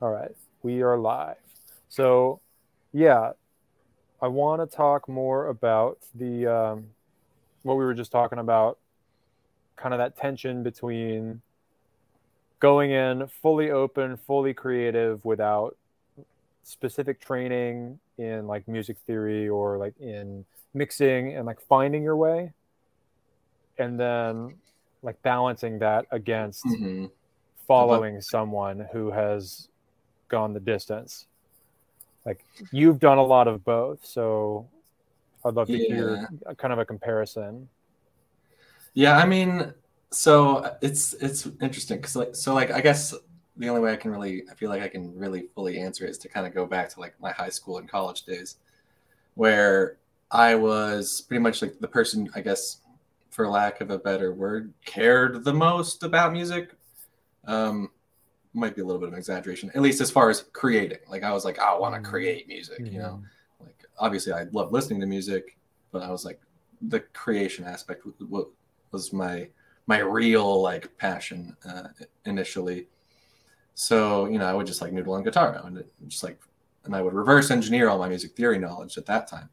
[0.00, 0.30] All right,
[0.62, 1.36] we are live.
[1.88, 2.40] So,
[2.92, 3.32] yeah,
[4.22, 6.84] I want to talk more about the um,
[7.62, 8.78] what we were just talking about,
[9.76, 11.42] kind of that tension between
[12.60, 15.76] going in fully open, fully creative without
[16.62, 20.44] specific training in like music theory or like in
[20.74, 22.52] mixing and like finding your way
[23.78, 24.54] and then
[25.02, 27.06] like balancing that against Mm-hmm.
[27.66, 29.69] following someone who has
[30.30, 31.26] gone the distance.
[32.24, 34.68] Like you've done a lot of both so
[35.44, 37.68] i'd love to hear kind of a comparison.
[38.94, 39.72] Yeah, I mean,
[40.10, 43.14] so it's it's interesting because like so like I guess
[43.56, 46.18] the only way I can really I feel like I can really fully answer is
[46.18, 48.56] to kind of go back to like my high school and college days,
[49.34, 49.98] where
[50.30, 52.78] I was pretty much like the person I guess,
[53.30, 56.70] for lack of a better word, cared the most about music.
[57.46, 57.90] Um,
[58.52, 60.98] might be a little bit of an exaggeration, at least as far as creating.
[61.08, 62.04] Like I was like, I want to Mm.
[62.10, 63.20] create music, you know.
[63.22, 63.66] Mhm.
[63.66, 65.56] Like obviously I love listening to music,
[65.92, 66.40] but I was like
[66.82, 68.48] the creation aspect was, what
[68.90, 69.48] was my
[69.86, 71.88] my real like passion uh,
[72.24, 72.88] initially.
[73.74, 75.60] So you know I would just like noodle on guitar.
[75.64, 76.40] and just like
[76.84, 79.48] and I would reverse engineer all my music theory knowledge at that time.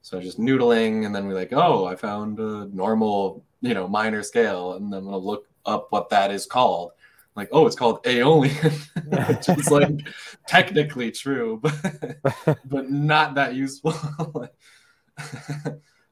[0.00, 4.22] So just noodling, and then we're like, oh, I found a normal, you know, minor
[4.22, 6.92] scale, and then I'm gonna look up what that is called.
[7.38, 8.54] Like, oh, it's called Aeolian,
[9.06, 9.88] which is like
[10.48, 13.94] technically true, but but not that useful.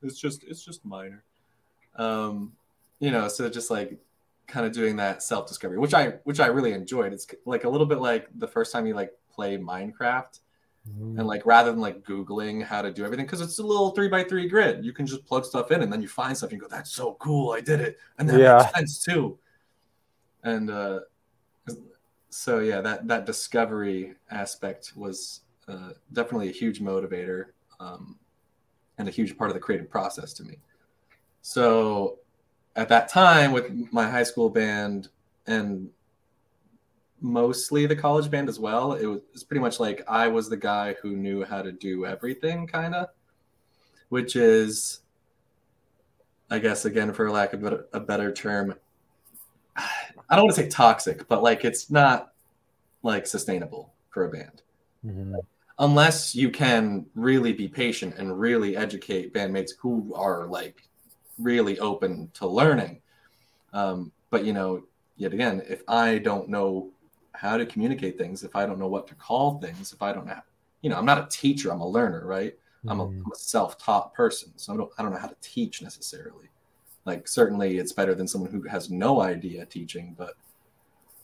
[0.02, 1.24] it's just it's just minor.
[1.96, 2.52] Um,
[3.00, 3.98] you know, so just like
[4.46, 7.12] kind of doing that self discovery, which I which I really enjoyed.
[7.12, 10.38] It's like a little bit like the first time you like play Minecraft
[11.18, 14.06] and like rather than like googling how to do everything because it's a little three
[14.06, 16.58] by three grid you can just plug stuff in and then you find stuff and
[16.58, 18.58] you go that's so cool i did it and that Yeah.
[18.58, 19.36] makes sense too
[20.44, 21.00] and uh
[22.30, 27.46] so yeah that that discovery aspect was uh, definitely a huge motivator
[27.80, 28.16] um,
[28.98, 30.58] and a huge part of the creative process to me
[31.42, 32.18] so
[32.76, 35.08] at that time with my high school band
[35.46, 35.88] and
[37.20, 38.92] mostly the college band as well.
[38.94, 42.06] It was it's pretty much like I was the guy who knew how to do
[42.06, 43.08] everything, kind of,
[44.08, 45.00] which is,
[46.50, 48.74] I guess, again, for lack of a better term,
[50.28, 52.32] I don't want to say toxic, but like it's not
[53.02, 54.62] like sustainable for a band
[55.04, 55.34] Mhm.
[55.78, 60.88] unless you can really be patient and really educate bandmates who are like
[61.38, 63.02] really open to learning.
[63.72, 64.84] Um, but you know,
[65.16, 66.90] yet again, if I don't know
[67.32, 70.26] how to communicate things, if I don't know what to call things, if I don't
[70.26, 70.40] know,
[70.80, 72.54] you know, I'm not a teacher, I'm a learner, right?
[72.88, 73.04] I'm, a.
[73.06, 76.48] I'm a self-taught person, so I don't, I don't know how to teach necessarily.
[77.06, 80.34] Like certainly, it's better than someone who has no idea teaching, but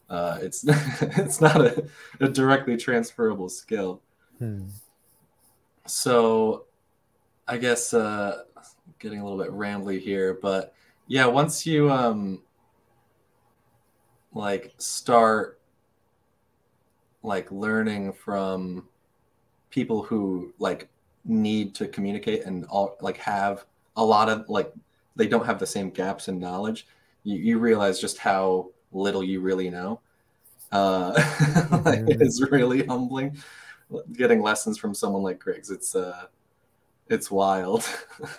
[0.08, 0.64] uh, it's
[1.18, 1.84] it's not a,
[2.20, 4.00] a directly transferable skill
[4.38, 4.64] Hmm.
[5.86, 6.64] so
[7.46, 8.42] i guess uh
[8.98, 10.74] getting a little bit rambly here but
[11.06, 12.42] yeah once you um
[14.34, 15.60] like start
[17.22, 18.88] like learning from
[19.70, 20.88] people who like
[21.24, 23.64] need to communicate and all like have
[23.96, 24.72] a lot of like
[25.16, 26.86] they don't have the same gaps in knowledge
[27.24, 30.00] you, you realize just how little you really know
[30.72, 31.12] uh
[31.84, 33.36] like it's really humbling
[34.12, 35.70] getting lessons from someone like Griggs.
[35.70, 36.26] It's uh,
[37.08, 37.88] it's wild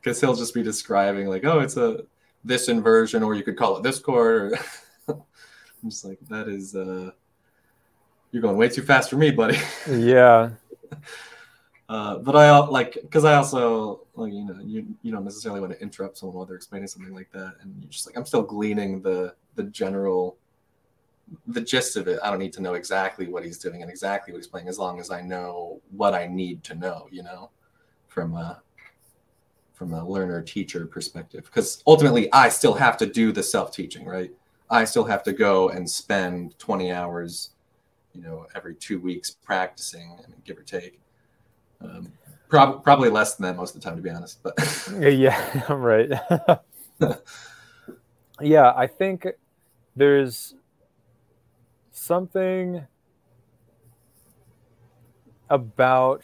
[0.00, 2.04] because he'll just be describing like, oh, it's a
[2.44, 4.54] this inversion, or you could call it this chord.
[5.08, 7.10] I'm just like, that is uh,
[8.30, 9.58] you're going way too fast for me, buddy.
[9.88, 10.50] yeah
[11.92, 15.74] Uh, but I like because I also like you know you you don't necessarily want
[15.74, 18.40] to interrupt someone while they're explaining something like that, and you're just like I'm still
[18.40, 20.38] gleaning the the general
[21.48, 22.18] the gist of it.
[22.22, 24.78] I don't need to know exactly what he's doing and exactly what he's playing as
[24.78, 27.08] long as I know what I need to know.
[27.10, 27.50] You know,
[28.08, 28.62] from a
[29.74, 34.06] from a learner teacher perspective, because ultimately I still have to do the self teaching,
[34.06, 34.32] right?
[34.70, 37.50] I still have to go and spend 20 hours,
[38.14, 41.01] you know, every two weeks practicing, I mean, give or take.
[41.82, 42.12] Um,
[42.48, 44.42] prob- probably less than that most of the time, to be honest.
[44.42, 44.54] But
[45.00, 46.10] yeah I'm right
[48.40, 49.26] yeah i think
[49.94, 50.54] there's
[51.90, 52.86] something
[55.50, 56.22] about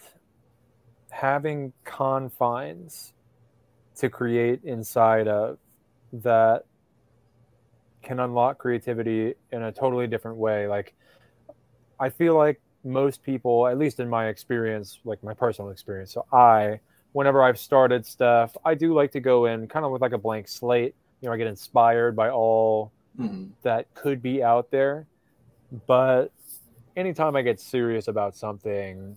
[1.10, 3.12] having confines
[3.96, 5.58] to create inside of
[6.12, 6.64] that
[8.02, 10.94] can unlock creativity in a totally different way like
[12.00, 16.24] i feel like most people at least in my experience like my personal experience so
[16.32, 16.78] i
[17.12, 20.18] whenever i've started stuff i do like to go in kind of with like a
[20.18, 23.50] blank slate you know i get inspired by all Mhm.
[23.62, 25.06] that could be out there
[25.86, 26.30] but
[26.96, 29.16] anytime I get serious about something,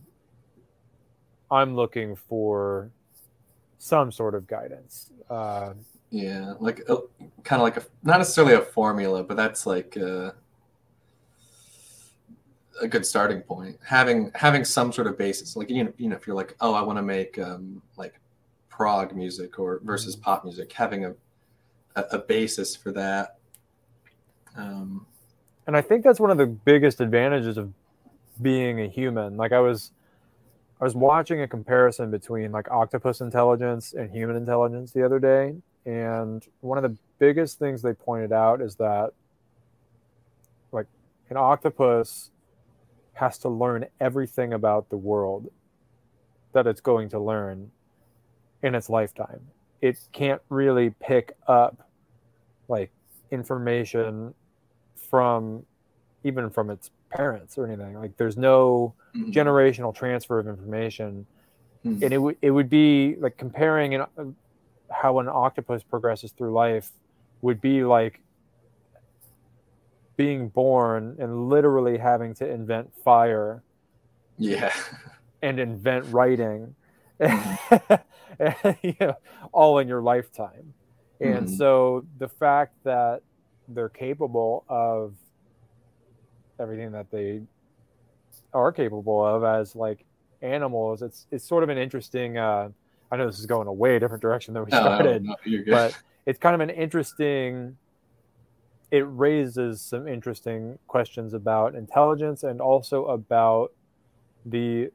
[1.49, 2.91] I'm looking for
[3.79, 5.11] some sort of guidance.
[5.29, 5.73] Uh,
[6.09, 6.97] yeah, like uh,
[7.43, 10.35] kind of like a not necessarily a formula, but that's like a,
[12.81, 13.77] a good starting point.
[13.85, 16.73] Having having some sort of basis, like you know, you know, if you're like, oh,
[16.73, 18.19] I want to make um, like
[18.69, 20.23] prog music or versus mm-hmm.
[20.23, 21.13] pop music, having a
[21.95, 23.37] a, a basis for that.
[24.55, 25.05] Um,
[25.67, 27.71] and I think that's one of the biggest advantages of
[28.41, 29.37] being a human.
[29.37, 29.91] Like I was
[30.79, 35.55] I was watching a comparison between like octopus intelligence and human intelligence the other day,
[35.85, 39.11] and one of the biggest things they pointed out is that
[40.71, 40.87] like
[41.29, 42.31] an octopus
[43.21, 45.51] has to learn everything about the world
[46.53, 47.69] that it's going to learn
[48.63, 49.41] in its lifetime.
[49.79, 51.87] It can't really pick up
[52.67, 52.89] like
[53.29, 54.33] information
[54.95, 55.63] from
[56.23, 57.93] even from its parents or anything.
[57.93, 59.29] Like there's no mm-hmm.
[59.29, 61.27] generational transfer of information,
[61.85, 62.03] mm-hmm.
[62.03, 64.35] and it would it would be like comparing an,
[64.89, 66.89] how an octopus progresses through life
[67.43, 68.19] would be like
[70.21, 73.63] being born and literally having to invent fire.
[74.37, 74.73] Yeah.
[75.41, 76.75] And invent writing.
[77.19, 78.75] Mm-hmm.
[78.87, 79.15] you know,
[79.51, 80.73] all in your lifetime.
[81.19, 81.55] And mm-hmm.
[81.55, 83.21] so the fact that
[83.67, 85.13] they're capable of
[86.59, 87.41] everything that they
[88.53, 90.05] are capable of as like
[90.41, 91.01] animals.
[91.01, 92.37] It's it's sort of an interesting.
[92.37, 92.69] Uh,
[93.11, 95.97] I know this is going a way different direction than we started, no, no, but
[96.25, 97.77] it's kind of an interesting.
[98.91, 103.71] It raises some interesting questions about intelligence and also about
[104.45, 104.91] the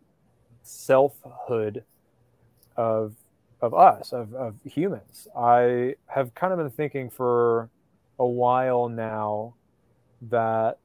[0.63, 1.85] selfhood
[2.77, 3.15] of
[3.63, 5.27] of us of, of humans.
[5.35, 7.71] I have kind of been thinking for
[8.19, 9.55] a while now
[10.21, 10.79] that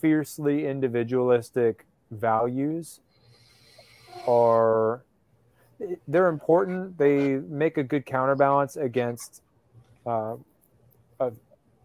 [0.00, 3.00] fiercely individualistic values
[4.26, 5.02] are
[6.06, 6.98] they're important.
[6.98, 9.42] They make a good counterbalance against
[10.06, 10.36] uh,
[11.20, 11.32] a,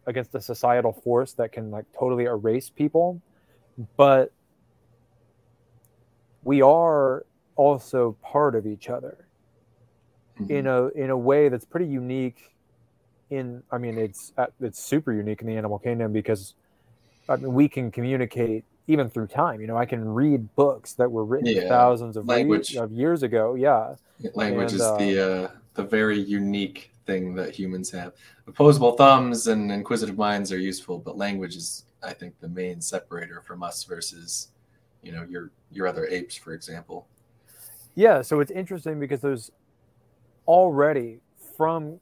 [0.05, 3.21] against a societal force that can like totally erase people,
[3.97, 4.31] but
[6.43, 7.25] we are
[7.55, 9.25] also part of each other
[10.39, 10.51] mm-hmm.
[10.51, 12.51] in a in a way that's pretty unique.
[13.29, 16.55] In I mean, it's it's super unique in the animal kingdom because
[17.29, 19.61] I mean, we can communicate even through time.
[19.61, 21.67] You know, I can read books that were written yeah.
[21.67, 23.55] thousands of, re- of years ago.
[23.55, 23.95] Yeah,
[24.33, 28.13] language and, is uh, the uh, the very unique thing that humans have.
[28.47, 33.41] Opposable thumbs and inquisitive minds are useful, but language is, I think, the main separator
[33.41, 34.49] from us versus,
[35.01, 37.07] you know, your your other apes, for example.
[37.95, 39.51] Yeah, so it's interesting because there's
[40.47, 41.19] already
[41.55, 41.99] from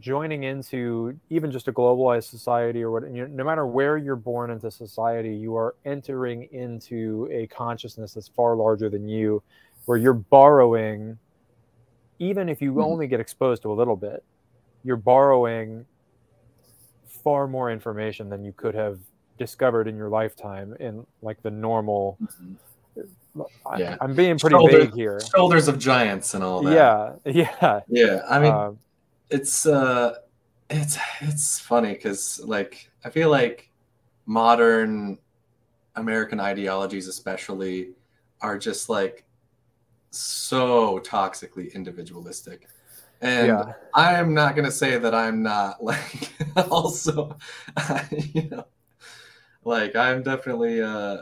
[0.00, 4.16] joining into even just a globalized society or what you know, no matter where you're
[4.16, 9.42] born into society you are entering into a consciousness that's far larger than you
[9.84, 11.18] where you're borrowing
[12.18, 12.80] even if you mm-hmm.
[12.80, 14.24] only get exposed to a little bit
[14.82, 15.84] you're borrowing
[17.06, 18.98] far more information than you could have
[19.38, 23.42] discovered in your lifetime in like the normal mm-hmm.
[23.78, 23.96] yeah.
[24.00, 26.72] I, am being pretty Shoulder, vague here shoulders of giants and all that
[27.26, 28.78] yeah yeah yeah i mean um,
[29.32, 30.14] it's uh
[30.68, 33.70] it's it's funny because like i feel like
[34.26, 35.18] modern
[35.96, 37.90] american ideologies especially
[38.40, 39.24] are just like
[40.10, 42.68] so toxically individualistic
[43.22, 43.72] and yeah.
[43.94, 46.32] i am not going to say that i'm not like
[46.70, 47.36] also
[48.10, 48.66] you know
[49.64, 51.18] like i'm definitely uh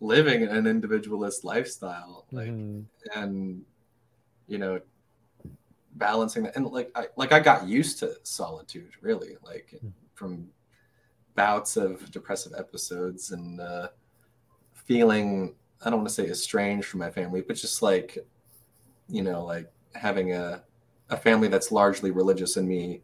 [0.00, 2.84] living an individualist lifestyle like mm.
[3.14, 3.62] and
[4.48, 4.78] you know
[5.94, 6.56] balancing that.
[6.56, 9.88] And like I like I got used to solitude really like mm-hmm.
[10.14, 10.48] from
[11.34, 13.88] bouts of depressive episodes and uh,
[14.72, 18.18] feeling I don't want to say estranged from my family but just like
[19.08, 20.62] you know like having a
[21.10, 23.02] a family that's largely religious and me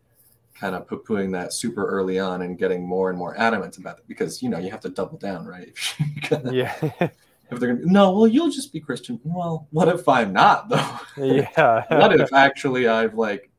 [0.54, 4.04] kind of poo-pooing that super early on and getting more and more adamant about it
[4.06, 5.72] because you know you have to double down right?
[6.52, 6.74] Yeah
[7.50, 10.98] if they're gonna no well you'll just be christian well what if i'm not though
[11.16, 13.50] yeah what if actually i've like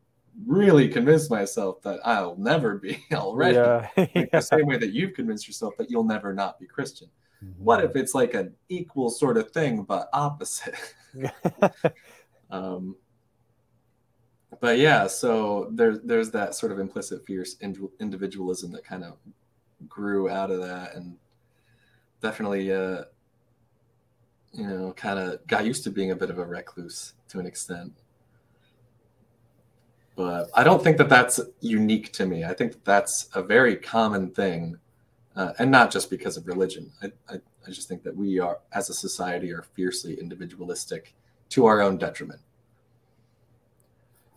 [0.46, 3.88] really convinced myself that i'll never be already yeah.
[3.98, 4.26] like yeah.
[4.32, 7.10] the same way that you've convinced yourself that you'll never not be christian
[7.44, 7.64] mm-hmm.
[7.64, 10.96] what if it's like an equal sort of thing but opposite
[12.52, 12.96] um
[14.60, 17.58] but yeah so there's there's that sort of implicit fierce
[18.00, 19.18] individualism that kind of
[19.88, 21.18] grew out of that and
[22.22, 23.04] definitely uh
[24.53, 27.46] you know, kind of got used to being a bit of a recluse to an
[27.46, 27.93] extent.
[30.15, 32.43] But I don't think that that's unique to me.
[32.43, 34.77] I think that that's a very common thing
[35.36, 36.91] uh, and not just because of religion.
[37.01, 41.13] I, I, I just think that we are, as a society, are fiercely individualistic
[41.50, 42.41] to our own detriment.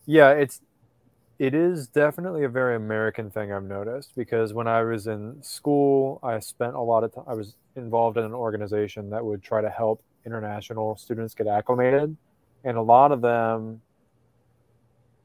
[0.06, 0.60] Yeah, it's
[1.38, 6.20] it is definitely a very American thing I've noticed because when I was in school,
[6.22, 7.24] I spent a lot of time.
[7.26, 12.16] I was involved in an organization that would try to help international students get acclimated,
[12.64, 13.80] and a lot of them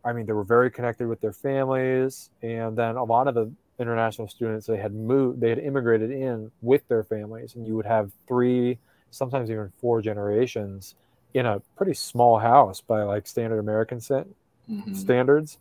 [0.03, 3.51] I mean, they were very connected with their families, and then a lot of the
[3.79, 7.86] international students they had moved, they had immigrated in with their families, and you would
[7.86, 8.79] have three,
[9.12, 10.96] sometimes even four generations
[11.34, 14.94] in a pretty small house by like standard American mm-hmm.
[14.94, 15.58] standards,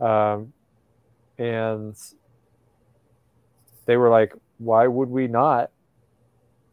[0.00, 0.52] um,
[1.38, 1.96] and
[3.86, 5.70] they were like, "Why would we not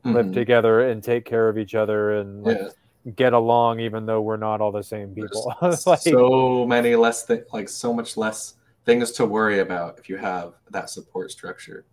[0.06, 0.34] live mm-hmm.
[0.34, 2.70] together and take care of each other and like, yeah
[3.16, 5.56] get along even though we're not all the same people.
[5.62, 10.18] like, so many less th- like so much less things to worry about if you
[10.18, 11.86] have that support structure.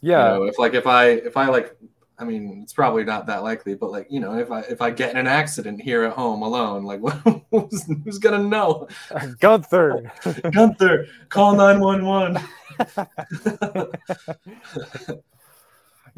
[0.00, 0.34] Yeah.
[0.34, 1.76] You know, if like if I if I like
[2.18, 4.90] I mean it's probably not that likely, but like you know if I if I
[4.90, 7.00] get in an accident here at home alone, like
[7.50, 8.86] who's, who's gonna know?
[9.40, 10.12] Gunther.
[10.52, 12.38] Gunther, call nine one one.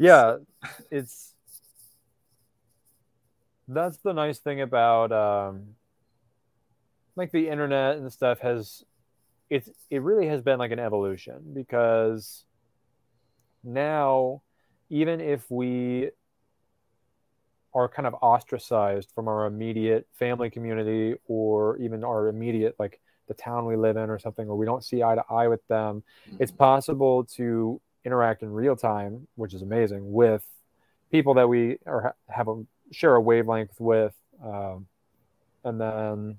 [0.01, 0.37] Yeah,
[0.89, 1.35] it's
[3.67, 5.75] that's the nice thing about um,
[7.15, 8.83] like the internet and stuff has
[9.51, 12.45] it's it really has been like an evolution because
[13.63, 14.41] now
[14.89, 16.09] even if we
[17.75, 23.35] are kind of ostracized from our immediate family community or even our immediate like the
[23.35, 26.03] town we live in or something or we don't see eye to eye with them
[26.27, 26.37] mm-hmm.
[26.41, 30.43] it's possible to interact in real time which is amazing with
[31.11, 34.13] people that we are have a share a wavelength with.
[34.43, 34.87] Um,
[35.63, 36.37] and then,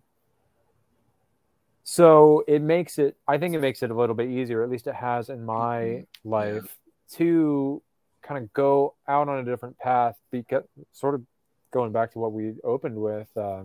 [1.84, 4.86] so it makes it, I think it makes it a little bit easier, at least
[4.86, 6.28] it has in my mm-hmm.
[6.28, 6.76] life,
[7.12, 7.82] to
[8.22, 11.22] kind of go out on a different path, because sort of
[11.70, 13.62] going back to what we opened with, uh,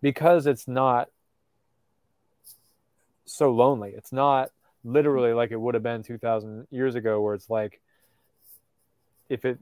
[0.00, 1.08] because it's not
[3.24, 3.92] so lonely.
[3.96, 4.50] It's not
[4.88, 7.80] literally like it would have been 2000 years ago, where it's like,
[9.28, 9.58] if it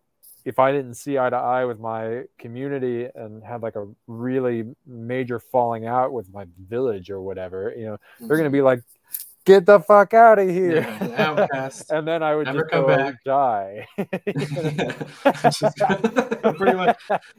[0.46, 4.76] if I didn't see eye to eye with my community and had like a really
[4.86, 8.28] major falling out with my village or whatever, you know, mm-hmm.
[8.28, 8.84] they're gonna be like,
[9.44, 12.96] "Get the fuck out of here!" Yeah, and then I would Never just come go
[12.96, 13.16] back.
[13.24, 13.88] die.
[16.56, 16.96] pretty much,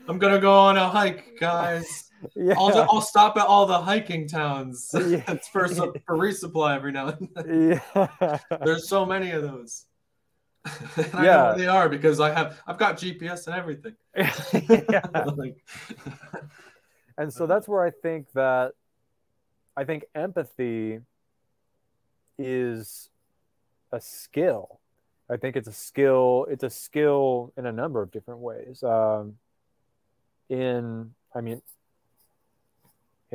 [0.09, 2.06] I'm gonna go on a hike, guys.
[2.35, 2.55] Yeah.
[2.57, 5.21] I'll, I'll stop at all the hiking towns yeah.
[5.51, 7.81] for for resupply every now and then.
[7.95, 8.37] Yeah.
[8.63, 9.85] There's so many of those.
[10.65, 11.21] I yeah.
[11.21, 13.95] know where they are because I have I've got GPS and everything.
[15.37, 15.63] like,
[17.17, 18.73] and so that's where I think that
[19.77, 20.99] I think empathy
[22.37, 23.09] is
[23.91, 24.79] a skill.
[25.29, 26.47] I think it's a skill.
[26.49, 28.83] It's a skill in a number of different ways.
[28.83, 29.35] Um,
[30.49, 31.61] in I mean,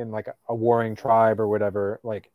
[0.03, 2.31] in like a, warring tribe or whatever, like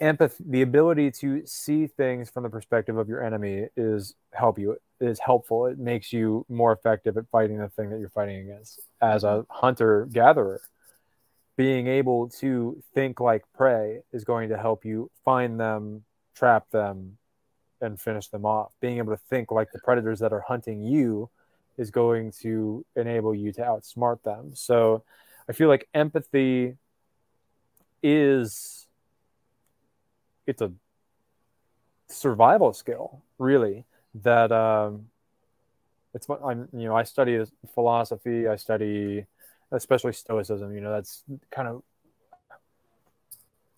[0.00, 4.76] empathy the ability to see things from the perspective of your enemy is help you
[5.00, 5.66] is helpful.
[5.66, 8.80] It makes you more effective at fighting the thing that you're fighting against.
[9.00, 10.60] As a hunter gatherer
[11.58, 17.18] being able to think like prey is going to help you find them trap them
[17.80, 18.72] and finish them off.
[18.80, 21.28] Being able to think like the predators that are hunting you
[21.76, 24.52] is going to enable you to outsmart them.
[24.54, 25.02] So
[25.48, 26.76] i feel like empathy
[28.02, 28.86] is
[30.46, 30.72] it's a
[32.08, 35.06] survival skill really that um,
[36.14, 37.42] it's I'm you know I study
[37.74, 39.26] philosophy I study
[39.70, 41.82] especially stoicism you know that's kind of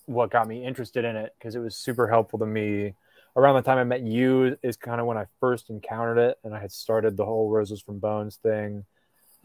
[0.07, 2.95] what got me interested in it because it was super helpful to me
[3.37, 6.55] around the time I met you is kind of when I first encountered it and
[6.55, 8.85] I had started the whole roses from bones thing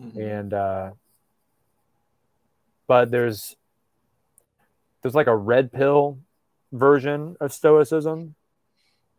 [0.02, 0.22] mm-hmm.
[0.22, 0.92] and uh
[2.88, 3.56] but there's
[5.02, 6.20] there's like a red pill
[6.72, 8.36] version of Stoicism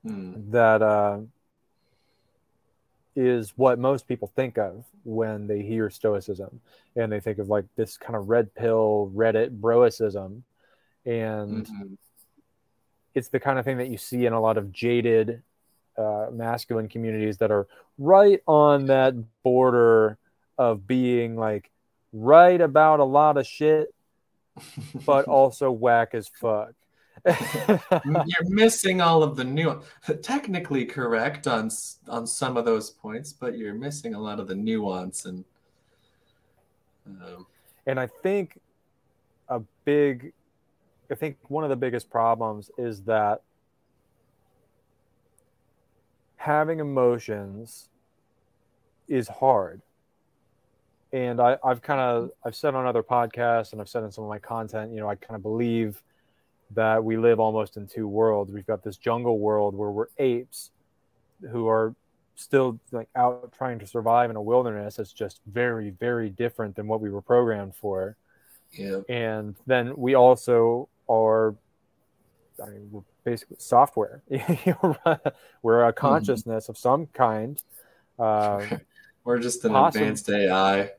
[0.04, 0.50] mm.
[0.50, 1.18] that uh,
[3.14, 6.60] is what most people think of when they hear Stoicism,
[6.96, 10.42] and they think of like this kind of red pill Reddit broicism,
[11.04, 11.94] and mm-hmm.
[13.14, 15.42] it's the kind of thing that you see in a lot of jaded
[15.96, 20.18] uh, masculine communities that are right on that border
[20.58, 21.70] of being like
[22.16, 23.94] right about a lot of shit,
[25.06, 26.72] but also whack as fuck.
[27.24, 29.84] You're missing all of the nuance.
[30.22, 31.70] technically correct on
[32.08, 35.44] on some of those points, but you're missing a lot of the nuance and.
[37.06, 37.46] Um,
[37.86, 38.58] and I think
[39.48, 40.32] a big,
[41.10, 43.42] I think one of the biggest problems is that
[46.36, 47.88] having emotions
[49.08, 49.82] is hard.
[51.12, 54.24] And I, I've kind of I've said on other podcasts and I've said in some
[54.24, 56.02] of my content, you know, I kind of believe
[56.72, 58.50] that we live almost in two worlds.
[58.50, 60.70] We've got this jungle world where we're apes
[61.50, 61.94] who are
[62.34, 66.86] still like out trying to survive in a wilderness that's just very, very different than
[66.86, 68.16] what we were programmed for.
[68.72, 69.00] Yeah.
[69.08, 71.54] And then we also are
[72.62, 74.22] I mean, we're basically software.
[75.62, 76.72] we're a consciousness mm-hmm.
[76.72, 77.62] of some kind.
[78.18, 78.80] Um,
[79.26, 80.92] we're just an advanced AI.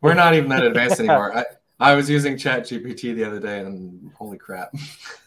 [0.00, 1.04] We're not even that advanced yeah.
[1.12, 1.36] anymore.
[1.36, 1.44] I,
[1.78, 4.74] I was using Chat GPT the other day, and holy crap!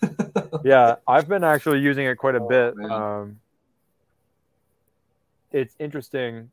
[0.63, 2.91] yeah, I've been actually using it quite a oh, bit.
[2.91, 3.39] Um,
[5.51, 6.49] it's interesting.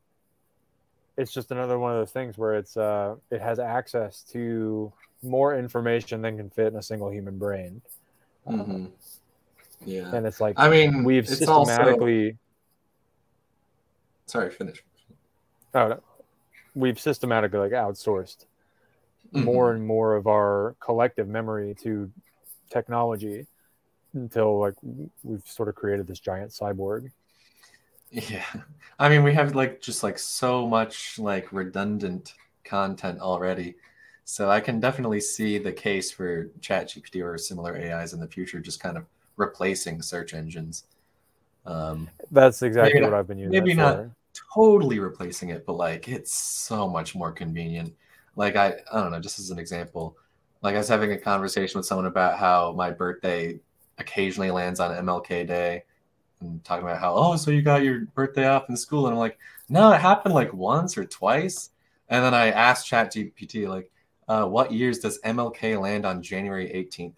[1.16, 5.56] It's just another one of those things where it's uh, it has access to more
[5.56, 7.80] information than can fit in a single human brain.
[8.46, 8.86] Mm-hmm.
[9.84, 10.14] Yeah.
[10.14, 12.26] And it's like, I mean, we've systematically.
[12.26, 12.38] Also...
[14.26, 14.82] Sorry, finish.
[15.74, 16.00] Oh,
[16.74, 18.46] we've systematically like outsourced
[19.32, 19.44] mm-hmm.
[19.44, 22.10] more and more of our collective memory to
[22.70, 23.46] technology
[24.14, 24.74] until like
[25.22, 27.10] we've sort of created this giant cyborg.
[28.10, 28.44] Yeah.
[28.98, 33.74] I mean, we have like just like so much like redundant content already
[34.24, 38.60] so I can definitely see the case for ChatGPT or similar AIs in the future
[38.60, 39.04] just kind of
[39.36, 40.84] replacing search engines.
[41.66, 43.52] Um, That's exactly what not, I've been using.
[43.52, 44.06] Maybe not
[44.54, 47.94] totally replacing it, but like it's so much more convenient.
[48.36, 50.16] Like I, I don't know, just as an example,
[50.62, 53.60] like I was having a conversation with someone about how my birthday
[53.98, 55.84] occasionally lands on MLK Day,
[56.40, 59.18] and talking about how oh, so you got your birthday off in school, and I'm
[59.18, 61.70] like, no, it happened like once or twice,
[62.08, 63.90] and then I asked ChatGPT like,
[64.28, 67.14] uh, what years does MLK land on January 18th?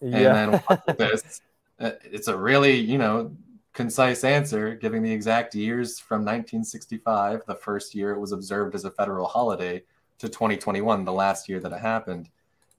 [0.00, 0.16] Yeah.
[0.36, 1.40] And then this,
[1.80, 3.32] uh, it's a really, you know,
[3.78, 8.84] concise answer, giving the exact years from 1965, the first year it was observed as
[8.84, 9.80] a federal holiday,
[10.18, 12.28] to 2021, the last year that it happened.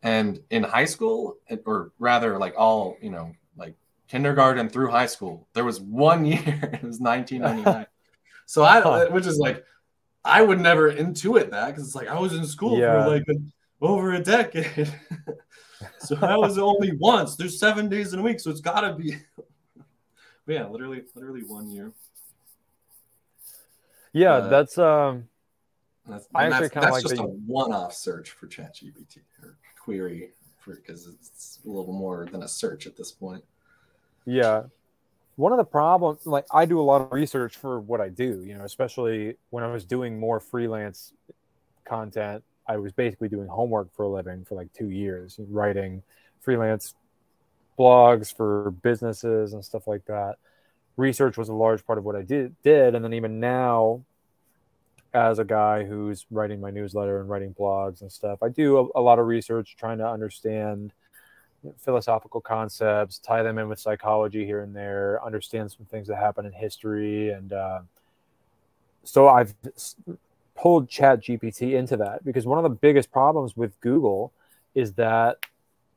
[0.04, 3.76] And in high school, or rather, like all, you know, like
[4.10, 7.86] kindergarten through high school, there was one year, it was 1999.
[8.46, 9.64] so I, which is like,
[10.26, 13.06] I would never intuit that because it's like I was in school yeah.
[13.06, 13.36] for like a,
[13.80, 14.94] over a decade.
[16.00, 17.38] so that was only once.
[17.38, 19.16] There's seven days in a week, so it's got to be.
[20.50, 21.92] But yeah, literally, literally one year.
[24.14, 25.28] Yeah, uh, that's um.
[26.08, 30.32] That's, I actually kind of like just the, a one-off search for ChatGPT or query
[30.58, 33.44] for because it's a little more than a search at this point.
[34.26, 34.64] Yeah,
[35.36, 38.44] one of the problems like i do a lot of research for what i do
[38.44, 41.14] you know especially when i was doing more freelance
[41.86, 46.04] content i was basically doing homework for a living for like two years writing
[46.42, 46.94] freelance
[47.80, 50.36] blogs for businesses and stuff like that.
[50.98, 52.94] Research was a large part of what i did did.
[52.94, 54.04] And then even now
[55.14, 59.00] as a guy who's writing my newsletter and writing blogs and stuff i do a,
[59.00, 60.94] a lot of research trying to understand
[61.78, 66.46] philosophical concepts, tie them in with psychology here and there, understand some things that happen
[66.46, 67.80] in history, and uh,
[69.04, 69.54] so I've
[70.56, 74.32] pulled Chat GPT into that because one of the biggest problems with Google
[74.76, 75.38] is that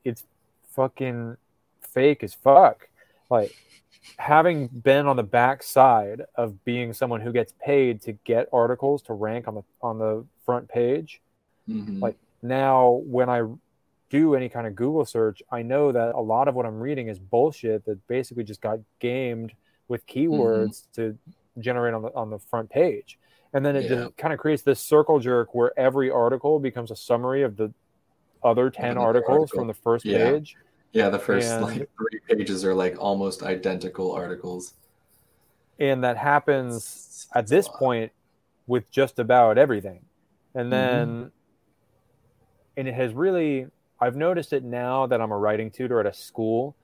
[0.04, 0.24] it's
[0.70, 1.36] fucking
[1.92, 2.88] fake as fuck.
[3.30, 3.54] Like
[4.18, 9.02] having been on the back side of being someone who gets paid to get articles
[9.02, 11.20] to rank on the on the front page,
[11.68, 12.00] mm-hmm.
[12.00, 13.42] like now when I
[14.10, 17.08] do any kind of Google search, I know that a lot of what I'm reading
[17.08, 19.52] is bullshit that basically just got gamed
[19.88, 21.02] with keywords mm-hmm.
[21.02, 21.18] to
[21.58, 23.18] generate on the on the front page.
[23.54, 23.88] And then it yeah.
[23.88, 27.72] just kind of creates this circle jerk where every article becomes a summary of the
[28.42, 29.58] other 10 articles article.
[29.60, 30.30] from the first yeah.
[30.30, 30.56] page.
[30.92, 34.74] Yeah, the first and, like three pages are like almost identical articles.
[35.78, 38.12] And that happens at this point
[38.66, 40.04] with just about everything.
[40.54, 41.28] And then mm-hmm.
[42.76, 43.66] and it has really
[44.00, 46.76] I've noticed it now that I'm a writing tutor at a school.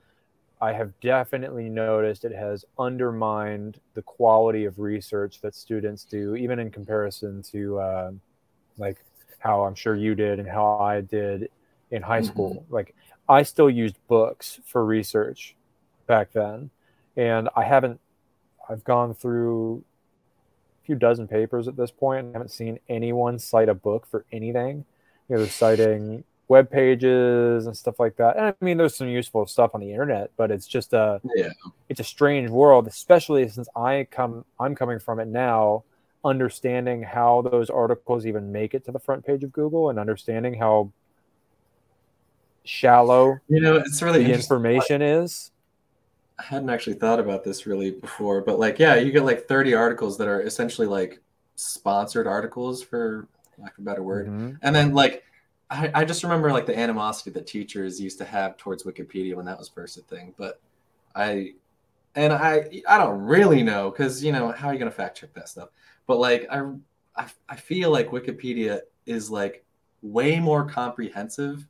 [0.61, 6.59] I have definitely noticed it has undermined the quality of research that students do, even
[6.59, 8.11] in comparison to uh,
[8.77, 8.97] like
[9.37, 11.49] how I'm sure you did and how I did
[11.91, 12.27] in high mm-hmm.
[12.27, 12.65] school.
[12.69, 12.95] Like
[13.29, 15.55] I still used books for research
[16.07, 16.71] back then,
[17.15, 17.99] and I haven't.
[18.67, 19.83] I've gone through
[20.81, 22.27] a few dozen papers at this point.
[22.29, 24.85] I haven't seen anyone cite a book for anything.
[25.27, 28.35] You know, they're citing web pages and stuff like that.
[28.35, 31.51] And I mean, there's some useful stuff on the internet, but it's just a yeah.
[31.87, 35.83] it's a strange world, especially since I come I'm coming from it now,
[36.25, 40.55] understanding how those articles even make it to the front page of Google and understanding
[40.55, 40.91] how
[42.69, 45.51] shallow you know it's really the information is.
[46.39, 49.73] I hadn't actually thought about this really before, but like, yeah, you get like 30
[49.73, 51.19] articles that are essentially like
[51.55, 53.27] sponsored articles for
[53.57, 54.27] lack of a better word.
[54.27, 54.51] Mm-hmm.
[54.61, 55.25] And then like,
[55.69, 59.45] I, I just remember like the animosity that teachers used to have towards Wikipedia when
[59.47, 60.33] that was first a thing.
[60.37, 60.61] But
[61.13, 61.55] I,
[62.15, 65.33] and I, I don't really know because you know how are you gonna fact check
[65.33, 65.69] that stuff?
[66.07, 66.61] But like, I,
[67.17, 69.65] I, I feel like Wikipedia is like
[70.01, 71.67] way more comprehensive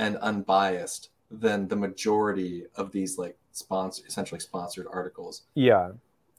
[0.00, 5.42] and unbiased than the majority of these like sponsor essentially sponsored articles.
[5.54, 5.90] Yeah,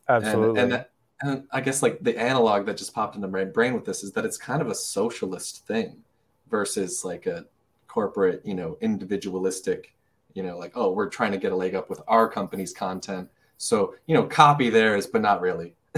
[0.10, 0.60] absolutely.
[0.60, 0.86] And, and,
[1.21, 4.12] and I guess like the analog that just popped into my brain with this is
[4.13, 5.97] that it's kind of a socialist thing
[6.50, 7.45] versus like a
[7.88, 9.93] corporate, you know, individualistic,
[10.34, 13.30] you know, like, oh, we're trying to get a leg up with our company's content.
[13.60, 15.76] So, you know, copy theirs, but not really.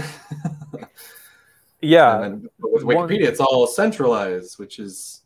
[1.80, 2.18] yeah.
[2.18, 3.22] Then, with Wikipedia, One...
[3.22, 5.22] it's all centralized, which is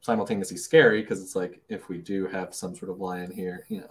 [0.00, 3.80] simultaneously scary because it's like if we do have some sort of lion here, you
[3.80, 3.88] know.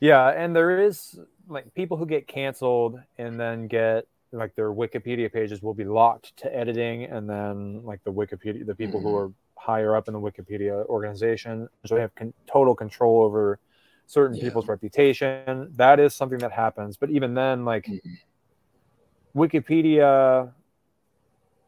[0.00, 5.32] Yeah, and there is like people who get canceled and then get like their Wikipedia
[5.32, 9.08] pages will be locked to editing, and then like the Wikipedia, the people mm-hmm.
[9.08, 13.60] who are higher up in the Wikipedia organization, so they have con- total control over
[14.06, 14.42] certain yeah.
[14.42, 15.70] people's reputation.
[15.76, 19.38] That is something that happens, but even then, like mm-hmm.
[19.38, 20.50] Wikipedia,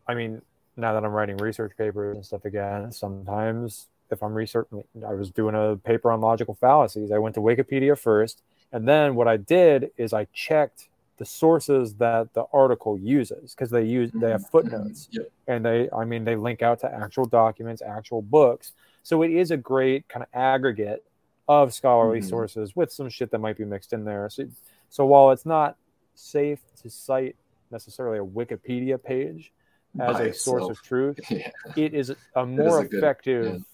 [0.08, 0.42] I mean,
[0.76, 5.30] now that I'm writing research papers and stuff again, sometimes if I'm researching, I was
[5.30, 7.10] doing a paper on logical fallacies.
[7.10, 11.94] I went to Wikipedia first, and then what I did is I checked the sources
[11.94, 14.50] that the article uses because they use they have mm-hmm.
[14.50, 15.30] footnotes yep.
[15.46, 18.72] and they I mean they link out to actual documents, actual books.
[19.02, 21.04] So it is a great kind of aggregate
[21.46, 22.28] of scholarly mm-hmm.
[22.28, 24.28] sources with some shit that might be mixed in there.
[24.30, 24.48] So,
[24.88, 25.76] so while it's not
[26.14, 27.36] safe to cite
[27.70, 29.52] necessarily a Wikipedia page,
[30.00, 31.50] as a source of truth, yeah.
[31.76, 33.44] it is a more is a effective.
[33.44, 33.64] Good,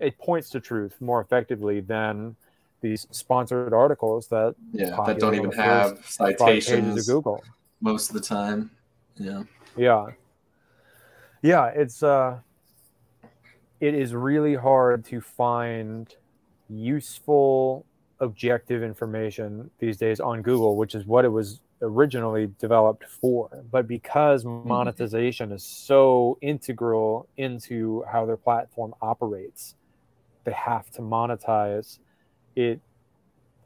[0.00, 0.06] yeah.
[0.06, 2.36] It points to truth more effectively than
[2.80, 7.42] these sponsored articles that yeah that don't even have citations of Google
[7.80, 8.70] most of the time.
[9.16, 9.44] Yeah.
[9.76, 10.06] Yeah.
[11.42, 12.38] Yeah, it's uh
[13.80, 16.14] it is really hard to find
[16.68, 17.84] useful
[18.20, 23.64] objective information these days on Google, which is what it was originally developed for.
[23.70, 24.68] But because mm-hmm.
[24.68, 29.74] monetization is so integral into how their platform operates,
[30.44, 31.98] they have to monetize.
[32.56, 32.80] It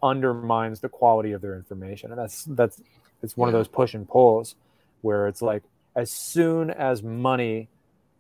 [0.02, 2.80] undermines the quality of their information, and that's that's
[3.22, 4.54] it's one of those push and pulls
[5.00, 5.62] where it's like
[5.94, 7.68] as soon as money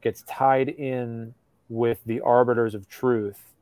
[0.00, 1.34] gets tied in
[1.68, 3.54] with the arbiters of truth,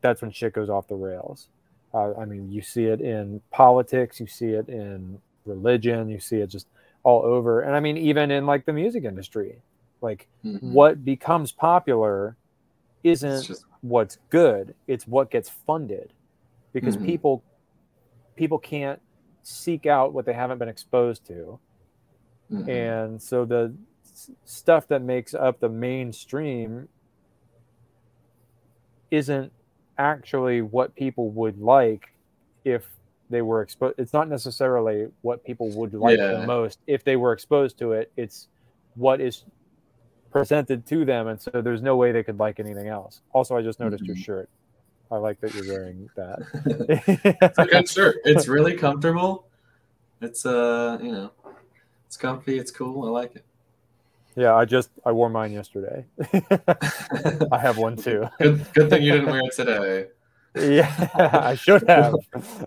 [0.00, 1.48] that's when shit goes off the rails.
[1.92, 6.36] Uh, I mean, you see it in politics, you see it in religion, you see
[6.36, 6.66] it just
[7.02, 7.62] all over.
[7.62, 9.60] And I mean, even in like the music industry,
[10.00, 10.72] like mm-hmm.
[10.72, 12.36] what becomes popular
[13.02, 13.64] isn't just...
[13.80, 16.12] what's good, it's what gets funded
[16.72, 17.06] because mm-hmm.
[17.06, 17.42] people
[18.36, 19.00] people can't
[19.42, 21.58] seek out what they haven't been exposed to.
[22.52, 22.70] Mm-hmm.
[22.70, 23.74] And so the
[24.44, 26.88] stuff that makes up the mainstream
[29.10, 29.52] isn't
[30.00, 32.12] actually what people would like
[32.64, 32.88] if
[33.28, 33.94] they were exposed.
[33.98, 36.32] It's not necessarily what people would like yeah.
[36.32, 38.10] the most if they were exposed to it.
[38.16, 38.48] It's
[38.94, 39.44] what is
[40.32, 43.20] presented to them, and so there's no way they could like anything else.
[43.32, 44.14] Also, I just noticed mm-hmm.
[44.14, 44.50] your shirt.
[45.12, 46.38] I like that you're wearing that.
[47.42, 48.16] it's a good shirt.
[48.24, 49.46] It's really comfortable.
[50.20, 51.32] It's uh, you know,
[52.06, 52.58] it's comfy.
[52.58, 53.06] It's cool.
[53.06, 53.44] I like it.
[54.40, 56.06] Yeah, I just I wore mine yesterday.
[57.52, 58.26] I have one too.
[58.40, 60.06] Good, good thing you didn't wear it today.
[60.56, 62.14] Yeah, I should have.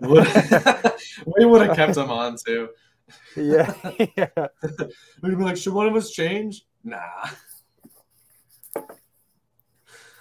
[0.00, 2.68] we would have kept them on too.
[3.36, 3.74] Yeah,
[4.16, 4.46] yeah.
[5.20, 6.64] We'd be like, should one of us change?
[6.84, 7.00] Nah.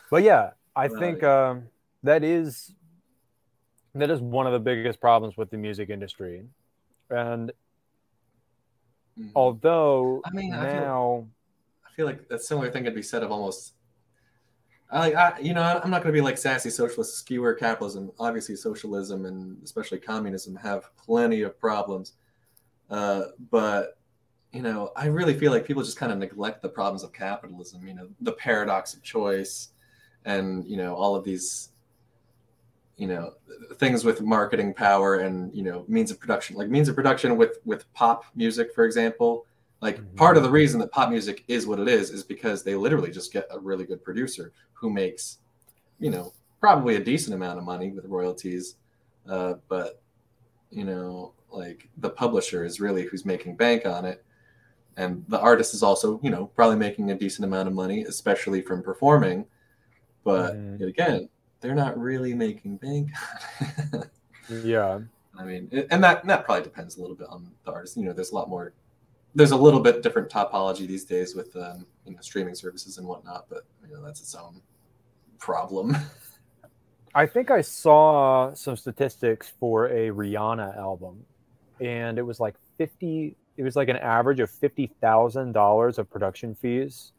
[0.09, 1.65] But yeah, I think um,
[2.01, 2.73] that is
[3.93, 6.45] that is one of the biggest problems with the music industry,
[7.11, 7.51] and
[9.19, 9.29] mm-hmm.
[9.35, 11.27] although I mean, now I feel
[11.97, 13.73] like a similar thing could be said of almost.
[14.91, 18.11] I like, I, you know, I'm not going to be like sassy socialist skewer capitalism.
[18.19, 22.13] Obviously, socialism and especially communism have plenty of problems.
[22.89, 23.97] Uh, but
[24.51, 27.87] you know, I really feel like people just kind of neglect the problems of capitalism.
[27.87, 29.69] You know, the paradox of choice,
[30.25, 31.69] and you know, all of these,
[32.97, 33.33] you know,
[33.77, 36.55] things with marketing power and you know, means of production.
[36.55, 39.47] Like means of production with with pop music, for example
[39.83, 40.15] like mm-hmm.
[40.15, 43.11] part of the reason that pop music is what it is is because they literally
[43.11, 45.39] just get a really good producer who makes,
[45.99, 48.77] you know, probably a decent amount of money with royalties,
[49.29, 50.01] uh, but
[50.71, 54.23] you know, like the publisher is really who's making bank on it,
[54.95, 58.61] and the artist is also, you know, probably making a decent amount of money, especially
[58.61, 59.45] from performing.
[60.23, 60.85] But mm-hmm.
[60.85, 61.27] again,
[61.59, 63.09] they're not really making bank.
[64.49, 65.01] yeah.
[65.37, 67.97] I mean, and that that probably depends a little bit on the artist.
[67.97, 68.73] You know, there's a lot more.
[69.35, 73.07] There's a little bit different topology these days with um, you know streaming services and
[73.07, 74.61] whatnot, but you know that's its own
[75.39, 75.95] problem.
[77.15, 81.23] I think I saw some statistics for a Rihanna album,
[81.79, 83.35] and it was like fifty.
[83.55, 87.11] It was like an average of fifty thousand dollars of production fees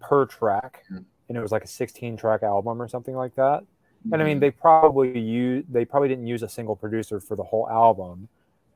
[0.00, 1.02] per track, mm-hmm.
[1.28, 3.64] and it was like a sixteen track album or something like that.
[4.12, 4.40] And I mean, mm-hmm.
[4.40, 8.28] they probably use they probably didn't use a single producer for the whole album,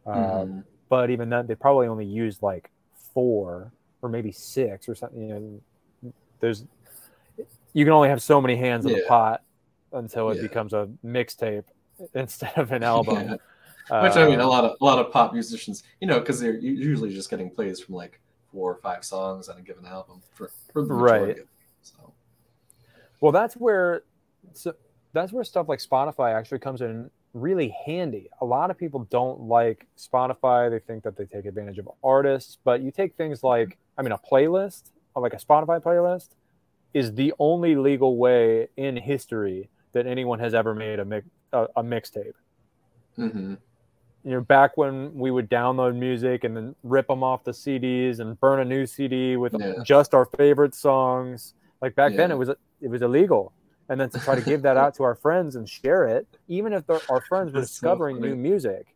[0.06, 0.60] mm-hmm.
[0.88, 2.70] But even then, they probably only used like
[3.14, 3.72] four
[4.02, 5.28] or maybe six or something.
[5.28, 5.60] You
[6.02, 6.64] know, there's
[7.72, 8.98] you can only have so many hands in yeah.
[8.98, 9.42] the pot
[9.92, 10.42] until it yeah.
[10.42, 11.64] becomes a mixtape
[12.14, 13.38] instead of an album.
[13.90, 14.02] Yeah.
[14.02, 16.38] Which I mean, a uh, lot of a lot of pop musicians, you know, because
[16.40, 18.20] they're usually just getting plays from like
[18.52, 21.38] four or five songs on a given album for, for the right.
[21.80, 22.12] so.
[23.20, 24.02] Well, that's where
[24.52, 24.74] so
[25.14, 28.28] that's where stuff like Spotify actually comes in really handy.
[28.40, 30.70] A lot of people don't like Spotify.
[30.70, 34.12] They think that they take advantage of artists, but you take things like, I mean,
[34.12, 36.30] a playlist, like a Spotify playlist,
[36.94, 41.66] is the only legal way in history that anyone has ever made a, mix, a,
[41.76, 42.32] a mixtape.
[43.18, 43.54] Mm-hmm.
[44.24, 48.20] You know, back when we would download music and then rip them off the CDs
[48.20, 49.74] and burn a new CD with yeah.
[49.84, 51.54] just our favorite songs.
[51.80, 52.18] Like back yeah.
[52.18, 53.52] then, it was it was illegal
[53.88, 56.72] and then to try to give that out to our friends and share it, even
[56.72, 58.94] if our friends were discovering so new music,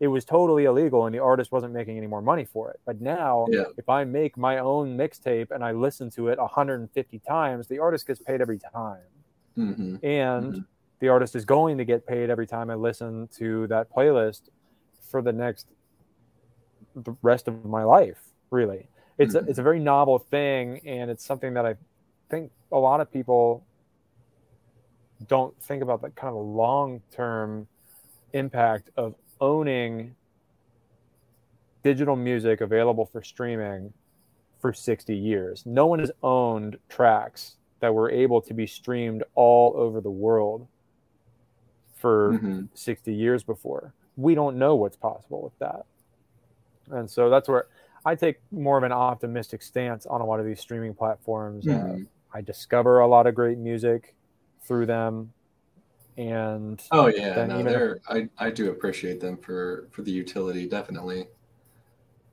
[0.00, 2.80] it was totally illegal and the artist wasn't making any more money for it.
[2.86, 3.64] But now, yeah.
[3.76, 8.06] if I make my own mixtape and I listen to it 150 times, the artist
[8.06, 9.02] gets paid every time.
[9.58, 9.96] Mm-hmm.
[10.02, 10.60] And mm-hmm.
[11.00, 14.48] the artist is going to get paid every time I listen to that playlist
[15.10, 15.66] for the next
[16.96, 18.18] the rest of my life,
[18.50, 18.88] really.
[19.18, 19.46] It's mm-hmm.
[19.46, 21.74] a, it's a very novel thing and it's something that I
[22.30, 23.66] think a lot of people
[25.26, 27.66] don't think about the kind of long term
[28.32, 30.14] impact of owning
[31.82, 33.92] digital music available for streaming
[34.60, 35.64] for 60 years.
[35.64, 40.66] No one has owned tracks that were able to be streamed all over the world
[41.96, 42.62] for mm-hmm.
[42.74, 43.94] 60 years before.
[44.16, 45.86] We don't know what's possible with that.
[46.90, 47.66] And so that's where
[48.04, 51.64] I take more of an optimistic stance on a lot of these streaming platforms.
[51.64, 52.02] Mm-hmm.
[52.02, 54.14] Uh, I discover a lot of great music
[54.62, 55.32] through them.
[56.16, 58.02] And oh yeah no, they're if...
[58.38, 61.28] I, I do appreciate them for for the utility definitely.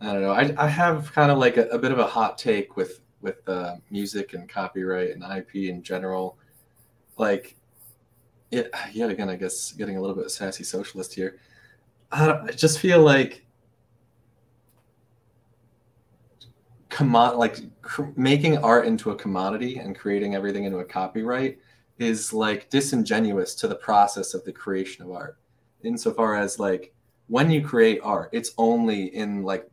[0.01, 2.37] I don't know i, I have kind of like a, a bit of a hot
[2.37, 6.37] take with with uh, music and copyright and ip in general.
[7.17, 7.55] Like
[8.51, 11.39] it yet again i guess getting a little bit sassy socialist here.
[12.11, 13.45] I, I just feel like
[16.89, 21.59] commod like cr- making art into a commodity and creating everything into a copyright
[21.99, 25.37] is like disingenuous to the process of the creation of art
[25.83, 26.93] insofar as like
[27.27, 29.67] when you create art it's only in like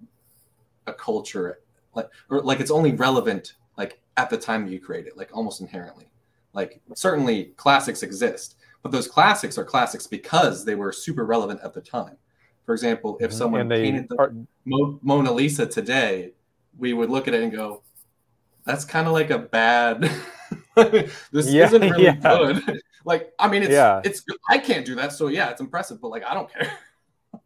[0.87, 1.61] a culture
[1.95, 5.61] like or like it's only relevant like at the time you create it like almost
[5.61, 6.07] inherently
[6.53, 11.75] like certainly classics exist but those classics are classics because they were super relevant at
[11.75, 12.17] the time
[12.65, 13.39] for example if mm-hmm.
[13.39, 14.33] someone they, painted the are...
[14.65, 16.33] Mo- mona lisa today
[16.79, 17.83] we would look at it and go
[18.65, 20.11] that's kind of like a bad
[21.33, 22.17] this yeah, isn't really yeah.
[22.17, 22.81] good.
[23.07, 24.01] Like, I mean, it's yeah.
[24.03, 26.73] it's I can't do that, so yeah, it's impressive, but like I don't care.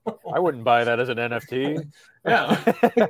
[0.33, 1.85] I wouldn't buy that as an NFT.
[2.25, 3.09] yeah.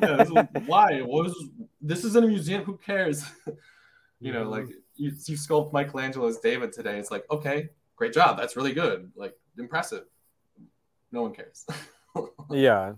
[0.00, 1.00] yeah why?
[1.00, 1.34] What is
[1.80, 3.24] this is in a museum, who cares?
[4.20, 4.72] you know, like mm-hmm.
[4.94, 7.00] you, you sculpt Michelangelo's David today.
[7.00, 8.38] It's like, okay, great job.
[8.38, 9.10] That's really good.
[9.16, 10.04] Like impressive.
[11.10, 11.66] No one cares.
[12.50, 12.92] yeah.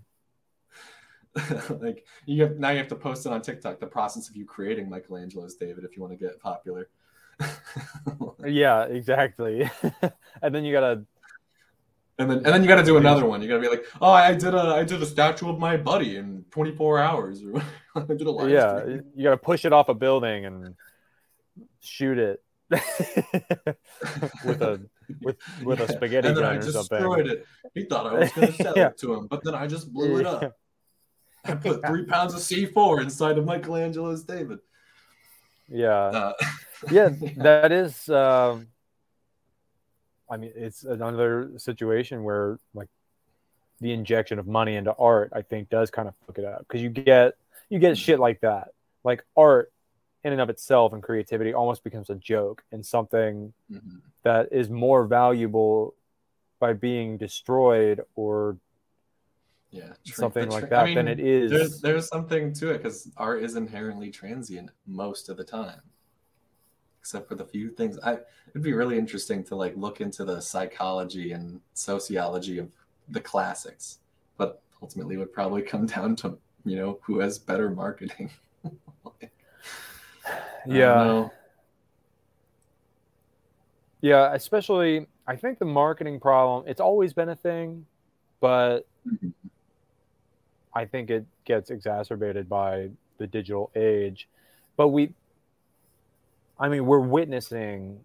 [1.81, 3.81] like you have now you have to post it on TikTok.
[3.81, 6.89] The process of you creating Michelangelo's David if you want to get popular.
[8.47, 9.69] yeah, exactly.
[10.43, 11.05] and then you gotta.
[12.19, 13.43] And then and then you gotta do another one.
[13.43, 16.17] You gotta be like, oh, I did a I did a statue of my buddy
[16.17, 17.61] in 24 hours, or
[17.97, 19.03] I did a live Yeah, stream.
[19.17, 20.77] you gotta push it off a building and
[21.81, 24.81] shoot it with a
[25.23, 25.85] with with yeah.
[25.85, 26.99] a spaghetti and then gun I or just something.
[26.99, 27.47] Destroyed it.
[27.75, 28.87] He thought I was gonna sell yeah.
[28.89, 30.57] it to him, but then I just blew it up.
[31.45, 34.59] I put three pounds of C4 inside of Michelangelo's David.
[35.69, 35.89] Yeah.
[35.91, 36.33] Uh,
[36.91, 38.09] yeah, that is.
[38.09, 38.69] Um,
[40.31, 42.89] I mean, it's another situation where, like,
[43.81, 46.81] the injection of money into art, I think, does kind of fuck it up because
[46.81, 47.35] you get
[47.69, 48.69] you get shit like that.
[49.03, 49.73] Like art,
[50.23, 53.97] in and of itself, and creativity almost becomes a joke and something mm-hmm.
[54.23, 55.95] that is more valuable
[56.61, 58.57] by being destroyed or
[59.75, 63.11] yeah something like that I mean, than it is there's, there's something to it because
[63.17, 65.81] art is inherently transient most of the time
[67.05, 67.99] except for the few things.
[68.03, 68.15] I
[68.49, 72.73] it'd be really interesting to like look into the psychology and sociology of
[73.11, 73.99] the classics,
[74.39, 78.31] but ultimately would probably come down to you know who has better marketing.
[80.67, 81.29] yeah.
[84.01, 87.85] Yeah, especially I think the marketing problem, it's always been a thing,
[88.41, 89.29] but mm-hmm.
[90.75, 94.29] I think it gets exacerbated by the digital age.
[94.77, 95.15] But we
[96.59, 98.05] I mean, we're witnessing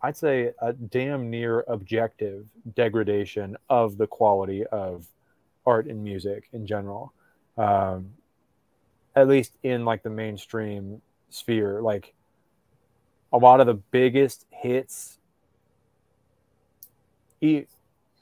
[0.00, 5.06] I'd say a damn near objective degradation of the quality of
[5.66, 7.12] art and music in general.
[7.56, 8.10] Um,
[9.16, 12.14] at least in like the mainstream sphere, like
[13.32, 15.18] a lot of the biggest hits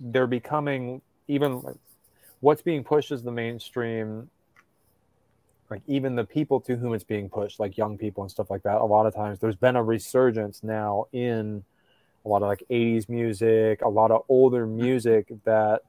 [0.01, 1.63] they're becoming even
[2.41, 4.31] what's being pushed as the mainstream
[5.69, 8.63] like even the people to whom it's being pushed like young people and stuff like
[8.63, 11.65] that a lot of times there's been a resurgence now in
[12.25, 15.83] a lot of like 80s music a lot of older music that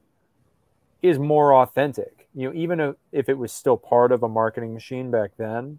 [1.02, 5.10] is more authentic you know even if it was still part of a marketing machine
[5.10, 5.78] back then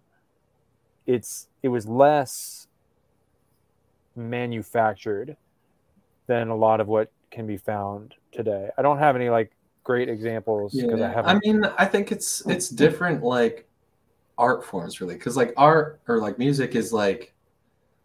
[1.06, 2.68] it's it was less
[4.16, 5.36] manufactured
[6.26, 8.70] than a lot of what can be found today.
[8.76, 9.50] I don't have any like
[9.84, 11.06] great examples because yeah.
[11.06, 11.36] I haven't.
[11.36, 13.66] I mean, I think it's it's different like
[14.38, 17.34] art forms really because like art or like music is like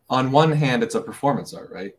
[0.09, 1.95] on one hand it's a performance art right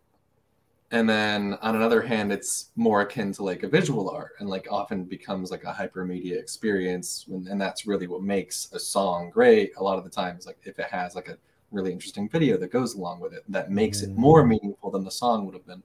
[0.90, 4.66] and then on another hand it's more akin to like a visual art and like
[4.70, 9.82] often becomes like a hypermedia experience and that's really what makes a song great a
[9.82, 11.38] lot of the times like if it has like a
[11.70, 14.48] really interesting video that goes along with it that makes it more mm.
[14.48, 15.82] meaningful than the song would have been.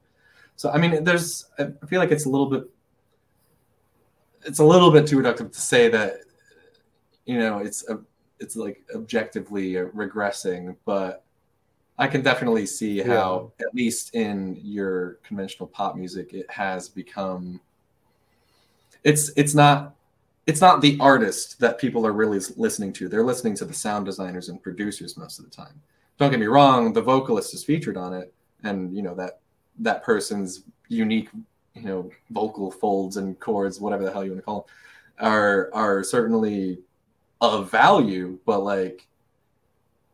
[0.56, 2.64] So I mean, there's I feel like it's a little bit
[4.46, 6.22] it's a little bit too reductive to say that
[7.26, 8.00] you know it's a
[8.40, 11.24] it's like objectively regressing, but
[11.98, 13.68] I can definitely see how yeah.
[13.68, 17.62] at least in your conventional pop music it has become
[19.04, 19.96] it's it's not
[20.48, 23.08] it's not the artist that people are really listening to.
[23.08, 25.80] They're listening to the sound designers and producers most of the time.
[26.18, 29.40] Don't get me wrong, the vocalist is featured on it, and you know that
[29.80, 31.30] that person's unique,
[31.76, 35.70] you know, vocal folds and chords, whatever the hell you want to call them, are
[35.74, 36.80] are certainly
[37.40, 39.08] of value, but like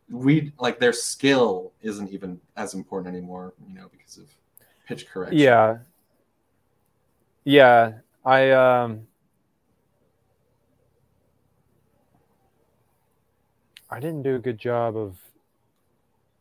[0.10, 4.26] we like their skill isn't even as important anymore, you know, because of
[4.88, 5.38] pitch correction.
[5.38, 5.78] Yeah.
[7.43, 7.93] Yeah.
[8.24, 9.08] I um
[13.89, 15.17] I didn't do a good job of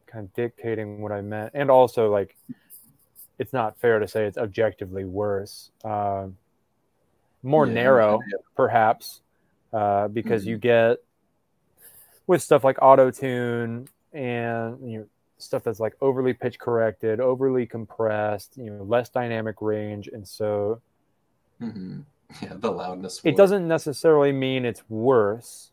[0.06, 2.36] kind of dictating what I meant, and also like
[3.38, 5.70] it's not fair to say it's objectively worse.
[5.84, 6.28] Uh,
[7.42, 8.38] more yeah, narrow, yeah.
[8.56, 9.20] perhaps,
[9.72, 10.50] uh, because mm-hmm.
[10.50, 10.98] you get
[12.26, 15.06] with stuff like auto tune and you know
[15.38, 20.80] stuff that's like overly pitch corrected, overly compressed, you know, less dynamic range, and so
[21.60, 22.00] mm-hmm.
[22.42, 23.20] yeah, the loudness.
[23.24, 25.70] It doesn't necessarily mean it's worse,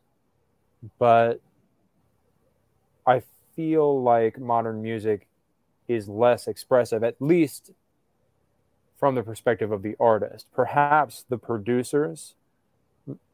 [0.99, 1.41] but
[3.07, 3.23] I
[3.55, 5.27] feel like modern music
[5.87, 7.71] is less expressive, at least
[8.99, 10.47] from the perspective of the artist.
[10.53, 12.35] Perhaps the producers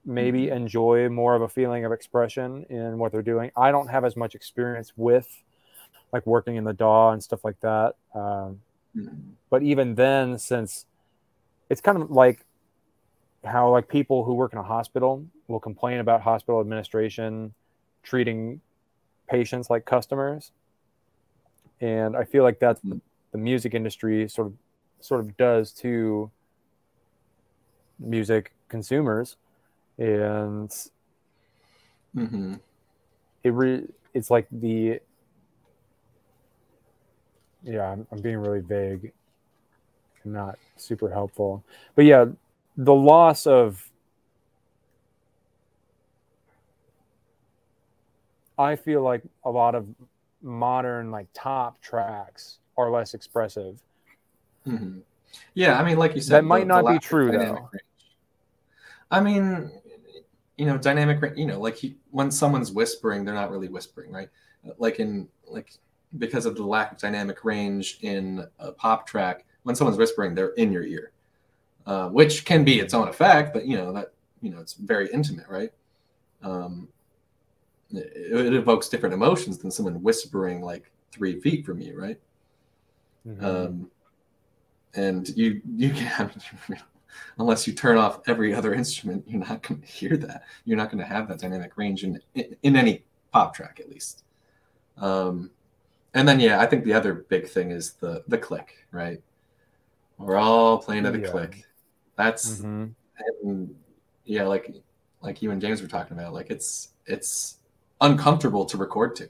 [0.06, 0.56] maybe mm-hmm.
[0.56, 3.52] enjoy more of a feeling of expression in what they're doing.
[3.56, 5.44] I don't have as much experience with
[6.12, 7.96] like working in the DAW and stuff like that.
[8.16, 8.62] Um,
[8.98, 9.16] mm-hmm.
[9.50, 10.86] But even then, since
[11.70, 12.46] it's kind of like
[13.46, 17.54] how like people who work in a hospital will complain about hospital administration
[18.04, 18.60] treating
[19.30, 20.52] patients like customers
[21.82, 23.00] and i feel like that's the,
[23.32, 24.54] the music industry sort of
[25.00, 26.30] sort of does to
[28.00, 29.36] music consumers.
[29.98, 30.70] And
[32.16, 32.54] mm-hmm.
[33.44, 35.00] it re, it's like the
[37.64, 39.12] yeah I'm, I'm being really vague
[40.24, 41.64] and not super helpful.
[41.96, 42.26] But yeah
[42.78, 43.86] the loss of
[48.58, 49.86] I feel like a lot of
[50.42, 53.82] modern like top tracks are less expressive.
[54.68, 55.00] Mm-hmm.
[55.54, 57.54] Yeah, I mean, like you said, that might the, not the be true though.
[57.54, 57.84] Range.
[59.12, 59.72] I mean,
[60.58, 61.22] you know, dynamic.
[61.22, 61.38] range.
[61.38, 64.30] You know, like he, when someone's whispering, they're not really whispering, right?
[64.78, 65.74] Like in like
[66.18, 70.50] because of the lack of dynamic range in a pop track, when someone's whispering, they're
[70.50, 71.12] in your ear,
[71.86, 75.10] uh, which can be its own effect, but you know that you know it's very
[75.12, 75.72] intimate, right?
[76.42, 76.88] Um,
[77.92, 82.20] it, evokes different emotions than someone whispering like three feet from you, right?
[83.28, 83.46] Mm-hmm.
[83.46, 83.92] Um,
[84.96, 86.32] and you you can't,
[87.38, 90.44] unless you turn off every other instrument, you're not going to hear that.
[90.66, 93.90] You're not going to have that dynamic range in, in, in any pop track, at
[93.90, 94.24] least.
[94.98, 95.52] Um,
[96.14, 99.22] and then yeah, I think the other big thing is the the click, right?
[100.18, 101.30] We're all playing to the Yeah.
[101.30, 101.64] click.
[102.16, 102.94] That's Mhm.
[103.44, 103.76] and
[104.26, 104.76] yeah, like
[105.22, 107.59] like you and James were talking about, like it's it's
[108.02, 109.30] uncomfortable to record to.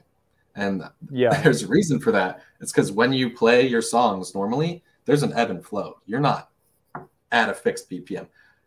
[0.56, 1.40] And Yeah.
[1.42, 2.42] there's a reason for that.
[2.60, 5.98] It's because when you play your songs normally, there's an ebb and flow.
[6.06, 6.50] You're not
[7.32, 8.26] at a fixed BPM.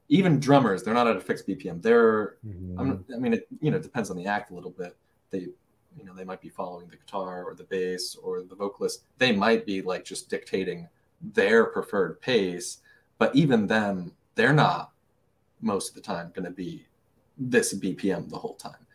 [0.10, 1.82] Even drummers, they're not at a fixed BPM.
[1.82, 2.76] They're Mhm.
[2.80, 4.95] I'm, I mean, it you know depends on the act a little bit.
[5.30, 5.39] They,
[5.97, 9.04] you know, they might be following the guitar or the bass or the vocalist.
[9.18, 10.88] They might be like just dictating
[11.22, 12.80] their preferred pace,
[13.18, 14.91] but even them, they're not
[15.62, 16.86] most of the time going to be
[17.38, 18.86] this BPM the whole time.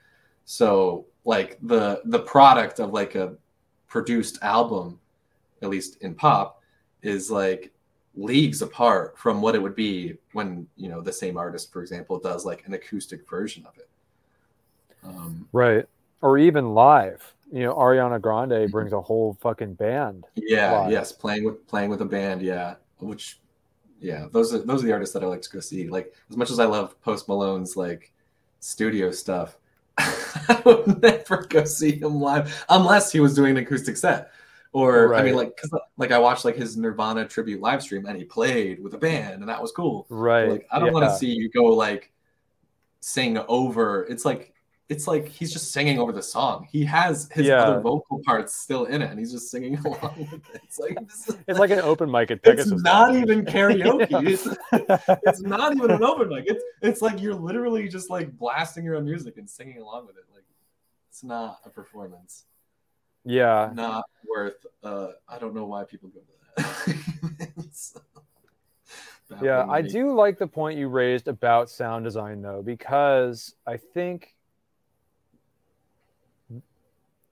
[0.59, 3.35] So like the the product of like a
[3.87, 4.99] produced album,
[5.61, 6.63] at least in pop,
[7.03, 7.71] is like
[8.17, 12.19] leagues apart from what it would be when you know the same artist, for example,
[12.19, 13.89] does like an acoustic version of it.
[15.05, 15.85] Um, Right.
[16.23, 17.35] Or even live.
[17.53, 18.71] You know, Ariana Grande Mhm.
[18.71, 20.25] brings a whole fucking band.
[20.35, 20.91] yeah, Live.
[20.91, 23.39] yes, playing with playing with a band, yeah, which
[24.01, 25.91] yeah, those are those are the artists that I like to go see.
[25.91, 28.13] Like as much as I love Post Malone's like
[28.61, 29.59] studio stuff,
[30.49, 34.33] I would never go see him live unless he was doing an acoustic set.
[34.73, 38.17] Or I mean, like, cause like I watched like his Nirvana tribute live stream, and
[38.17, 40.07] he played with a band, and that was cool.
[40.11, 40.49] Right.
[40.49, 42.13] Like I don't want to see you go like
[43.01, 44.05] sing over.
[44.05, 44.53] It's like
[44.89, 46.67] it's like he's just singing over the song.
[46.71, 47.63] He has his Yeah.
[47.63, 50.61] other vocal parts still in it, and he's just singing along with it.
[50.65, 52.83] It's like this is, It's like an open mic at it's Pegasus.
[52.83, 53.23] not Lounge.
[53.23, 54.09] even karaoke.
[54.29, 54.47] It's,
[55.27, 56.45] it's not even an open mic.
[56.47, 60.17] It's it's like you're literally just like blasting your own music and singing along with
[60.17, 60.25] it.
[60.35, 60.45] Like
[61.11, 62.45] it's not a performance.
[63.25, 63.71] yeah.
[63.75, 64.65] Not worth.
[64.83, 66.27] Uh, I don't know why people go to
[66.63, 66.97] that.
[67.59, 67.95] It's
[69.43, 74.35] Yeah, I do like the point you raised about sound design though, because I think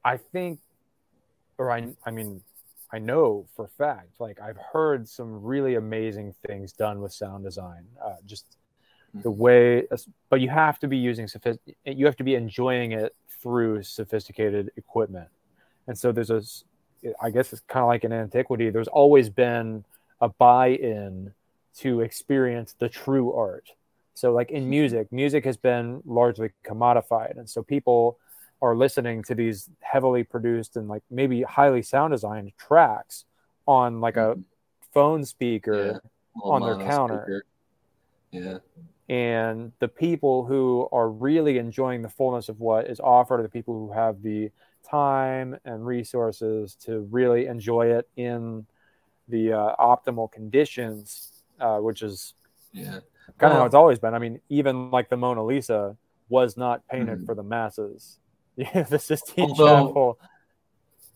[0.07, 0.61] I think
[1.59, 2.43] or I I mean
[2.93, 7.45] I know for a fact, like I've heard some really amazing things done with sound
[7.45, 7.85] design.
[8.03, 8.57] Uh, just
[9.23, 9.87] the way,
[10.31, 14.71] but you have to be using sophist, you have to be enjoying it through sophisticated
[14.77, 15.29] equipment.
[15.89, 16.43] And so there's a,
[17.21, 18.71] I guess it's kind of like an antiquity.
[18.71, 19.85] There's always been
[20.21, 21.33] a buy-in
[21.79, 23.71] to experience the true art.
[24.15, 28.19] So like in music, music has been largely commodified, and so people
[28.63, 33.25] are listening to these heavily produced and like maybe highly sound designed tracks
[33.67, 34.37] on like a
[34.95, 36.01] phone speaker
[36.35, 37.23] Little on their counter.
[37.25, 37.45] speaker.
[38.33, 38.59] Yeah.
[39.09, 43.49] and the people who are really enjoying the fullness of what is offered are the
[43.49, 44.51] people who have the
[44.83, 48.67] time and resources to really enjoy it in
[49.29, 52.35] the uh, optimal conditions uh, which is
[52.73, 53.01] Yeah.
[53.39, 55.97] kind of how it's always been i mean even like the mona lisa
[56.29, 57.27] was not painted Mhm.
[57.27, 58.19] for the masses
[58.75, 60.19] yeah the sistine Although- chapel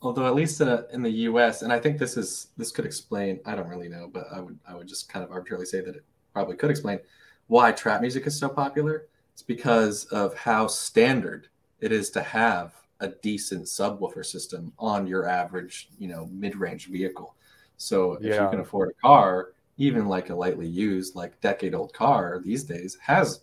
[0.03, 1.61] Although at least uh, in the U.S.
[1.61, 3.39] and I think this is this could explain.
[3.45, 5.95] I don't really know, but I would I would just kind of arbitrarily say that
[5.95, 7.01] it probably could explain
[7.49, 9.09] why trap music is so popular.
[9.35, 11.49] It's because of how standard
[11.81, 17.35] it is to have a decent subwoofer system on your average, you know, mid-range vehicle.
[17.77, 22.41] So if you can afford a car, even like a lightly used, like decade-old car
[22.45, 23.41] these days has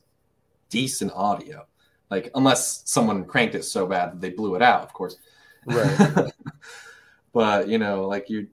[0.69, 1.65] decent audio.
[2.09, 5.17] Like unless someone cranked it so bad that they blew it out, of course.
[5.65, 6.31] Right.
[7.33, 8.47] but you know, like you,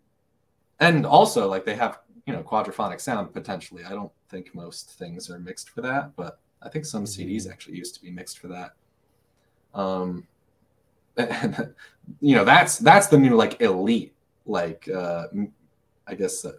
[0.80, 3.84] and also like they have you know quadraphonic sound potentially.
[3.84, 7.26] I don't think most things are mixed for that, but I think some Mhm.
[7.26, 8.72] CDs actually used to be mixed for that.
[9.74, 10.26] Um,
[12.20, 14.14] you know, that's that's the new like elite
[14.46, 15.26] like uh,
[16.06, 16.52] I guess uh,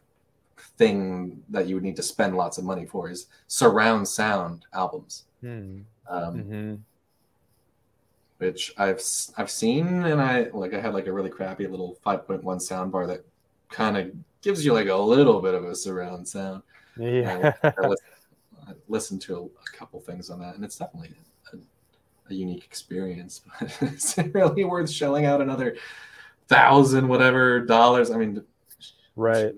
[0.78, 5.26] thing that you would need to spend lots of money for is surround sound albums.
[5.42, 5.82] Hmm.
[6.08, 6.80] Um, Mhm.
[8.38, 9.02] which I've
[9.38, 13.24] I've seen, and I like I had like a really crappy little 5.1 soundbar that
[13.70, 16.62] kind of gives you like a little bit of a surround sound.
[16.98, 18.06] yeah I, listen,
[18.68, 21.16] I listened to a, a couple things on that, and it's definitely
[21.54, 21.58] a,
[22.30, 23.42] a unique experience.
[23.60, 25.78] But is it really worth shelling out another
[26.48, 28.12] thousand whatever dollars?
[28.12, 28.44] I mean,
[29.16, 29.54] right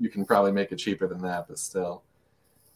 [0.00, 2.02] you can probably make it cheaper than that, but still,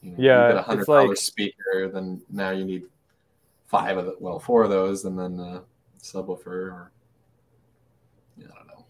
[0.03, 2.85] you know, Yeah, you get a hundred dollar like- speaker, then now you need
[3.73, 5.61] five of the well, four of those, and then uh,
[6.01, 6.47] subwoofer.
[6.47, 6.93] Or,
[8.37, 8.85] yeah, I don't know.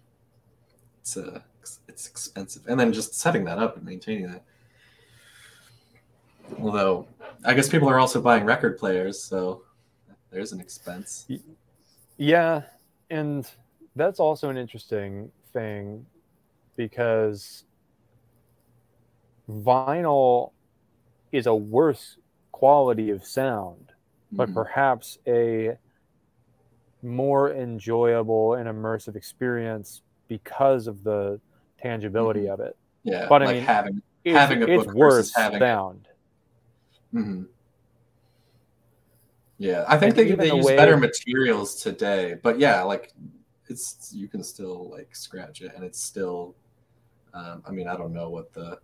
[1.01, 1.41] It's uh,
[1.89, 4.43] it's expensive, and then just setting that up and maintaining that.
[6.61, 7.07] Although,
[7.45, 9.63] I guess people are also buying record players, so
[10.31, 11.27] there's an expense.
[12.19, 12.63] Yeah,
[13.09, 13.49] and
[13.97, 16.05] that's also an interesting thing
[16.77, 17.65] because
[19.49, 20.53] vinyl
[21.31, 22.17] is a worse
[22.53, 23.92] quality of sound,
[24.33, 24.55] but Mhm.
[24.55, 25.77] perhaps a
[27.03, 31.41] more enjoyable and immersive experience because of the
[31.79, 32.55] tangibility Mhm.
[32.55, 32.77] of it.
[33.03, 36.09] Yeah, But I like mean, having It's, Having a it's book worse versus having sound.
[37.13, 37.49] Mhm.
[39.59, 43.13] Yeah, I think And they, they the use better materials today, but yeah, like
[43.69, 46.55] it's you can still like scratch it, and it's still.
[47.35, 48.79] Um, I mean, I don't know what the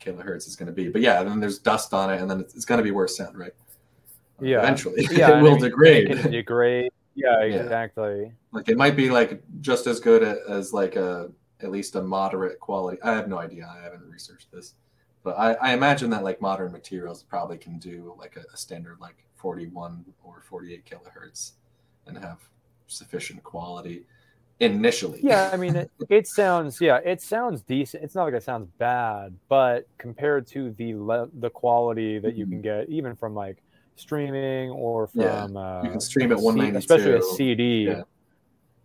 [0.00, 2.54] kilohertz is going to be, but yeah, then there's dust on it, and then it's,
[2.54, 3.54] it's going to be worse sound, right?
[4.40, 4.58] Yeah.
[4.58, 6.10] eventually Yeah, it will mean, degrade.
[6.10, 6.90] It degrade.
[7.16, 7.56] Yeah, Yeah.
[7.56, 8.32] exactly.
[8.52, 11.30] like it might be like just as good as like a
[11.60, 12.98] at least a moderate quality.
[13.02, 13.68] I have no idea.
[13.68, 14.74] I haven't researched this,
[15.22, 18.98] but I, I imagine that like modern materials probably can do like a, a standard
[19.00, 21.52] like 41 or 48 kilohertz
[22.06, 22.38] and have
[22.86, 24.04] sufficient quality
[24.60, 25.20] initially.
[25.22, 26.80] Yeah, I mean, it, it sounds.
[26.80, 28.04] Yeah, it sounds decent.
[28.04, 32.44] It's not like it sounds bad, but compared to the le- the quality that you
[32.46, 32.80] can mm-hmm.
[32.80, 33.62] get, even from like
[34.00, 35.20] streaming or Mm-hmm.
[35.20, 36.78] Yeah, from uh, you can stream at C- 192.
[36.78, 37.84] especially a CD.
[37.88, 38.02] Yeah.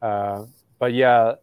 [0.01, 0.45] Uh,
[0.80, 1.36] but yeah,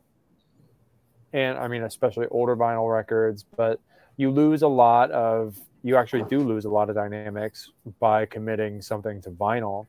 [1.32, 3.80] and I mean, especially older vinyl records, but
[4.16, 5.56] you lose a lot of.
[5.84, 7.68] You actually do lose a lot of dynamics
[7.98, 9.86] by committing something to vinyl,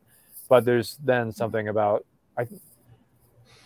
[0.50, 2.06] but there's then something about
[2.38, 2.48] I.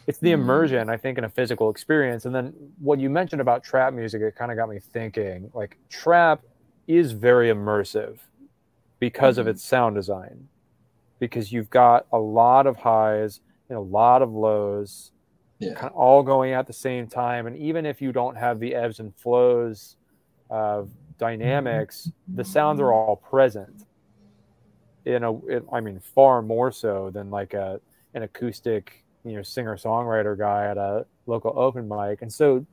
[0.07, 0.33] It's the Mhm.
[0.33, 2.25] immersion, I think, in a physical experience.
[2.25, 5.51] And then what you mentioned about trap music, it kind of got me thinking.
[5.53, 6.41] Like trap
[6.87, 8.17] is very immersive
[8.99, 9.49] because of Mhm.
[9.49, 10.47] its sound design,
[11.19, 15.11] because you've got a lot of highs and a lot of lows,
[15.59, 15.73] Yeah.
[15.73, 17.47] kind of all going at the same time.
[17.47, 19.97] And even if you don't have the ebbs and flows
[20.49, 23.85] of dynamics, the sounds are all present.
[25.05, 27.79] In a, it, I mean, far more so than like a
[28.13, 32.21] an acoustic, you know, singer songwriter guy at a local open mic.
[32.21, 32.65] And so,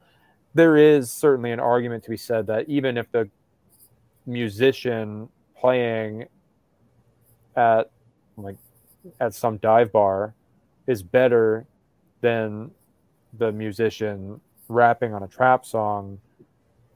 [0.54, 3.28] there is certainly an argument to be said that even if the
[4.26, 5.28] musician
[5.64, 6.26] playing
[7.56, 7.90] at
[8.36, 8.56] like
[9.18, 10.34] at some dive bar
[10.86, 11.64] is better
[12.20, 12.70] than
[13.38, 14.38] the musician
[14.68, 16.18] rapping on a trap song,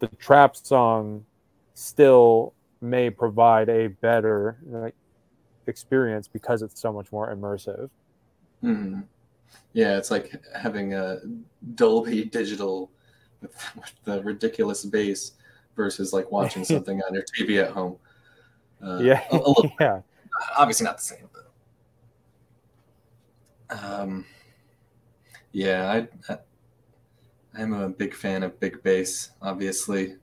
[0.00, 1.24] the trap song
[1.72, 2.52] still
[2.82, 4.94] may provide a better like,
[5.66, 7.88] experience because it's so much more immersive.
[8.62, 9.04] Mhm.
[9.72, 11.20] Yeah, it's like having a
[11.74, 12.90] Dolby digital
[13.40, 15.32] with, with the ridiculous bass
[15.74, 17.96] versus like watching something on your TV at home.
[18.82, 20.00] Uh, yeah, a- a little- yeah,
[20.56, 21.44] obviously not the same, but
[23.82, 24.24] um,
[25.52, 26.38] yeah, I, I
[27.54, 29.30] I'm a big fan of big bass.
[29.42, 30.16] Obviously,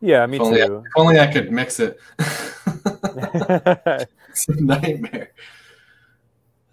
[0.00, 0.26] yeah.
[0.26, 0.82] Me if only, I, too.
[0.84, 1.98] if only I could mix it.
[4.30, 5.32] it's a nightmare.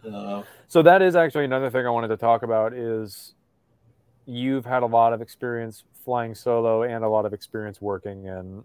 [0.06, 3.34] Uh, so that is actually another thing I wanted to talk about is
[4.26, 8.64] you've had a lot of experience flying solo and a lot of experience working in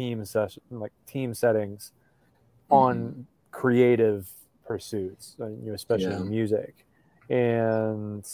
[0.00, 1.92] team session like team settings
[2.70, 4.30] on creative
[4.66, 6.20] pursuits, uh, you know, especially Yeah.
[6.20, 6.86] music.
[7.28, 8.24] And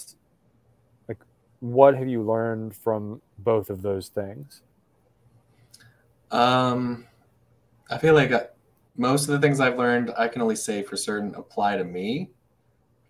[1.08, 1.18] like,
[1.58, 4.62] what have you learned from both of those things?
[6.30, 7.06] Um,
[7.90, 8.48] I feel like I-
[8.96, 12.30] most of the things I've learned, I can only say for certain apply to me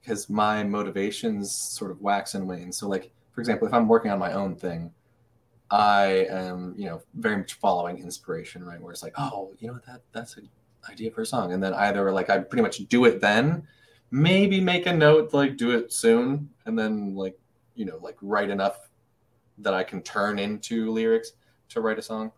[0.00, 2.72] because my motivations sort of wax and wane.
[2.72, 4.92] So, like, for example, if I'm working on my own thing,
[5.70, 8.80] I am, you know, very much following inspiration, right?
[8.80, 10.48] Where it's like, oh, you know, that that's an
[10.88, 13.66] idea for a song, and then either like I pretty much do it then,
[14.10, 17.36] maybe make a note like do it soon, and then like,
[17.74, 18.88] you know, like write enough
[19.58, 21.32] that I can turn into lyrics
[21.70, 22.30] to write a song.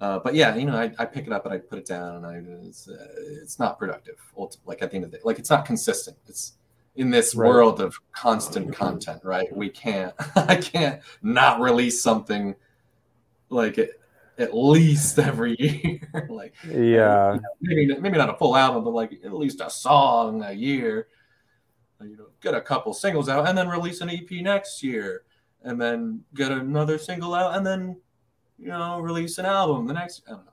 [0.00, 2.16] Uh, but yeah, you know, I, I pick it up and I put it down,
[2.16, 2.34] and I
[2.68, 3.06] it's, uh,
[3.42, 4.18] it's not productive.
[4.66, 6.16] Like at the end of the day, like it's not consistent.
[6.28, 6.54] It's
[6.96, 7.48] in this Right.
[7.48, 9.54] world of constant content, right?
[9.54, 12.54] We can't, I can't not release something
[13.48, 13.90] like at,
[14.38, 16.26] at least every year.
[16.30, 20.52] like Yeah, maybe maybe not a full album, but like at least a song a
[20.52, 21.08] year.
[22.00, 25.22] You know, get a couple singles out and then release an EP next year,
[25.62, 27.96] and then get another single out and then
[28.58, 30.22] you know release an album the next.
[30.26, 30.52] I don't know,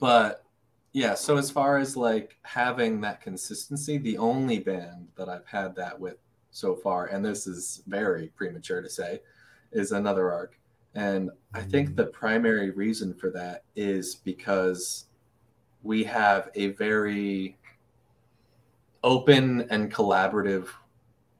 [0.00, 0.44] but
[0.92, 1.14] yeah.
[1.14, 5.98] So as far as like having that consistency, the only band that I've had that
[5.98, 6.16] with
[6.50, 9.20] so far, and this is very premature to say,
[9.72, 10.58] is another arc.
[10.94, 11.96] And I think mm-hmm.
[11.96, 15.06] the primary reason for that is because
[15.82, 17.56] we have a very
[19.04, 20.68] open and collaborative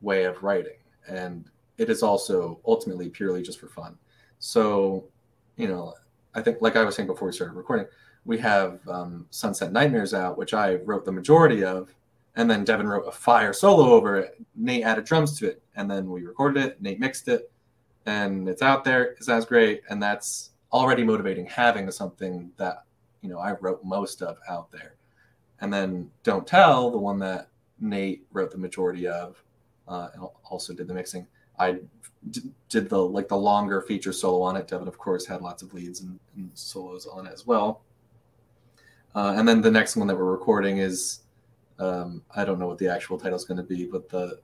[0.01, 0.78] way of writing.
[1.09, 1.46] And
[1.78, 3.96] it is also ultimately purely just for fun.
[4.38, 5.09] So,
[5.57, 5.94] you know,
[6.34, 7.86] I think, like I was saying before we started recording,
[8.29, 11.95] we have um, Sunset Nightmares out, which I wrote the majority of.
[12.37, 14.39] And then Devin wrote a fire solo over it.
[14.55, 15.62] Nate added drums to it.
[15.76, 16.83] And then we recorded it.
[16.83, 17.51] Nate mixed it.
[18.05, 19.12] And it's out there.
[19.12, 19.81] It sounds great.
[19.89, 22.85] And that's already motivating having something that,
[23.22, 24.97] you know, I wrote most of out there.
[25.62, 27.49] And then Don't Tell, the one that
[27.81, 29.43] Nate wrote the majority of,
[29.89, 31.26] uh, and also did the mixing.
[31.59, 31.79] I
[32.68, 34.68] did the like the longer feature solo on it.
[34.68, 37.81] Devin, of course, had lots of leads and, and solos on it as well.
[39.14, 41.20] Uh, and then the next one that we're recording is
[41.78, 44.40] um, I don't know what the actual title is going to be, but the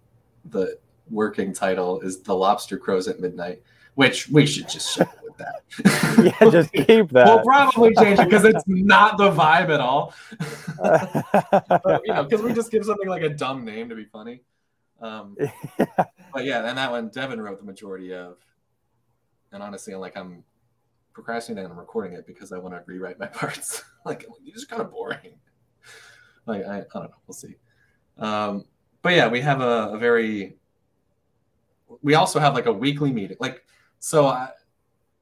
[0.46, 0.78] the
[1.10, 3.62] working title is "The Lobster Crows at Midnight,"
[3.94, 6.34] which we should just show with that.
[6.40, 7.26] yeah, just keep that.
[7.26, 10.14] we'll probably change it because it's not the vibe at all.
[11.68, 14.42] but, you know, because we just give something like a dumb name to be funny.
[15.00, 15.36] Um,
[16.32, 18.36] but yeah, and that one Devin wrote the majority of.
[19.52, 20.42] And honestly, like I'm
[21.14, 23.82] procrastinating on recording it because I want to rewrite my parts.
[24.04, 25.38] like these are kind of boring.
[26.46, 27.14] Like I, I don't know.
[27.26, 27.54] We'll see.
[28.18, 28.66] Um,
[29.00, 30.56] but yeah, we have a, a very.
[32.02, 33.36] We also have like a weekly meeting.
[33.40, 33.64] Like
[33.98, 34.50] so, I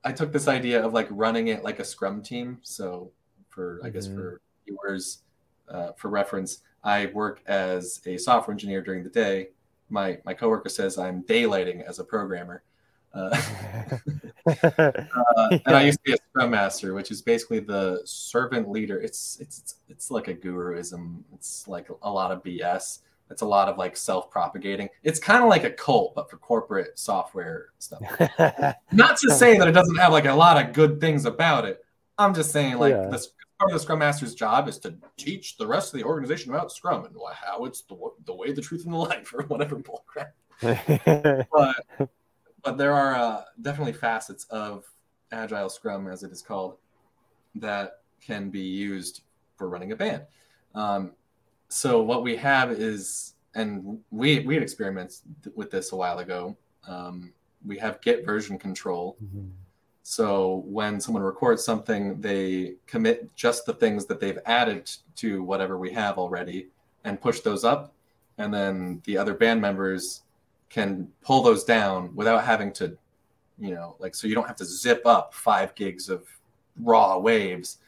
[0.05, 2.59] I took this idea of like running it like a Scrum team.
[2.63, 3.13] So
[3.49, 4.15] for I guess Mhm.
[4.17, 5.23] for viewers,
[5.69, 9.51] uh, for reference, I work as a software engineer during the day.
[9.91, 12.63] My my coworker says I'm daylighting as a programmer.
[13.15, 13.43] Uh,
[14.47, 14.53] uh,
[15.67, 19.01] and I used to be a scrum master, which is basically the servant leader.
[19.01, 21.23] It's it's it's like a guruism.
[21.35, 23.01] It's like a lot of BS.
[23.31, 24.91] It's a lot of like self-propagating.
[25.03, 28.03] It's kind of like a cult, but for corporate software stuff.
[28.93, 31.83] Not to say that it doesn't have like a lot of good things about it.
[32.19, 33.09] I'm just saying like Yeah.
[33.09, 36.53] this part of the Scrum Master's job is to teach the rest of the organization
[36.53, 37.97] about Scrum and how it's the,
[38.27, 40.33] the way, the truth, and the life, or whatever bullcrap
[40.63, 42.09] but
[42.63, 44.85] but there are uh, definitely facets of
[45.33, 46.77] agile scrum as it is called
[47.55, 49.23] that can be used
[49.57, 50.23] for running a band.
[50.75, 51.13] Um,
[51.69, 55.23] so what we have is and we we had experiments
[55.55, 56.57] with this a while ago
[56.87, 57.33] um,
[57.65, 59.17] we have git version control.
[60.05, 65.79] So when someone records something they commit just the things that they've added to whatever
[65.79, 66.69] we have already
[67.05, 67.95] and push those up.
[68.39, 70.23] And then the other band members
[70.73, 72.97] can pull those down without having to,
[73.59, 76.27] you know, like so you don't have to zip up five gigs of
[76.81, 77.79] raw waves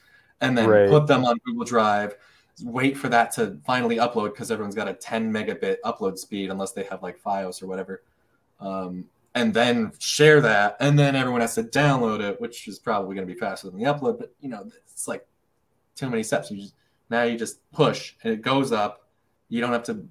[0.43, 0.91] and then Right.
[0.91, 2.17] put them on Google Drive,
[2.63, 6.73] wait for that to finally upload because everyone's got a 10 megabit upload speed unless
[6.73, 8.03] they have like FiOS or whatever.
[8.61, 13.17] Um, and then share that, and then everyone has to download it, which is probably
[13.17, 14.19] going to be faster than the upload.
[14.19, 15.27] But you know, it's like
[15.97, 16.51] too many steps.
[16.53, 16.75] You just
[17.11, 19.09] now you just push and it goes up.
[19.49, 20.07] You don't have to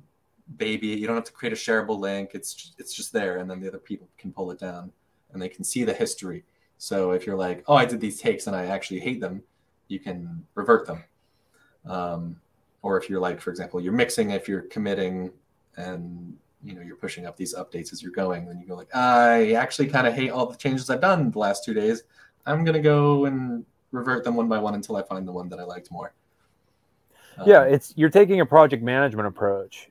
[0.57, 0.87] baby.
[0.87, 2.31] You don't have to create a shareable link.
[2.33, 4.91] It's just, it's just there, and then the other people can pull it down,
[5.31, 6.43] and they can see the history.
[6.77, 9.41] So if you're like, oh, I did these takes and I actually hate them,
[9.87, 11.03] you can revert them.
[11.85, 12.41] Um,
[12.81, 15.31] or if you're like, for example, you're mixing, if you're committing,
[15.77, 18.93] and you know you're pushing up these updates as you're going, then you go like,
[18.93, 22.03] I actually kind of hate all the changes I've done the last two days.
[22.45, 25.59] I'm gonna go and revert them one by one until I find the one that
[25.59, 26.13] I liked more.
[27.45, 29.89] yeah Um, it's you're taking a project management approach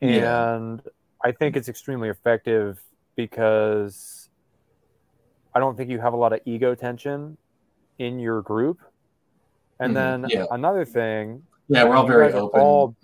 [0.00, 0.54] Yeah.
[0.56, 0.82] and
[1.22, 2.78] i think it's extremely effective
[3.16, 4.28] because
[5.54, 7.36] i don't think you have a lot of ego tension
[7.98, 8.80] in your group
[9.80, 10.44] and Mhm, then yeah.
[10.50, 12.60] another thing yeah, we're all you very guys are open.
[12.60, 12.96] all-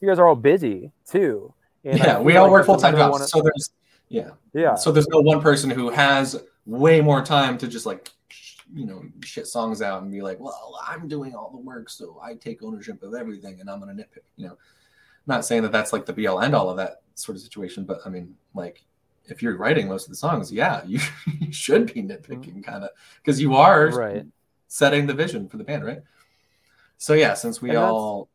[0.00, 1.52] you guys are all busy too
[1.84, 3.18] And yeah, we all like work full time jobs.
[3.20, 3.70] one- So there's
[4.08, 4.30] yeah.
[4.52, 8.10] yeah So there's no one person who has way more time to just like
[8.74, 12.20] you know shit songs out and be like, well, I'm doing all the work, so
[12.22, 14.24] I take ownership of everything, and I'm gonna nitpick.
[14.36, 14.58] You know,
[15.28, 17.84] not saying that that's like the be all end all of that sort of situation,
[17.84, 18.84] but I mean, like
[19.26, 21.00] if you're writing most of the songs, yeah, you,
[21.38, 22.60] you should be nitpicking mm-hmm.
[22.62, 22.90] kind of
[23.22, 24.26] because you are right
[24.68, 26.02] setting the vision for the band, right?
[26.98, 28.28] So yeah, since we And all,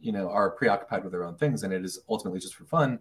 [0.00, 2.98] you know, are preoccupied with our own things, and it is ultimately just for fun,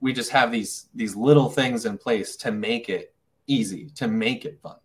[0.00, 3.14] we just have these these little things in place to make it
[3.46, 4.76] easy, to make it fun.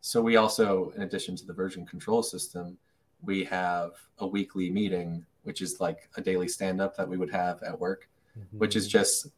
[0.00, 2.76] So we also, in addition to the version control system,
[3.22, 7.30] we have a weekly meeting, which is like a daily stand up that we would
[7.30, 8.08] have at work,
[8.58, 9.28] which is just,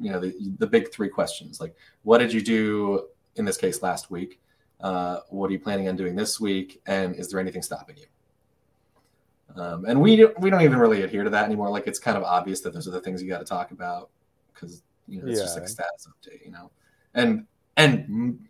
[0.00, 3.82] you know, the the big three questions like, what did you do in this case
[3.82, 4.40] last week?
[4.80, 6.80] Uh, what are you planning on doing this week?
[6.86, 8.06] And is there anything stopping you?
[9.54, 11.68] Um, and we don't, we don't even really adhere to that anymore.
[11.70, 14.10] Like it's kind of obvious that those are the things you got to talk about
[14.52, 16.70] because you know it's just like a status update, you know.
[17.14, 18.46] And and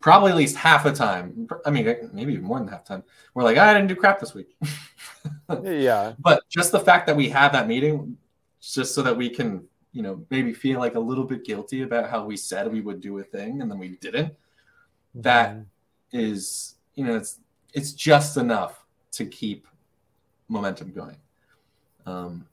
[0.00, 3.04] probably at least half the time, I mean maybe even more than half the time,
[3.34, 4.56] we're like, I didn't do crap this week.
[5.64, 8.16] yeah but just the fact that we have that meeting,
[8.60, 12.10] just so that we can you know maybe feel like a little bit guilty about
[12.10, 14.34] how we said we would do a thing and then we didn't
[15.14, 15.64] that Mhm.
[16.12, 17.40] is you know it's
[17.72, 19.66] it's just enough to keep
[20.48, 21.16] momentum going
[22.04, 22.46] um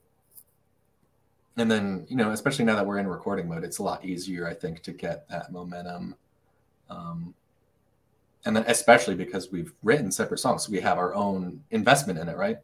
[1.58, 4.48] and then you know especially now that we're in recording mode it's a lot easier
[4.48, 6.14] i think to get that momentum
[6.90, 7.34] um
[8.44, 12.28] and then especially because we've written separate songs so we have our own investment in
[12.28, 12.58] it right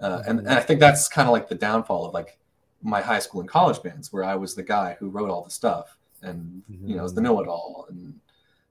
[0.00, 2.38] uh, and, and i think that's kind of like the downfall of like
[2.82, 5.50] my high school and college bands where i was the guy who wrote all the
[5.50, 8.18] stuff and you know, I was the know-it-all, and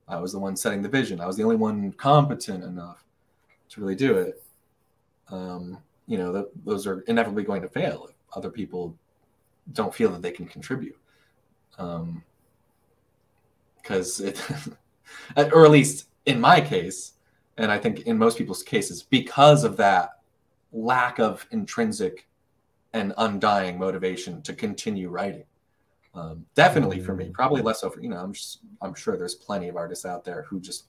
[0.08, 1.22] I was the one setting the vision.
[1.22, 3.04] I was the only one competent enough
[3.70, 4.44] to really do it.
[5.30, 5.78] Um,
[6.08, 8.96] you know, the, those are inevitably going to fail if other people
[9.74, 10.98] don't feel that they can contribute.
[11.78, 12.24] Um,
[13.88, 14.42] because it,
[15.38, 17.14] or at least in my case,
[17.58, 20.20] and I think in most people's cases, because of that
[20.72, 22.28] lack of intrinsic
[22.94, 25.44] and undying motivation to continue writing.
[26.14, 27.34] Um, definitely for me, mm.
[27.34, 28.18] probably less so for you know.
[28.18, 30.86] I'm just I'm sure there's plenty of artists out there who just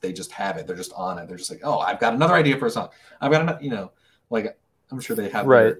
[0.00, 0.66] they just have it.
[0.66, 1.28] They're just on it.
[1.28, 2.88] They're just like, oh, I've got another idea for a song.
[3.20, 3.92] I've got another, you know,
[4.30, 4.58] like
[4.90, 5.74] I'm sure they have right.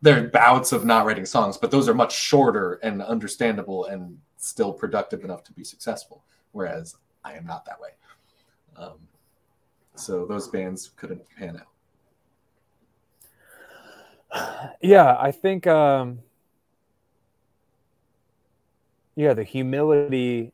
[0.00, 4.18] their, their bouts of not writing songs, but those are much shorter and understandable and
[4.40, 6.24] still productive enough to be successful.
[6.52, 7.90] Whereas I am not that way.
[8.76, 8.98] Um,
[9.94, 11.66] so those bands couldn't pan out.
[14.82, 16.20] Yeah, I think um
[19.16, 20.52] yeah, the humility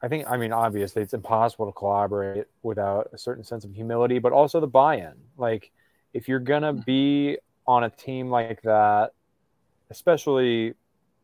[0.00, 4.18] I think I mean obviously it's impossible to collaborate without a certain sense of humility,
[4.18, 5.14] but also the buy-in.
[5.36, 5.70] Like
[6.14, 9.12] if you're going to be on a team like that,
[9.90, 10.74] especially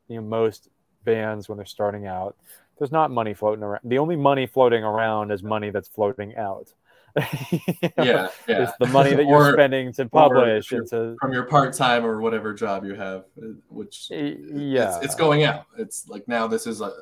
[0.08, 0.68] you know most
[1.04, 2.36] bands when they're starting out,
[2.78, 3.80] there's not money floating around.
[3.84, 6.72] The only money floating around is money that's floating out.
[7.52, 8.62] you know, yeah, yeah.
[8.64, 12.04] It's the money that you're or, spending to publish and to from your part time
[12.04, 15.66] or whatever job you have, uh, which yeah, it's, it's, going out.
[15.78, 16.92] It's like now this is a,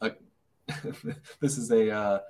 [0.00, 0.12] a
[1.40, 2.20] this is a uh,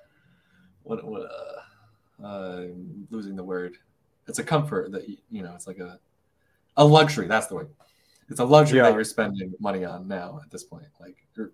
[0.83, 2.65] what what uh, uh,
[3.11, 3.77] losing the word.
[4.27, 5.53] It's a comfort that you know.
[5.55, 6.01] It's like a
[6.77, 7.29] a luxury.
[7.29, 7.65] That's the way.
[8.29, 8.85] It's a luxury yeah.
[8.85, 10.85] that you're spending money on now at this point.
[11.01, 11.49] Like at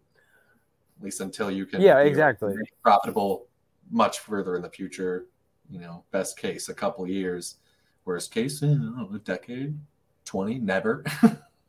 [1.01, 3.47] least until you can yeah exactly profitable
[3.91, 5.27] much further in the future
[5.71, 7.57] you know, best case a couple years,
[8.05, 9.79] worst case you know, a decade,
[10.25, 11.05] twenty, never.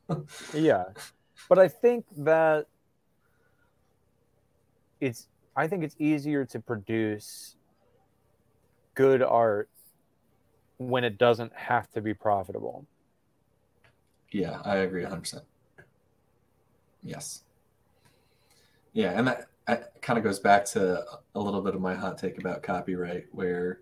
[0.53, 0.85] yeah,
[1.49, 2.67] but I think that
[4.99, 5.27] it's.
[5.57, 7.55] I think it's easier to produce
[8.93, 9.69] good art
[10.77, 12.85] when it doesn't have to be profitable.
[14.35, 15.43] Yeah, I agree 100%.
[17.03, 17.43] Yes.
[18.91, 21.05] Yeah, and that, that kind of goes back to
[21.35, 23.79] a little bit of my hot take about copyright, where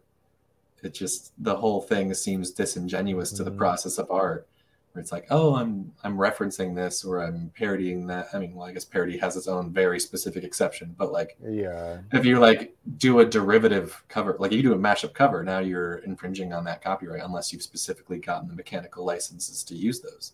[0.83, 3.37] it just the whole thing seems disingenuous mm-hmm.
[3.37, 3.57] to the mm-hmm.
[3.57, 4.47] process of art
[4.93, 8.67] where it's like oh i'm i'm referencing this or i'm parodying that i mean well
[8.67, 12.75] i guess parody has its own very specific exception but like yeah if you like
[12.97, 16.81] do a derivative cover like you do a mashup cover now you're infringing on that
[16.81, 20.33] copyright unless you've specifically gotten the mechanical licenses to use those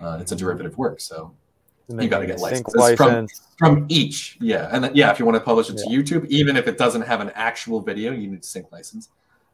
[0.00, 1.32] uh, it's a derivative work so
[1.88, 3.42] you got to get licenses license.
[3.58, 5.98] from, from each yeah and then, yeah if you want to publish it yeah.
[6.02, 9.10] to youtube even if it doesn't have an actual video you need to sync license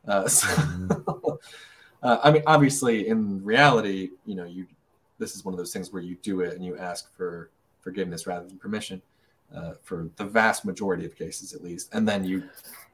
[0.06, 1.30] uh, so, mm-hmm.
[2.02, 4.66] uh, I mean, obviously, in reality, you know, you
[5.18, 7.50] this is one of those things where you do it and you ask for
[7.82, 9.02] forgiveness rather than permission.
[9.54, 12.44] Uh, for the vast majority of cases, at least, and then you,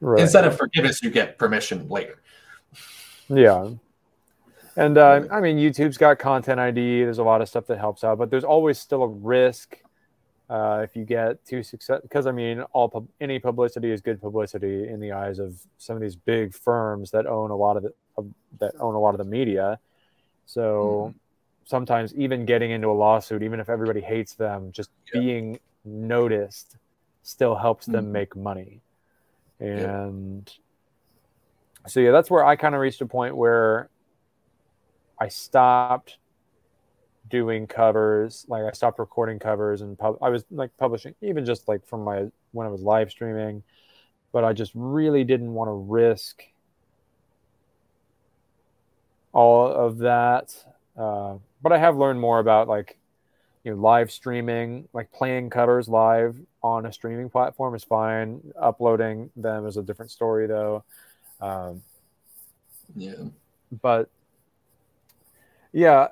[0.01, 0.19] right.
[0.19, 2.19] instead of forgiveness, you get permission later.
[3.29, 3.69] Yeah,
[4.77, 7.03] and uh, I mean, YouTube's got Content ID.
[7.03, 9.77] There's a lot of stuff that helps out, but there's always still a risk
[10.49, 14.21] uh, if you get too success, because I mean, all pub- any publicity is good
[14.21, 17.83] publicity in the eyes of some of these big firms that own a lot of
[17.83, 18.27] the of,
[18.59, 19.79] that own a lot of the media.
[20.45, 21.19] So mm.
[21.65, 25.19] sometimes even getting into a lawsuit, even if everybody hates them, just yeah.
[25.19, 26.77] being noticed
[27.23, 27.93] still helps mm.
[27.93, 28.13] them mm-hmm.
[28.13, 28.81] make money.
[29.59, 30.49] And
[31.81, 31.87] yeah.
[31.87, 33.89] so yeah, that's where I kind of reached a point where
[35.19, 36.17] I stopped
[37.29, 38.45] doing covers.
[38.47, 42.03] Like I stopped recording covers and pub- I was like publishing even just like from
[42.03, 43.63] my when I was live streaming,
[44.31, 46.43] but I just really didn't want to risk
[49.33, 50.55] all of that.
[50.97, 52.97] Uh, but I have learned more about like
[53.63, 58.41] you know live streaming, like playing covers live on a streaming platform is fine.
[58.59, 60.83] Uploading them is a different story though.
[61.41, 61.83] Um,
[62.95, 63.15] yeah.
[63.81, 64.09] But
[65.71, 66.07] yeah,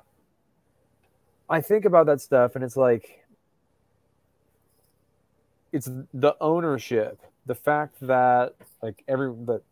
[1.48, 3.26] I think about that stuff and it's like
[5.72, 9.62] it's the ownership, the fact that like every that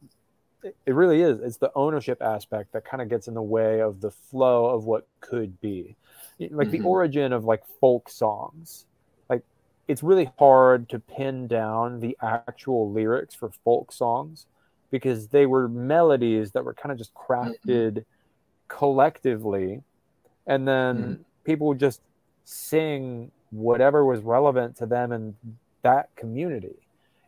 [0.63, 4.01] it really is it's the ownership aspect that kind of gets in the way of
[4.01, 5.97] the flow of what could be.
[6.39, 6.71] Like mm-hmm.
[6.71, 8.87] the origin of like folk songs.
[9.29, 9.43] Like
[9.89, 14.47] it's really hard to pin down the actual lyrics for folk songs
[14.91, 17.99] because they were melodies that were kind of just crafted mm-hmm.
[18.69, 19.83] Collectively
[20.47, 22.01] and then mm-hmm people would just
[22.45, 25.35] sing whatever was relevant to them in
[25.83, 26.75] that community.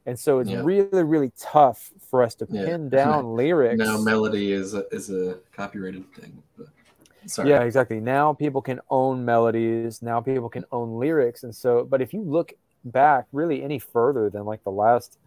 [0.07, 0.63] And so it's yeah.
[0.63, 3.05] really, really tough for us to pin yeah.
[3.05, 3.79] down lyrics.
[3.79, 6.43] Now melody is a, is a copyrighted thing.
[6.57, 6.69] But,
[7.27, 7.51] sorry.
[7.51, 8.01] Yeah, exactly.
[8.01, 10.03] Now people can own melodies.
[10.03, 11.43] Now people can own lyrics.
[11.43, 12.53] And so, but if you look
[12.85, 15.19] back really any further than like the last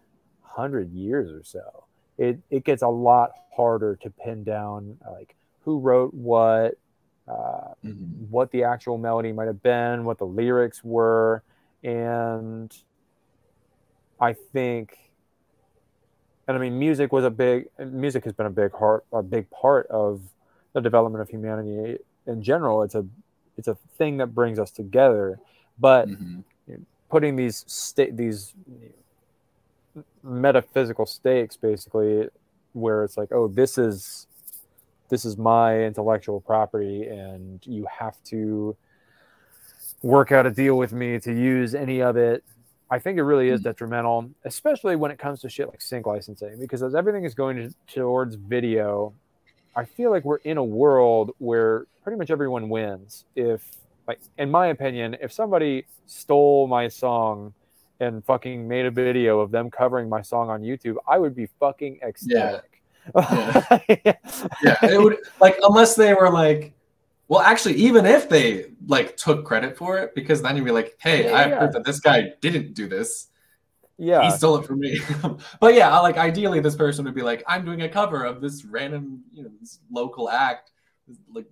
[0.42, 1.84] hundred years or so,
[2.16, 5.34] it it gets a lot harder to pin down like
[5.64, 6.78] who wrote what,
[7.28, 7.94] uh, mm-hmm.
[8.30, 11.42] what the actual melody might have been, what the lyrics were,
[11.82, 12.74] and
[14.20, 14.96] I think,
[16.46, 19.48] and I mean, music was a big music has been a big part a big
[19.50, 20.20] part of
[20.72, 22.82] the development of humanity in general.
[22.82, 23.06] It's a
[23.56, 25.38] it's a thing that brings us together,
[25.78, 26.40] but mm-hmm.
[27.08, 28.54] putting these state these
[30.22, 32.28] metaphysical stakes basically
[32.72, 34.28] where it's like oh this is
[35.10, 38.76] this is my intellectual property and you have to
[40.02, 42.42] work out a deal with me to use any of it.
[42.90, 43.64] I think it really is hmm.
[43.64, 47.56] detrimental especially when it comes to shit like sync licensing because as everything is going
[47.56, 49.12] to, towards video
[49.76, 53.24] i feel like we're in a world where pretty much everyone wins.
[53.36, 53.62] If
[54.08, 57.54] like in my opinion if somebody stole my song
[58.00, 61.46] and fucking made a video of them covering my song on youtube i would be
[61.60, 62.64] fucking ecstatic.
[62.64, 62.69] Yeah
[63.88, 64.16] yeah.
[64.62, 66.72] yeah, it would like unless they were like,
[67.30, 70.96] well, actually, even if they like took credit for it, because then you'd be like,
[70.98, 71.58] hey, yeah, I have yeah.
[71.58, 73.28] proof that this guy didn't do this.
[73.98, 74.98] Yeah, he stole it from me.
[75.60, 78.64] but yeah, like ideally, this person would be like, I'm doing a cover of this
[78.64, 80.72] random, you know, this local act,
[81.32, 81.46] like,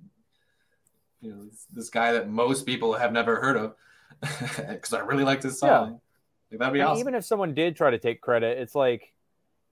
[1.21, 3.75] you know, this, this guy that most people have never heard of,
[4.21, 5.69] because I really like this song.
[5.71, 5.97] Yeah.
[6.51, 7.01] Like, that'd be awesome.
[7.01, 9.13] Even if someone did try to take credit, it's like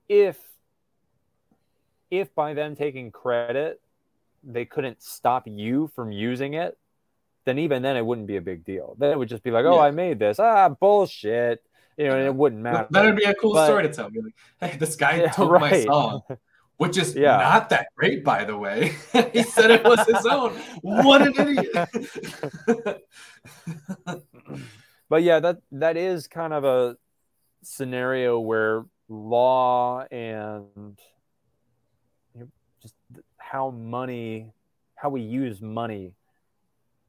[0.09, 0.39] if
[2.11, 3.81] if by them taking credit
[4.47, 6.79] they couldn't stop you from using it,
[7.45, 8.97] then even then it wouldn't be a big deal.
[8.99, 9.83] Then it would just be like, oh, yeah.
[9.83, 10.39] I made this.
[10.39, 11.63] Ah, bullshit.
[11.97, 12.87] You know, and it wouldn't matter.
[12.91, 14.11] That would be a cool but, story to tell.
[14.11, 14.21] me.
[14.61, 15.73] like, hey, this guy yeah, took right.
[15.73, 16.23] my song,
[16.77, 17.39] which is yeah.
[17.39, 18.95] not that great, by the way.
[19.33, 20.53] he said it was his own.
[20.83, 23.03] What an idiot.
[25.09, 26.99] but yeah, that that is kind of a
[27.63, 30.99] scenario where law and
[33.57, 34.53] how money,
[34.97, 36.13] how we use money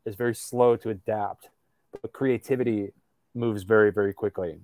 [0.05, 1.49] is very slow to adapt,
[2.01, 2.93] but creativity
[3.35, 4.61] moves very, very quickly.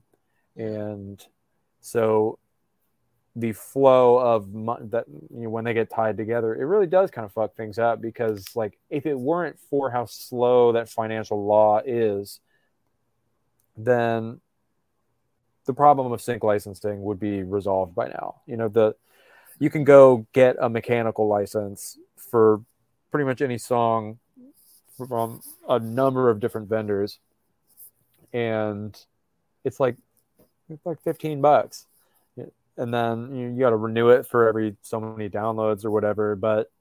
[0.55, 1.21] And
[1.81, 2.39] so
[3.35, 7.11] the flow of mo- that you know, when they get tied together, it really does
[7.11, 11.45] kind of fuck things up because like if it weren't for how slow that financial
[11.45, 12.39] law is,
[13.75, 14.39] then
[15.65, 18.35] the problem of sync licensing would be resolved by now.
[18.45, 18.95] You know, the
[19.63, 22.61] you can go get a mechanical license for
[23.11, 24.19] pretty much any song
[25.07, 27.17] from a number of different vendors.
[28.33, 28.93] And
[29.63, 29.95] it's like
[30.69, 31.87] it's like 15 bucks.
[32.75, 36.35] And then you, you got to renew it for every so many downloads or whatever
[36.35, 36.71] but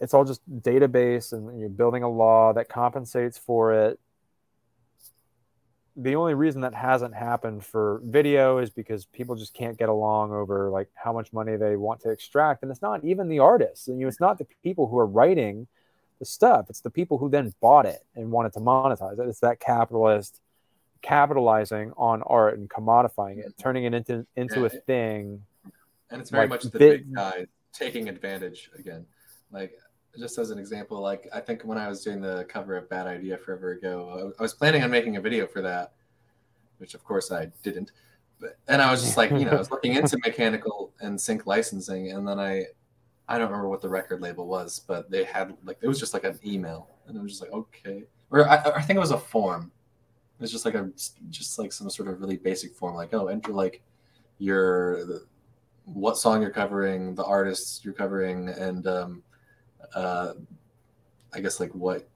[0.00, 3.98] it's all just database and you're building a law that compensates for it
[6.00, 10.32] the only reason that hasn't happened for video is because people just can't get along
[10.32, 13.88] over like how much money they want to extract and it's not even the artists
[13.88, 15.66] and you know it's not the people who are writing
[16.20, 19.28] the stuff it's the people who then bought it and wanted to monetize it.
[19.28, 20.40] It's that capitalist
[21.02, 25.42] capitalizing on art and commodifying it turning it into into yeah, a thing.
[26.10, 29.04] And it's very like much the big, guy taking advantage again.
[29.50, 29.72] Like
[30.18, 33.06] just as an example, like I think when I was doing the cover of Bad
[33.06, 35.92] Idea forever ago, I was planning on making a video for that,
[36.78, 37.92] which of course I didn't.
[38.40, 41.46] But and I was just like, you know, I was looking into mechanical and sync
[41.46, 42.66] licensing, and then I,
[43.28, 46.14] I don't remember what the record label was, but they had like it was just
[46.14, 49.12] like an email, and it was just like okay, or I, I think it was
[49.12, 49.70] a form.
[50.38, 50.90] It was just like a
[51.30, 53.82] just like some sort of really basic form, like oh, enter like
[54.38, 55.22] your
[55.84, 59.22] what song you're covering, the artists you're covering, and um,
[59.94, 60.34] uh,
[61.32, 62.08] I guess like what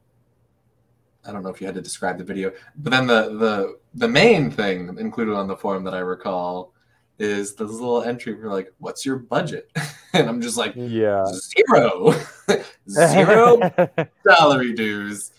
[1.24, 4.08] I don't know if you had to describe the video, but then the the the
[4.08, 6.72] main thing included on the form that I recall
[7.18, 9.70] is this little entry for like, "What's your budget?"
[10.12, 12.14] and I'm just like, "Yeah, zero,
[12.88, 13.60] zero
[14.26, 15.30] salary dues."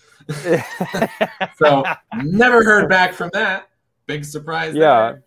[1.58, 1.84] so
[2.24, 3.70] never heard back from that.
[4.06, 4.76] Big surprise.
[4.76, 5.14] Yeah.
[5.14, 5.24] There.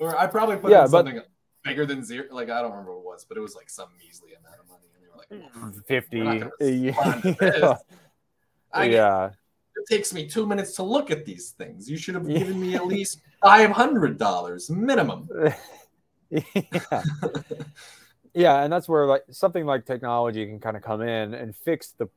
[0.00, 1.20] Or I probably put yeah, something
[1.62, 2.26] bigger than zero.
[2.32, 4.68] Like I don't remember what it was, but it was like some measly amount of
[4.68, 4.83] money.
[5.86, 6.18] 50
[6.60, 7.76] yeah.
[8.72, 9.30] I, yeah.
[9.76, 11.88] it takes me two minutes to look at these things.
[11.88, 15.28] You should have given me at least $500 minimum.
[16.30, 17.02] Yeah.
[18.34, 21.92] yeah and that's where like something like technology can kind of come in and fix
[21.92, 22.08] the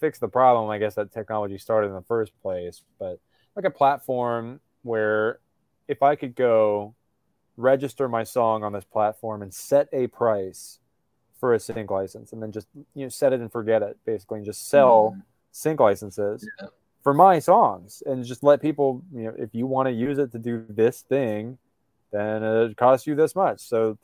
[0.00, 2.82] fix the problem i guess that technology started in the first place.
[2.98, 3.20] But
[3.56, 5.38] like a platform where
[5.88, 6.94] if i could go
[7.56, 10.80] register my song on this platform and set a price
[11.38, 14.38] for a sync license and then just you know set it and forget it basically
[14.38, 15.22] and just sell mm.
[15.52, 16.68] sync licenses yeah.
[17.02, 20.32] for my songs and just let people, you know, if you want to use it
[20.32, 21.58] to do this thing,
[22.12, 23.60] then it costs you this much.
[23.60, 23.98] So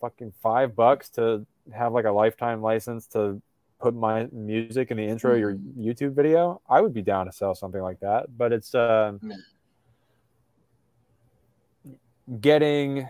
[0.00, 3.40] fucking five bucks to have like a lifetime license to
[3.80, 7.32] put my music in the intro of your YouTube video, I would be down to
[7.32, 8.26] sell something like that.
[8.36, 9.12] But it's uh,
[12.40, 13.08] getting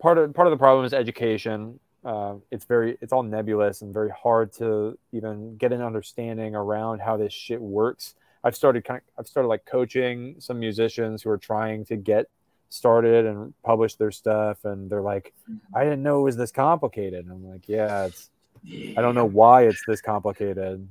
[0.00, 3.92] part of part of the problem is education uh, it's very it's all nebulous and
[3.92, 8.14] very hard to even get an understanding around how this shit works.
[8.42, 12.26] I've started kind of i've started like coaching some musicians who are trying to get
[12.68, 15.76] started and publish their stuff and they're like mm-hmm.
[15.76, 17.24] i didn't know it was this complicated.
[17.24, 18.30] And i'm like yeah it's
[18.62, 18.98] yeah.
[18.98, 20.86] i don't know why it's this complicated.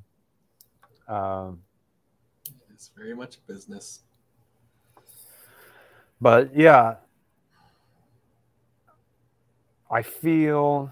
[1.08, 1.62] Um,
[2.74, 4.00] it's very much business.
[6.20, 6.96] But yeah.
[9.92, 10.92] I feel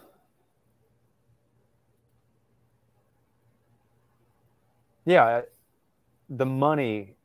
[5.06, 5.42] yeah,
[6.30, 7.16] the money,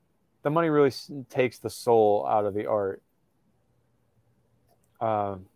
[0.43, 0.93] the money really
[1.29, 3.03] takes the soul out of the art.
[5.01, 5.47] Um,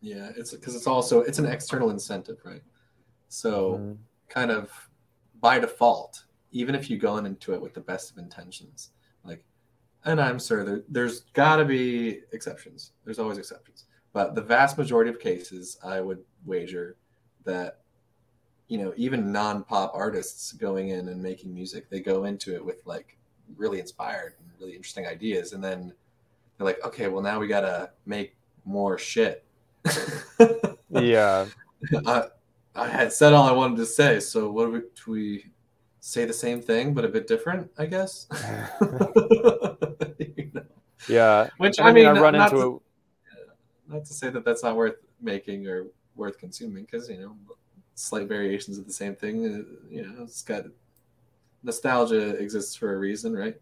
[0.00, 2.62] yeah, it's because it's also it's an external incentive, right?
[3.28, 3.92] So, mm-hmm.
[4.28, 4.70] kind of
[5.40, 8.90] by default, even if you go into it with the best of intentions,
[9.24, 9.44] like,
[10.04, 12.92] and I'm sure there, there's got to be exceptions.
[13.04, 16.96] There's always exceptions, but the vast majority of cases, I would wager
[17.44, 17.80] that
[18.68, 22.84] you know even non-pop artists going in and making music they go into it with
[22.84, 23.16] like
[23.56, 25.92] really inspired and really interesting ideas and then
[26.56, 29.44] they're like okay well now we gotta make more shit.
[30.88, 31.46] Yeah.
[32.06, 32.24] I,
[32.74, 35.46] I had said all i wanted to say so what do we, do we
[36.00, 38.26] say the same thing but a bit different i guess?
[40.18, 40.62] You know?
[41.08, 41.50] yeah.
[41.58, 42.82] Which i, I mean, mean, i run into to,
[43.90, 43.92] a...
[43.92, 47.36] not to say that that's not worth making or worth consuming because you know
[47.96, 49.44] slight variations of the same thing.
[49.44, 50.64] Uh, you know, it's got
[51.64, 53.56] nostalgia exists for a reason, right?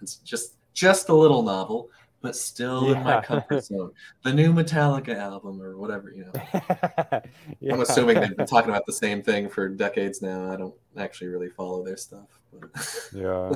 [0.00, 1.90] It's just just a little novel,
[2.22, 2.98] but still yeah.
[2.98, 3.90] in my comfort zone.
[4.22, 6.32] The new Metallica album or whatever, you know.
[7.60, 7.74] yeah.
[7.74, 10.50] I'm assuming they've been talking about the same thing for decades now.
[10.50, 12.70] I don't actually really follow their stuff, but
[13.12, 13.52] yeah.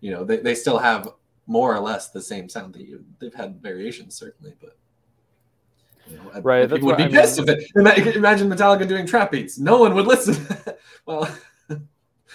[0.00, 1.08] you know, they, they still have
[1.46, 4.76] more or less the same sound that you they've had variations certainly, but
[6.10, 6.68] you know, right.
[6.68, 7.48] People would be I pissed mean.
[7.48, 8.16] if it.
[8.16, 9.58] Imagine Metallica doing trap beats.
[9.58, 10.46] No one would listen.
[11.06, 11.28] well,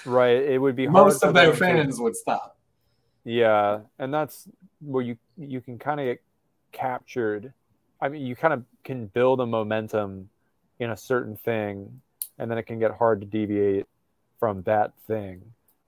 [0.05, 0.37] right.
[0.37, 2.57] It would be most of their fans would stop.
[3.25, 4.47] Yeah, and that's
[4.81, 6.21] where you you can kind of get
[6.71, 7.53] captured.
[8.01, 10.29] I mean, you kind of can build a momentum
[10.79, 12.01] in a certain thing,
[12.37, 13.85] and then it can get hard to deviate
[14.39, 15.41] from that thing.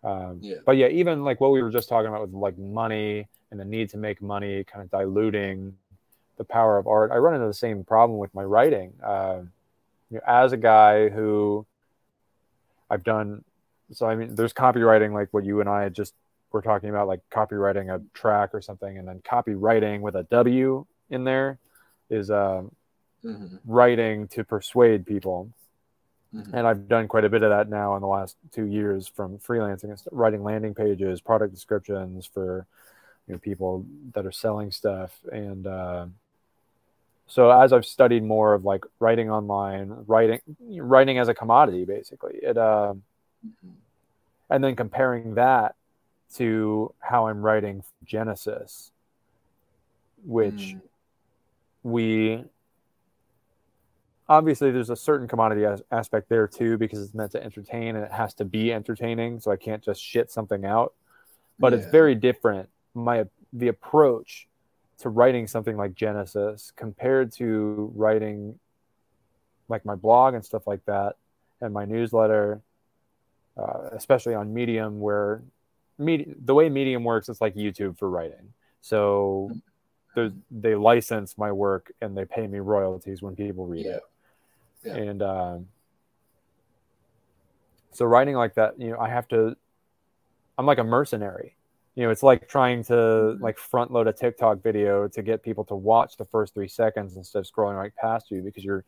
[0.03, 0.55] Um, yeah.
[0.65, 3.65] But yeah, even like what we were just talking about with like money and the
[3.65, 5.73] need to make money, kind of diluting
[6.37, 7.11] the power of art.
[7.11, 8.93] I run into the same problem with my writing.
[9.03, 9.41] Uh,
[10.09, 11.65] you know, as a guy who
[12.89, 13.43] I've done,
[13.91, 16.13] so I mean, there's copyrighting like what you and I just
[16.51, 20.85] were talking about, like copyrighting a track or something, and then copywriting with a W
[21.09, 21.59] in there
[22.09, 22.63] is uh,
[23.23, 23.55] mm-hmm.
[23.65, 25.49] writing to persuade people.
[26.33, 26.55] Mm-hmm.
[26.55, 29.37] And I've done quite a bit of that now in the last two years from
[29.37, 32.67] freelancing, writing landing pages, product descriptions for
[33.27, 36.07] you know people that are selling stuff, and uh,
[37.27, 42.35] so as I've studied more of like writing online, writing writing as a commodity, basically,
[42.41, 42.93] it uh,
[43.45, 43.69] mm-hmm.
[44.49, 45.75] and then comparing that
[46.35, 48.91] to how I'm writing Genesis,
[50.23, 50.81] which mm.
[51.83, 52.43] we
[54.29, 58.05] obviously there's a certain commodity as- aspect there too because it's meant to entertain and
[58.05, 60.93] it has to be entertaining, so I can't just shit something out.
[61.57, 61.79] But yeah.
[61.79, 62.69] it's very different.
[62.93, 64.47] My the approach
[64.99, 68.57] to writing something like Genesis compared to writing
[69.67, 71.15] like my blog and stuff like that
[71.61, 72.61] and my newsletter,
[73.57, 75.41] uh, especially on Medium, where
[75.97, 78.53] the way Medium works, it's like YouTube for writing.
[78.81, 79.51] So
[80.51, 83.91] they license my work and they pay me royalties when people read yeah.
[83.93, 84.03] it.
[84.83, 84.95] Yeah.
[84.95, 85.67] And um,
[87.91, 89.57] so writing like that, you know, I have to,
[90.57, 91.54] I'm like a mercenary
[91.95, 93.43] you know it's like trying to mm-hmm.
[93.43, 97.15] like front load a tiktok video to get people to watch the first three seconds
[97.15, 98.83] instead of scrolling right past you because you're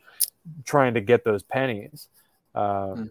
[0.65, 2.09] trying to get those pennies
[2.55, 3.09] uh, mm.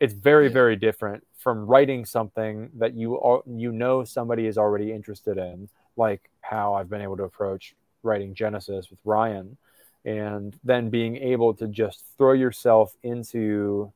[0.00, 4.92] it's very very different from writing something that you are, you know somebody is already
[4.92, 9.56] interested in like how i've been able to approach writing genesis with ryan
[10.04, 13.92] and then being able to just throw yourself into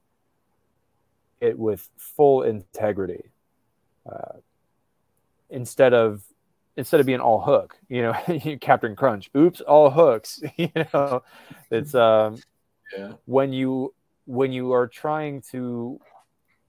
[1.41, 3.25] it with full integrity
[4.11, 4.39] uh,
[5.53, 6.25] instead of
[6.77, 8.13] instead of being all hook, you know,
[8.61, 11.23] Captain Crunch, oops, all hooks, you know,
[11.71, 12.39] it's um,
[12.97, 13.13] yeah.
[13.27, 13.95] when you
[14.25, 16.01] when you are trying to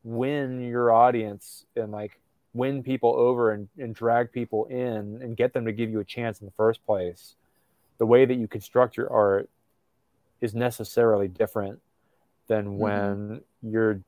[0.03, 2.19] win your audience and like
[2.53, 6.05] win people over and, and drag people in and get them to give you a
[6.05, 7.35] chance in the first place,
[7.97, 9.49] the way that you construct your art
[10.41, 11.79] is necessarily different
[12.47, 12.77] than mm-hmm.
[12.77, 14.01] when you're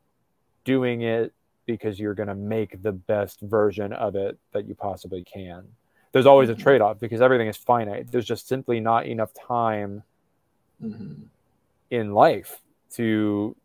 [0.65, 1.34] doing it
[1.66, 5.63] because you're going to make the best version of it that you possibly can.
[6.11, 6.59] There's always mm-hmm.
[6.59, 8.11] a trade off because everything is finite.
[8.11, 10.03] There's just simply not enough time
[10.82, 11.24] mm-hmm.
[11.89, 12.61] in life
[12.93, 13.55] to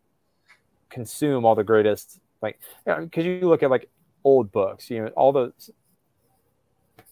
[0.89, 3.89] consume all the greatest, like, because you, know, you look at like
[4.23, 5.53] old books, you know, all the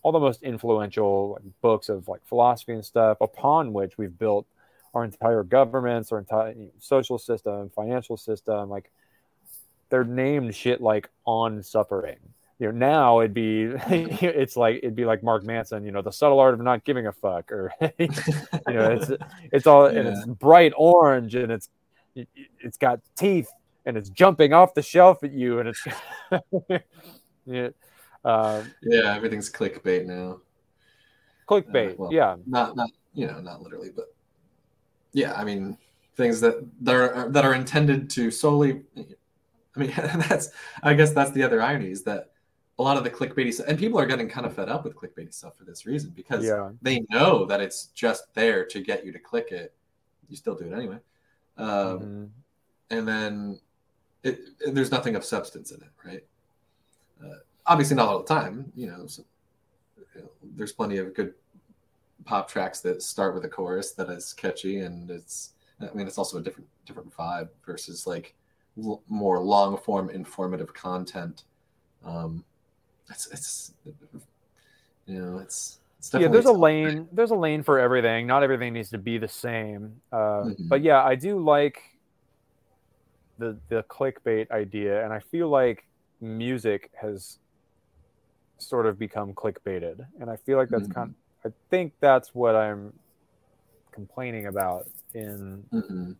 [0.01, 4.45] all the most influential like, books of like philosophy and stuff upon which we've built
[4.93, 8.91] our entire governments, our entire you know, social system, financial system, like
[9.89, 12.17] they're named shit like on suffering.
[12.59, 16.11] You know, now it'd be it's like it'd be like Mark Manson, you know, the
[16.11, 18.07] subtle art of not giving a fuck, or you
[18.67, 19.11] know, it's
[19.51, 19.99] it's all yeah.
[19.99, 21.69] and it's bright orange and it's
[22.15, 23.49] it's got teeth
[23.85, 25.87] and it's jumping off the shelf at you and it's
[27.45, 27.69] yeah,
[28.25, 30.41] um, yeah, everything's clickbait now.
[31.47, 34.13] Clickbait, uh, well, yeah, not not you know not literally, but
[35.13, 35.77] yeah, I mean
[36.17, 38.81] things that that are that are intended to solely
[39.75, 40.49] I mean, that's
[40.83, 42.31] I guess that's the other irony is that
[42.77, 44.95] a lot of the clickbaity stuff, and people are getting kind of fed up with
[44.95, 46.69] clickbaity stuff for this reason because yeah.
[46.81, 49.73] they know that it's just there to get you to click it.
[50.29, 50.97] You still do it anyway,
[51.57, 52.25] um, mm-hmm.
[52.91, 53.59] and then
[54.23, 54.39] it,
[54.73, 56.23] there's nothing of substance in it, right?
[57.23, 58.71] Uh, obviously, not all the time.
[58.75, 59.23] You know, so,
[60.15, 61.33] you know, there's plenty of good
[62.23, 65.51] pop tracks that start with a chorus that is catchy, and it's.
[65.81, 68.35] I mean, it's also a different different vibe versus like
[68.83, 71.43] l- more long form informative content.
[72.03, 72.43] Um,
[73.09, 73.73] it's it's
[75.05, 76.27] you know it's, it's yeah.
[76.27, 77.07] There's a lane.
[77.11, 78.27] There's a lane for everything.
[78.27, 80.01] Not everything needs to be the same.
[80.11, 80.67] Uh, mm-hmm.
[80.67, 81.81] But yeah, I do like
[83.37, 85.85] the the clickbait idea, and I feel like
[86.21, 87.39] music has
[88.57, 90.93] sort of become clickbaited, and I feel like that's mm-hmm.
[90.93, 91.15] kind.
[91.43, 92.93] Of, I think that's what I'm
[93.91, 96.11] complaining about in mm-hmm.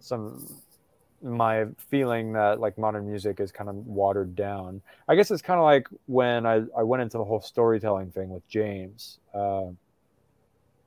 [0.00, 0.46] some
[1.22, 4.80] my feeling that like modern music is kind of watered down.
[5.08, 8.30] I guess it's kind of like when I, I went into the whole storytelling thing
[8.30, 9.18] with James.
[9.34, 9.68] Uh,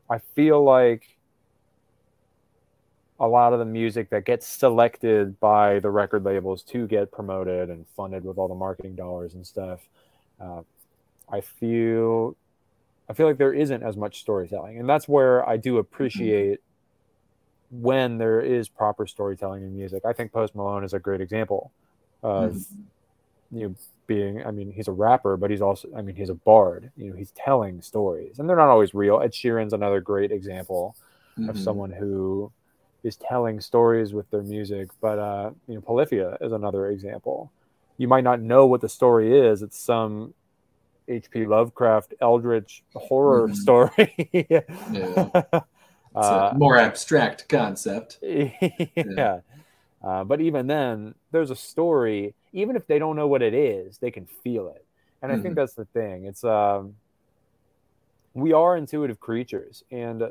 [0.10, 1.18] I feel like
[3.20, 7.70] a lot of the music that gets selected by the record labels to get promoted
[7.70, 9.82] and funded with all the marketing dollars and stuff.
[10.42, 10.62] Uh,
[11.32, 12.36] I feel
[13.10, 15.80] I feel like there isn't as much storytelling, and that's where I do mm-hmm.
[15.80, 16.60] appreciate
[17.82, 20.05] when there is proper storytelling in music.
[20.05, 21.71] I think Post Malone is a great example
[22.21, 23.57] of mm-hmm.
[23.57, 26.36] you know being I mean he's a rapper but he's also I mean he's a
[26.36, 26.91] bard.
[26.95, 29.19] You know, he's telling stories and they're not always real.
[29.21, 30.95] Ed Sheeran's another great example
[31.38, 31.49] mm-hmm.
[31.49, 32.51] of someone who
[33.03, 37.51] is telling stories with their music, but uh you know Polyphia is another example.
[37.97, 39.63] You might not know what the story is.
[39.63, 40.34] It's some
[41.07, 41.47] H.P.
[41.47, 43.55] Lovecraft Eldritch horror mm-hmm.
[43.55, 44.30] story.
[45.53, 45.61] yeah.
[46.16, 48.20] Uh, more abstract concept.
[48.24, 48.49] Yeah.
[48.95, 49.39] yeah.
[50.03, 52.34] Uh, but even then, there's a story.
[52.51, 54.86] Even if they don't know what it is, they can feel it.
[55.22, 55.43] And I mm-hmm.
[55.43, 56.26] think that's the thing.
[56.26, 56.95] It's um,
[58.34, 60.30] we are intuitive creatures, and uh,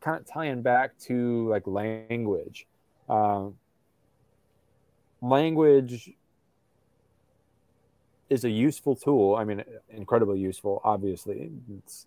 [0.00, 2.66] kind of tying back to like language.
[3.08, 3.56] Um,
[5.20, 6.12] language
[8.30, 9.34] is a useful tool.
[9.34, 11.50] I mean, incredibly useful, obviously.
[11.78, 12.06] It's,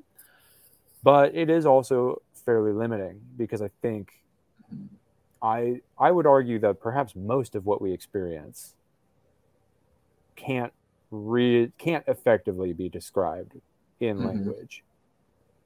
[1.03, 4.13] but it is also fairly limiting because I think
[5.41, 8.73] I I would argue that perhaps most of what we experience
[10.37, 10.71] can't
[11.11, 13.59] re can't effectively be described
[13.99, 14.27] in mm-hmm.
[14.27, 14.85] language.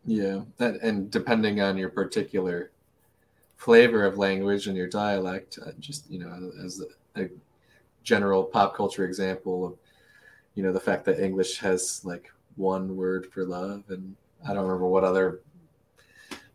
[0.05, 2.71] Yeah, that, and depending on your particular
[3.57, 6.81] flavor of language and your dialect, uh, just you know, as
[7.15, 7.29] a, a
[8.03, 9.77] general pop culture example of
[10.55, 14.63] you know the fact that English has like one word for love, and I don't
[14.63, 15.41] remember what other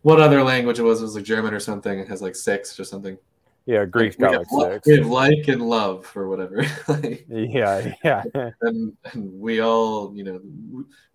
[0.06, 1.00] what other language it was.
[1.00, 1.98] It was like German or something.
[1.98, 3.18] It has like six or something.
[3.64, 4.86] Yeah, Greek got like six.
[4.86, 6.64] We have like and love or whatever.
[6.88, 8.22] like, yeah, yeah.
[8.60, 10.40] and, and we all, you know,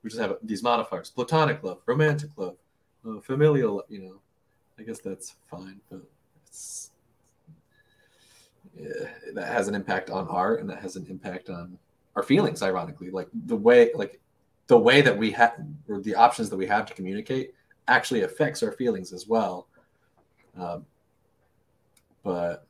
[0.04, 2.58] we just have these modifiers: platonic love, romantic love,
[3.08, 3.82] uh, familial.
[3.88, 4.16] You know,
[4.78, 6.02] I guess that's fine, but
[6.46, 6.92] it's
[8.78, 11.80] yeah, that has an impact on art, and that has an impact on
[12.18, 12.62] our feelings.
[12.62, 14.20] Ironically, like the way, like
[14.68, 15.54] the way that we have,
[15.88, 17.54] or the options that we have to communicate
[17.92, 19.68] actually affects our feelings as well.
[20.58, 20.86] Um,
[22.24, 22.66] but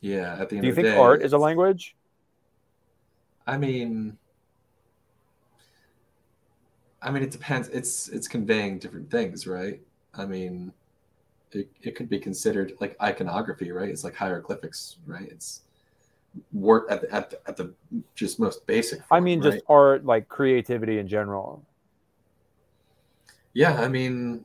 [0.00, 1.96] yeah, at the end of the do you think day, art is a language?
[3.46, 4.18] I mean,
[7.00, 7.68] I mean, it depends.
[7.68, 9.80] It's it's conveying different things, right?
[10.14, 10.72] I mean,
[11.52, 13.88] it, it could be considered like iconography, right?
[13.88, 15.28] It's like hieroglyphics, right?
[15.30, 15.62] It's
[16.52, 17.74] work at the, at the, at the
[18.14, 19.04] just most basic.
[19.04, 19.54] Form, I mean, right?
[19.54, 21.64] just art, like creativity in general.
[23.54, 24.44] Yeah, I mean,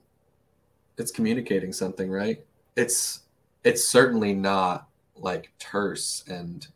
[0.97, 2.43] it's communicating something, right?
[2.75, 3.21] It's
[3.63, 6.67] it's certainly not like terse and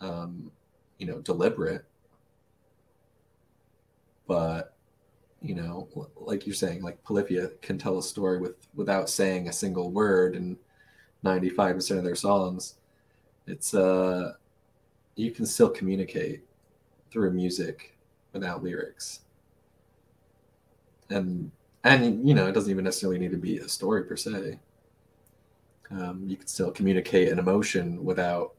[0.00, 0.50] um,
[0.98, 1.84] you know deliberate,
[4.26, 4.74] but
[5.42, 9.52] you know, like you're saying, like Polyphia can tell a story with without saying a
[9.52, 10.56] single word and
[11.24, 12.74] 95% of their songs.
[13.46, 14.34] It's uh
[15.16, 16.42] you can still communicate
[17.10, 17.96] through music
[18.32, 19.20] without lyrics.
[21.10, 21.50] And
[21.84, 24.58] and you know, it doesn't even necessarily need to be a story per se.
[25.90, 28.54] Um, you can still communicate an emotion without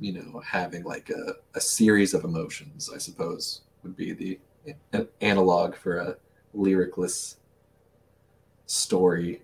[0.00, 4.38] you know having like a, a series of emotions i suppose would be the
[4.92, 6.16] an analog for a
[6.54, 7.36] lyricless
[8.66, 9.42] story.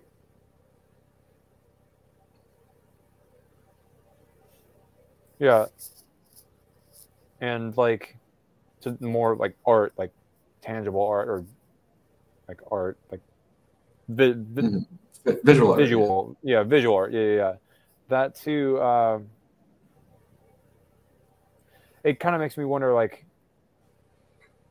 [5.39, 5.67] Yeah.
[7.41, 8.17] And like
[8.81, 10.11] to more like art, like
[10.61, 11.45] tangible art or
[12.49, 13.21] like art, like
[14.09, 15.31] vi- vi- mm-hmm.
[15.43, 15.79] visual art.
[15.79, 16.37] Visual.
[16.43, 16.57] Yeah.
[16.57, 17.13] yeah, visual art.
[17.13, 17.53] Yeah, yeah, yeah.
[18.09, 19.19] That too uh,
[22.03, 23.25] it kind of makes me wonder like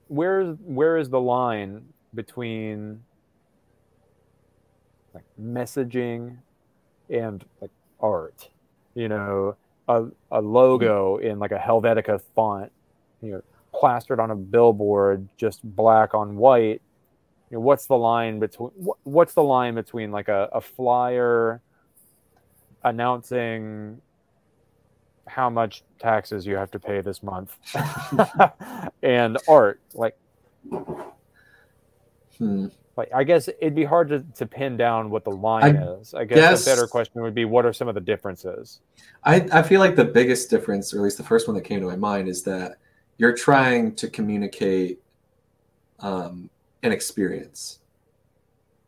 [0.09, 1.85] where's where is the line
[2.15, 3.03] between
[5.15, 6.39] like messaging
[7.11, 8.49] and like art
[8.95, 9.57] you know
[9.89, 12.73] a, a logo in like a helvetica font
[13.23, 13.43] you know
[13.73, 16.81] plastered on a billboard just black on white
[17.51, 18.71] you know, what's the line between
[19.05, 21.63] what's the line between like a, a flyer
[22.85, 24.01] announcing
[25.27, 27.57] how much taxes you have to pay this month
[29.03, 29.81] and art?
[29.95, 30.17] Like
[32.37, 32.67] hmm.
[32.97, 36.13] like i guess it'd be hard to, to pin down what the line I is.
[36.13, 38.81] I guess, guess the better question would be what are some of the differences?
[39.25, 41.81] I, I feel like the biggest difference or at least the first one that came
[41.81, 42.77] to my mind is that
[43.17, 45.01] you're trying to communicate
[46.01, 46.51] um,
[46.83, 47.81] an experience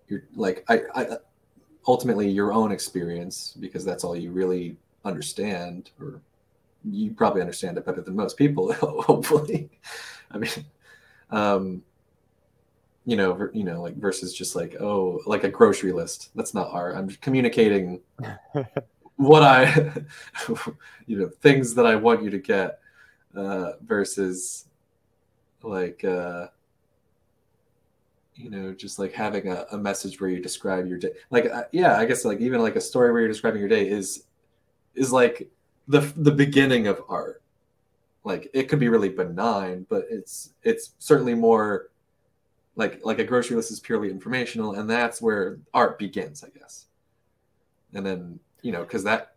[0.09, 1.17] you're like I, I
[1.87, 6.21] ultimately your own experience because that's all you really understand or
[6.85, 9.69] you probably understand it better than most people, hopefully.
[10.31, 10.51] I mean,
[11.31, 11.83] um,
[13.05, 16.31] you know, you know, like versus just like, oh, like a grocery list.
[16.35, 16.97] That's not art.
[16.97, 18.01] I'm communicating
[19.17, 19.93] what I,
[21.07, 22.81] you know, things that I want you to get,
[23.35, 24.67] uh, versus
[25.63, 26.49] like, uh,
[28.41, 31.11] you know, just like having a, a message where you describe your day.
[31.31, 33.89] Like, uh, yeah, I guess like even like a story where you're describing your day
[33.89, 34.25] is,
[34.95, 35.51] is like
[35.89, 37.43] the the beginning of art.
[38.25, 41.91] Like it could be really benign, but it's it's certainly more
[42.77, 46.87] like like a grocery list is purely informational, and that's where art begins, I guess.
[47.95, 49.35] And then you know, because that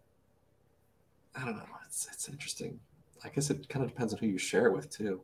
[1.36, 2.80] I don't know, it's it's interesting.
[3.24, 5.22] I guess it kind of depends on who you share it with too,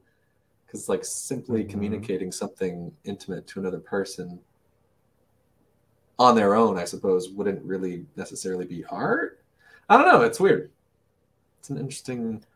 [0.69, 1.71] because like simply mm-hmm.
[1.71, 4.39] communicating something intimate to another person
[6.19, 9.41] on their own, I suppose, wouldn't really necessarily be art.
[9.87, 10.21] I don't know.
[10.21, 10.69] It's weird
[11.59, 12.43] it's an interesting.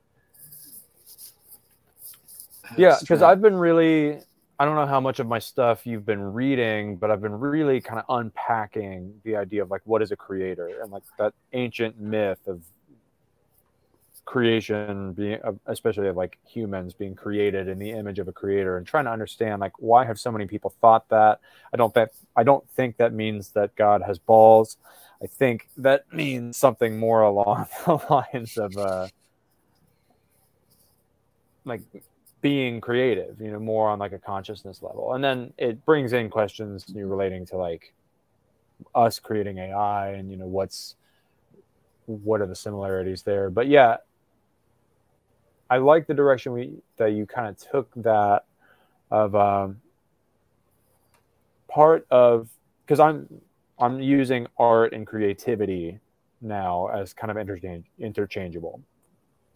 [2.77, 4.19] Yeah, because I've been really.
[4.57, 7.81] I don't know how much of my stuff you've been reading, but I've been really
[7.81, 11.99] kind of unpacking the idea of like what is a creator and like that ancient
[11.99, 12.64] myth of
[14.26, 18.88] creation being especially of like humans being created in the image of a creator and
[18.88, 21.41] trying to understand like why have so many people thought that
[21.74, 24.78] i don't think i don't think that means that god has balls
[25.24, 29.08] I think that means something more along the lines of uh,
[31.64, 31.82] like
[32.41, 35.14] being creative, you know, more on like a consciousness level.
[35.14, 37.94] And then it brings in questions you relating to like
[38.94, 40.95] us creating AI and you know what's
[42.06, 43.50] what are the similarities there.
[43.50, 43.98] But yeah,
[45.74, 48.45] I like the direction we that you kind of took that
[49.10, 49.82] of um,
[51.68, 52.48] part of
[52.86, 53.28] because I'm
[53.80, 56.00] I'm using art and creativity
[56.41, 58.82] now as kind of interchange, interchangeable.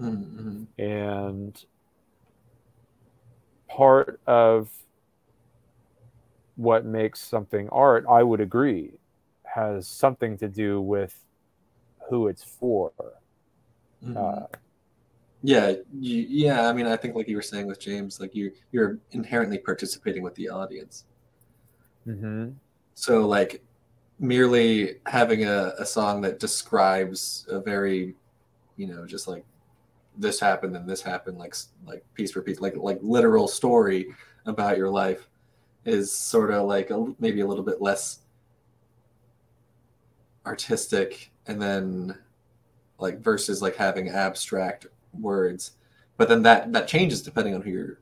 [0.01, 0.63] Mm-hmm.
[0.81, 1.65] And
[3.67, 4.71] part of
[6.55, 8.93] what makes something art, I would agree,
[9.43, 11.13] has something to do with
[12.09, 12.91] who it's for.
[14.03, 14.17] Mm-hmm.
[14.17, 14.47] Uh,
[15.43, 16.67] yeah, you, yeah.
[16.67, 20.23] I mean, I think like you were saying with James, like you you're inherently participating
[20.23, 21.05] with the audience.
[22.07, 22.49] Mm-hmm.
[22.95, 23.63] So like
[24.19, 28.15] merely having a, a song that describes a very,
[28.75, 29.45] you know, just like
[30.17, 31.55] this happened and this happened, like
[31.85, 34.07] like piece for piece, like like literal story
[34.47, 35.29] about your life,
[35.85, 38.21] is sort of like a, maybe a little bit less
[40.47, 42.17] artistic, and then
[42.99, 45.71] like versus like having abstract words.
[46.17, 47.99] But then that that changes depending on who you're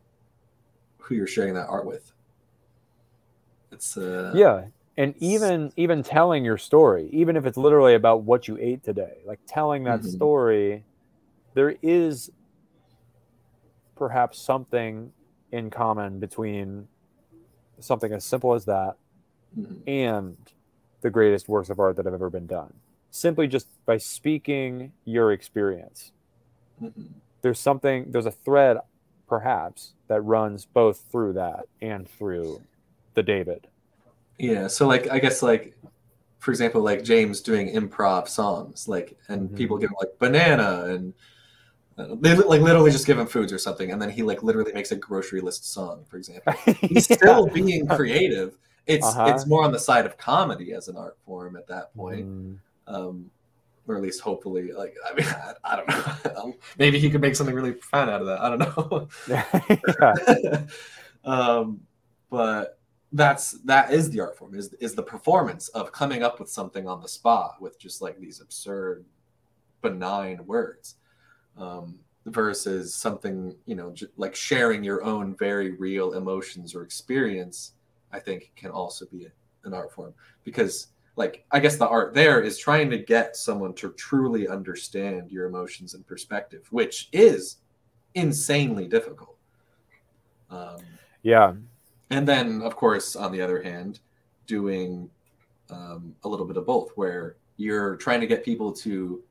[0.97, 2.11] who you're sharing that art with.
[3.71, 4.65] It's uh yeah,
[4.97, 9.17] and even even telling your story, even if it's literally about what you ate today,
[9.25, 10.09] like telling that mm-hmm.
[10.09, 10.83] story,
[11.53, 12.31] there is
[13.95, 15.11] perhaps something
[15.51, 16.87] in common between
[17.79, 18.95] something as simple as that
[19.57, 19.87] mm-hmm.
[19.87, 20.37] and
[21.01, 22.73] the greatest works of art that have ever been done.
[23.11, 26.11] Simply just by speaking your experience.
[26.81, 27.03] Mm-hmm.
[27.41, 28.77] There's something, there's a thread
[29.27, 32.61] perhaps that runs both through that and through
[33.13, 33.67] the David.
[34.37, 34.67] Yeah.
[34.67, 35.77] So, like, I guess, like,
[36.39, 39.55] for example, like James doing improv songs, like, and mm-hmm.
[39.55, 41.13] people give him like banana and
[41.97, 44.91] they like literally just give him foods or something, and then he like literally makes
[44.91, 46.53] a grocery list song, for example.
[46.81, 47.15] He's yeah.
[47.15, 48.57] still being creative.
[48.85, 49.33] It's uh-huh.
[49.33, 52.57] it's more on the side of comedy as an art form at that point, mm.
[52.87, 53.31] um,
[53.87, 54.71] or at least hopefully.
[54.71, 55.87] Like I mean, I, I don't
[56.35, 56.55] know.
[56.77, 58.41] Maybe he could make something really profound out of that.
[58.41, 59.17] I don't
[60.49, 60.67] know.
[61.31, 61.81] um,
[62.29, 62.79] but
[63.11, 66.87] that's that is the art form is is the performance of coming up with something
[66.87, 69.05] on the spot with just like these absurd,
[69.81, 70.95] benign words
[71.57, 77.73] um, versus something you know j- like sharing your own very real emotions or experience
[78.11, 79.27] i think can also be
[79.63, 80.13] an art form
[80.43, 85.31] because like i guess the art there is trying to get someone to truly understand
[85.31, 87.57] your emotions and perspective which is
[88.15, 89.37] insanely difficult
[90.49, 90.77] um,
[91.23, 91.53] yeah
[92.09, 93.99] and then of course on the other hand
[94.47, 95.09] doing
[95.69, 99.23] um, a little bit of both where you're trying to get people to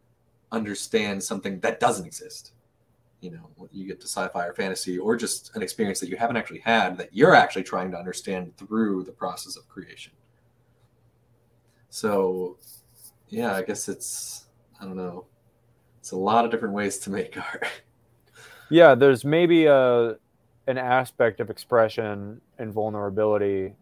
[0.52, 2.52] understand something that doesn't exist.
[3.20, 6.36] You know, you get to sci-fi or fantasy, or just an experience that you haven't
[6.36, 10.12] actually had that you're actually trying to understand through the process of creation.
[11.94, 12.56] So,
[13.28, 14.46] yeah, I guess it's
[14.80, 15.26] I don't know.
[16.00, 17.68] It's a lot of different ways to make art.
[18.68, 20.16] Yeah, there's maybe a
[20.66, 23.74] an aspect of expression and vulnerability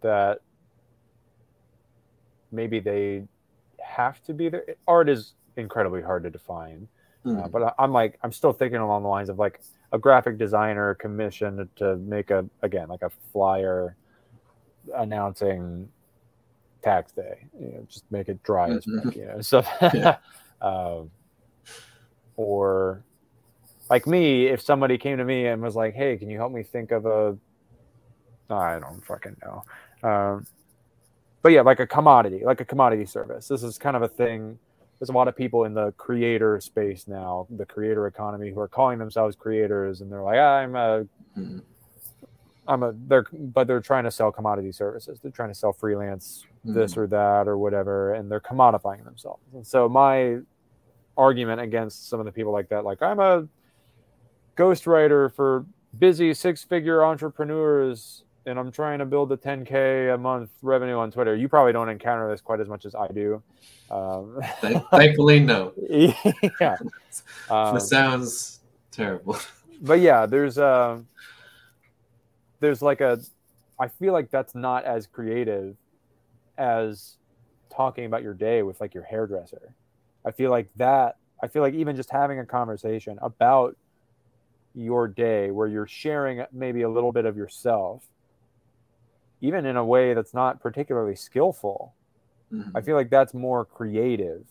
[0.00, 0.40] that
[2.50, 3.22] maybe they
[3.80, 4.64] have to be there.
[4.88, 6.88] Art is incredibly hard to define,
[7.24, 7.38] mm.
[7.38, 7.50] uh, hmm.
[7.52, 9.60] but I, am like I'm still thinking along the lines of like
[9.92, 13.94] a graphic designer commissioned to make a again like a flyer
[14.96, 15.88] announcing
[16.84, 17.46] tax day.
[17.58, 19.08] You know, just make it dry mm-hmm.
[19.08, 19.40] as you know.
[19.40, 20.18] So, yeah.
[20.62, 21.10] um,
[22.36, 23.02] or
[23.90, 26.62] like me, if somebody came to me and was like, "Hey, can you help me
[26.62, 27.36] think of a
[28.50, 30.08] I don't fucking know.
[30.08, 30.46] Um,
[31.42, 33.48] but yeah, like a commodity, like a commodity service.
[33.48, 34.58] This is kind of a thing.
[34.98, 38.68] There's a lot of people in the creator space now, the creator economy, who are
[38.68, 41.06] calling themselves creators, and they're like, I'm a,
[41.36, 41.58] mm-hmm.
[42.66, 45.20] I'm a, they're, but they're trying to sell commodity services.
[45.20, 46.74] They're trying to sell freelance mm-hmm.
[46.74, 49.42] this or that or whatever, and they're commodifying themselves.
[49.54, 50.38] And so my
[51.16, 53.46] argument against some of the people like that, like I'm a
[54.56, 55.66] ghostwriter for
[55.98, 61.34] busy six-figure entrepreneurs and I'm trying to build a 10k a month revenue on Twitter.
[61.34, 63.42] You probably don't encounter this quite as much as I do.
[63.90, 64.40] Um,
[64.90, 65.72] Thankfully, no.
[65.88, 66.76] yeah,
[67.50, 68.60] um, sounds
[68.90, 69.38] terrible.
[69.80, 70.98] But yeah, there's a uh,
[72.60, 73.20] there's like a
[73.78, 75.76] I feel like that's not as creative
[76.58, 77.16] as
[77.74, 79.74] talking about your day with like your hairdresser.
[80.24, 81.16] I feel like that.
[81.42, 83.76] I feel like even just having a conversation about
[84.74, 88.02] your day where you're sharing maybe a little bit of yourself
[89.44, 91.94] even in a way that's not particularly skillful.
[92.50, 92.74] Mm-hmm.
[92.74, 94.46] I feel like that's more creative.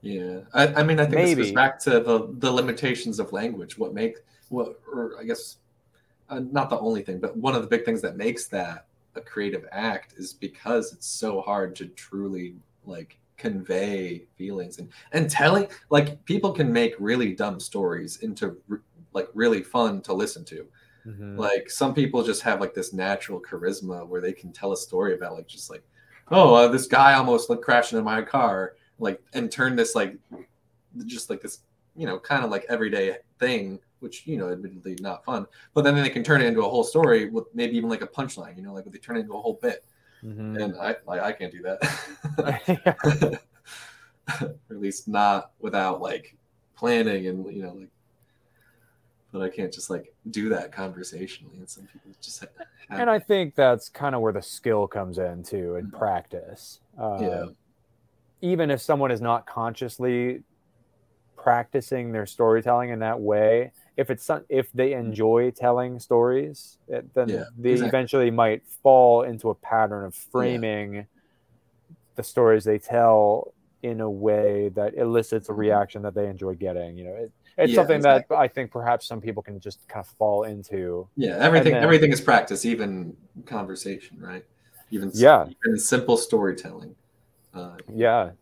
[0.00, 1.34] Yeah, I, I mean, I think Maybe.
[1.34, 3.76] this goes back to the the limitations of language.
[3.76, 4.16] What make
[4.48, 5.58] what, or I guess,
[6.30, 9.20] uh, not the only thing, but one of the big things that makes that a
[9.20, 12.54] creative act is because it's so hard to truly
[12.84, 18.56] like convey feelings and and telling like people can make really dumb stories into
[19.12, 20.66] like really fun to listen to
[21.06, 21.38] Mm-hmm.
[21.38, 25.14] Like some people just have like this natural charisma where they can tell a story
[25.14, 25.82] about like just like,
[26.30, 30.16] oh, uh, this guy almost like crashed into my car, like and turn this like
[31.06, 31.60] just like this
[31.96, 35.96] you know kind of like everyday thing which you know admittedly not fun but then
[35.96, 38.62] they can turn it into a whole story with maybe even like a punchline you
[38.62, 39.84] know like they turn it into a whole bit
[40.22, 40.56] mm-hmm.
[40.56, 43.40] and i like, i can't do that
[44.40, 46.36] or at least not without like
[46.76, 47.88] planning and you know like
[49.34, 51.56] but I can't just like do that conversationally.
[51.58, 52.50] And some people just have...
[52.88, 55.98] and I think that's kind of where the skill comes in too, in mm-hmm.
[55.98, 56.78] practice.
[56.98, 57.44] Uh, yeah.
[58.42, 60.44] Even if someone is not consciously
[61.36, 65.08] practicing their storytelling in that way, if it's if they mm-hmm.
[65.08, 67.88] enjoy telling stories, it, then yeah, they exactly.
[67.88, 71.02] eventually might fall into a pattern of framing yeah.
[72.16, 75.60] the stories they tell in a way that elicits a Mm-hmm.
[75.60, 76.96] reaction that they enjoy getting.
[76.96, 78.36] You know, it, it's Yeah, something exactly.
[78.36, 81.08] that I think perhaps some people can just kind of fall into.
[81.16, 83.16] Yeah, everything then- everything is practice, even
[83.46, 84.44] conversation, right?
[84.90, 85.46] Even Yeah.
[85.64, 86.96] even simple storytelling.
[87.52, 88.32] Uh, Yeah,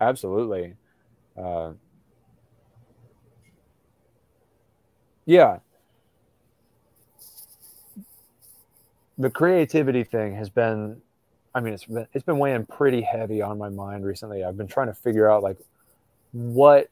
[0.00, 0.76] absolutely.
[1.36, 1.72] Uh,
[5.26, 5.58] yeah.
[9.16, 11.00] The creativity thing has been,
[11.54, 14.44] I mean, it's been, it's been weighing pretty heavy on my mind recently.
[14.44, 15.58] I've been trying to figure out like
[16.32, 16.90] what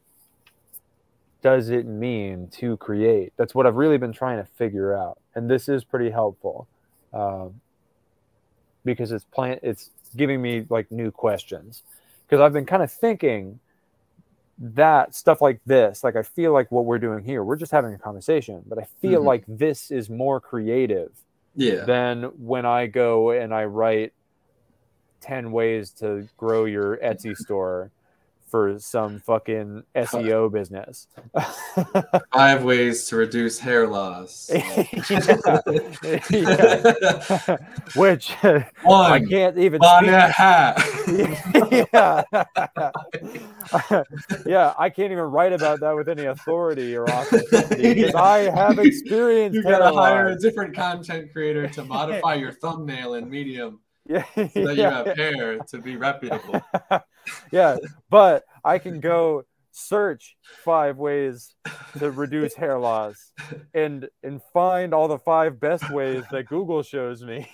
[1.42, 3.32] does it mean to create?
[3.36, 6.68] That's what I've really been trying to figure out, and this is pretty helpful
[7.12, 7.60] um,
[8.84, 11.82] because it's plant it's giving me like new questions
[12.26, 13.59] because I've been kind of thinking
[14.58, 17.94] that stuff like this, like I feel like what we're doing here, we're just having
[17.94, 19.24] a conversation, but I feel Mhm.
[19.24, 21.10] like this is more creative
[21.54, 24.12] yeah, than when I go and I write
[25.20, 27.90] 10 ways to grow your Etsy store
[28.52, 31.08] for some fucking SEO business.
[32.34, 34.50] five ways to reduce hair loss.
[36.30, 37.56] Yeah.
[37.96, 40.78] Which I can't even buy speak a hat.
[41.82, 42.22] yeah.
[44.46, 48.78] yeah, I can't even write about that with any authority or authenticity because I have
[48.78, 49.54] experience.
[49.54, 54.42] you gotta hire a different content creator to modify your thumbnail in Medium Yeah, so
[54.44, 55.04] that you yeah.
[55.04, 56.62] have hair to be reputable.
[57.52, 57.76] yeah,
[58.10, 61.54] but I can go search five ways
[61.98, 63.32] to reduce hair loss
[63.72, 67.48] and and find all the five best ways that Google shows me.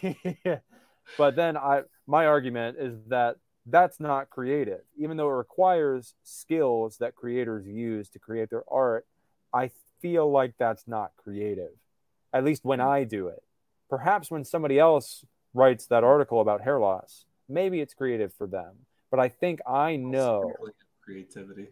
[1.17, 6.97] but then I my argument is that that's not creative even though it requires skills
[6.99, 9.07] that creators use to create their art.
[9.53, 9.71] I
[10.01, 11.73] feel like that's not creative.
[12.33, 12.89] At least when hmm.
[12.89, 13.43] I do it.
[13.89, 15.25] Perhaps when somebody else
[15.59, 18.75] writes that article about hair loss, maybe it's creative for them.
[19.11, 20.55] But I think I know
[21.03, 21.69] creativity.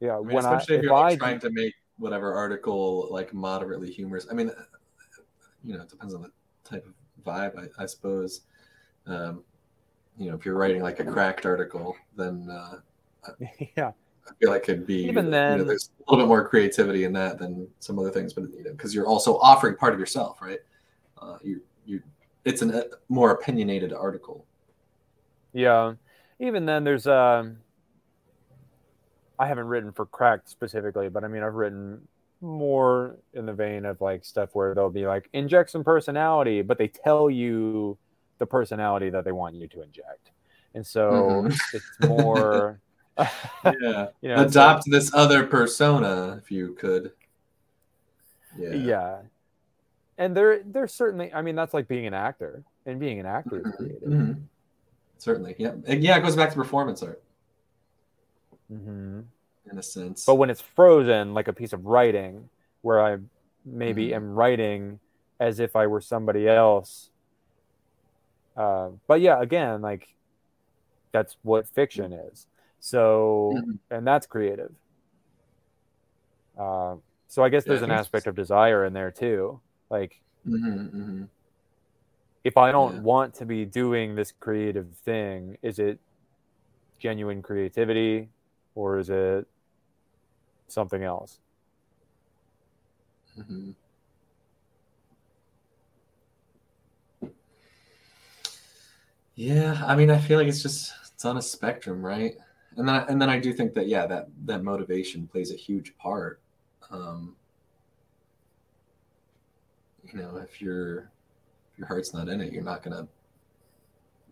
[0.00, 2.34] Yeah, I mean, when I especially if if you're like, I trying to make whatever
[2.34, 4.26] article like moderately humorous.
[4.30, 4.50] I mean,
[5.64, 6.30] you know, it depends on the
[6.64, 8.42] type of vibe, I, I suppose.
[9.06, 9.42] Um,
[10.18, 12.78] you know, if you're writing like a cracked article, then uh,
[13.76, 13.92] yeah
[14.28, 17.04] I feel like it'd be Even you then- know, there's a little bit more creativity
[17.04, 20.00] in that than some other things, but you know, because you're also offering part of
[20.00, 20.60] yourself, right?
[21.20, 22.02] Uh, you you,
[22.44, 24.46] it's a more opinionated article.
[25.52, 25.94] yeah
[26.40, 27.52] even then there's a.
[29.38, 32.08] I haven't written for cracked specifically, but I mean I've written
[32.40, 36.78] more in the vein of like stuff where they'll be like inject some personality, but
[36.78, 37.98] they tell you
[38.38, 40.30] the personality that they want you to inject,
[40.74, 41.58] and so Mhm.
[41.72, 42.80] it's more.
[43.64, 47.12] Yeah, you know, adopt this other persona if you could.
[48.56, 49.22] Yeah, yeah
[50.18, 53.62] and there there's certainly i mean that's like being an actor and being an actor
[53.66, 54.42] is creative Mhm.
[55.20, 56.16] Certainly, yeah, And yeah.
[56.16, 57.20] It goes back to performance art
[58.68, 59.20] hmm
[59.70, 60.24] in a sense.
[60.24, 62.48] but when it's frozen like a piece of writing
[62.82, 63.16] where i
[63.64, 64.16] maybe Mhm.
[64.16, 65.00] am writing
[65.40, 67.10] as if i were somebody else
[68.56, 70.08] uh, but yeah again like
[71.12, 72.46] that's what fiction is
[72.80, 73.78] so Mhm.
[73.90, 74.72] and that's creative
[76.58, 76.96] uh,
[77.28, 81.28] so i guess Yeah, there's an aspect of desire in there too like Mhm, mhm.
[82.44, 83.00] if I don't Yeah.
[83.00, 86.00] want to be doing this creative thing, is it
[86.98, 88.28] genuine creativity
[88.74, 89.46] or is it
[90.68, 91.40] something else?
[93.36, 93.74] Mhm.
[99.34, 102.34] Yeah, I mean, I feel like it's just it's on a spectrum, right?
[102.76, 105.96] And then and then I do think that yeah, that that motivation plays a huge
[105.96, 106.40] part.
[106.90, 107.36] Um,
[110.12, 111.10] you know, if your
[111.72, 113.06] if your heart's not in it, you're not gonna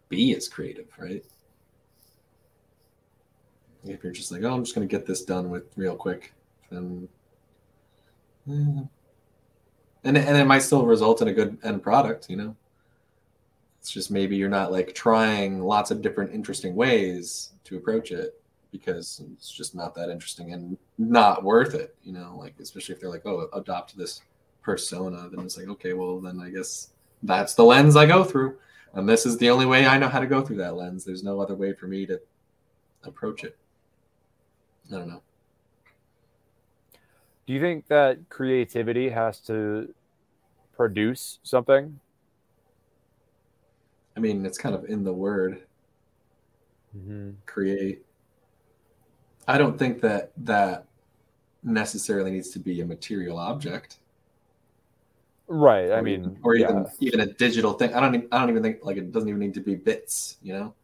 [0.08, 1.24] be as creative, right?
[3.84, 6.32] If you're just like, oh, I'm just gonna get this done with real quick,
[6.70, 7.08] then
[8.48, 8.82] eh,
[10.04, 12.56] and and it might still result in a good end product, you know.
[13.80, 18.40] It's just maybe you're not like trying lots of different interesting ways to approach it
[18.72, 22.34] because it's just not that interesting and not worth it, you know.
[22.38, 24.22] Like especially if they're like, oh, adopt this
[24.66, 26.90] persona, then it's like, okay, well then I guess
[27.22, 28.58] that's the lens I go through,
[28.94, 31.04] and this is the only way I know how to go through that lens.
[31.04, 32.20] There's no other way for me to
[33.04, 33.56] approach it.
[34.92, 35.22] I don't know.
[37.46, 39.94] Do you think that creativity has to
[40.74, 42.00] produce something?
[44.16, 45.62] I mean, it's kind of in the word
[46.96, 47.32] Mm-hmm.
[47.44, 48.06] create.
[49.46, 50.86] I don't think that that
[51.62, 53.98] necessarily needs to be a material object,
[55.48, 55.90] Right.
[55.92, 56.70] I or mean, even, or yeah.
[56.70, 57.94] even even a digital thing.
[57.94, 58.14] I don't.
[58.14, 60.38] Even, I don't even think like it doesn't even need to be bits.
[60.42, 60.74] You know,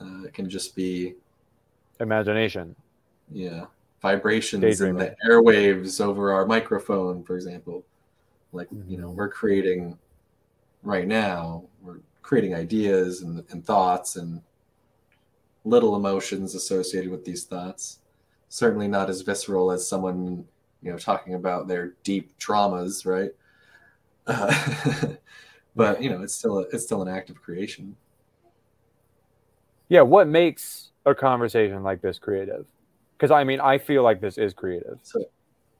[0.00, 1.14] Uh, it can just be
[2.00, 2.74] Imagination.
[3.32, 3.66] yeah
[4.02, 7.82] vibrations in the airwaves over our microphone, for example.
[8.52, 9.14] Like you know, Mhm.
[9.16, 9.98] we're creating
[10.82, 11.64] right now.
[11.82, 14.40] We're creating ideas and, and thoughts and
[15.64, 17.98] little emotions associated with these thoughts.
[18.50, 20.46] Certainly not as visceral as someone
[20.82, 23.32] you know talking about their deep traumas, right?
[24.26, 24.54] Uh,
[25.76, 27.96] but you know, it's still a, it's still an act of creation.
[29.88, 32.66] Yeah, what makes a conversation like this creative?
[33.16, 34.98] Because I mean, I feel like this is creative.
[35.02, 35.24] So,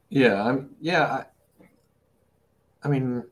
[0.09, 0.71] yeah, I'm.
[0.81, 1.25] Yeah, I,
[2.83, 3.25] I mean,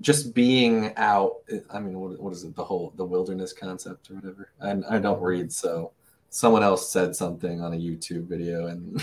[0.00, 1.36] just being out.
[1.70, 2.54] I mean, what, what is it?
[2.54, 4.50] The whole the wilderness concept or whatever.
[4.60, 5.92] And I don't read, so
[6.30, 9.02] someone else said something on a YouTube video, and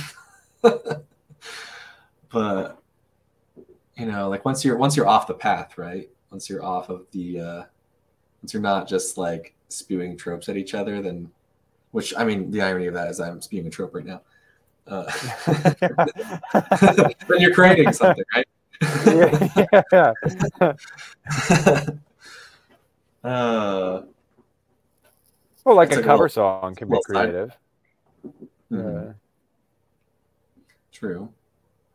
[2.29, 2.80] but
[4.01, 6.09] you know, like once you're once you're off the path, right?
[6.31, 7.63] Once you're off of the, uh
[8.41, 11.29] once you're not just like spewing tropes at each other, then,
[11.91, 14.21] which I mean, the irony of that is I'm spewing a trope right now.
[14.87, 15.03] Uh,
[17.27, 18.47] then you're creating something, right?
[19.93, 20.13] yeah.
[23.23, 24.01] uh,
[25.63, 27.55] Well, like a like a cover little- song can be creative.
[28.71, 29.13] mhm, Uh,
[30.91, 31.29] True.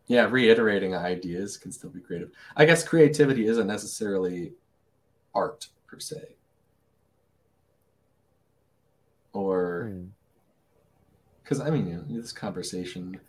[0.08, 2.30] Yeah, reiterating ideas can still be creative.
[2.56, 4.52] I guess creativity isn't necessarily
[5.34, 6.36] art per se.
[9.32, 10.04] Or hmm.
[11.42, 13.20] because I mean, you know, this conversation.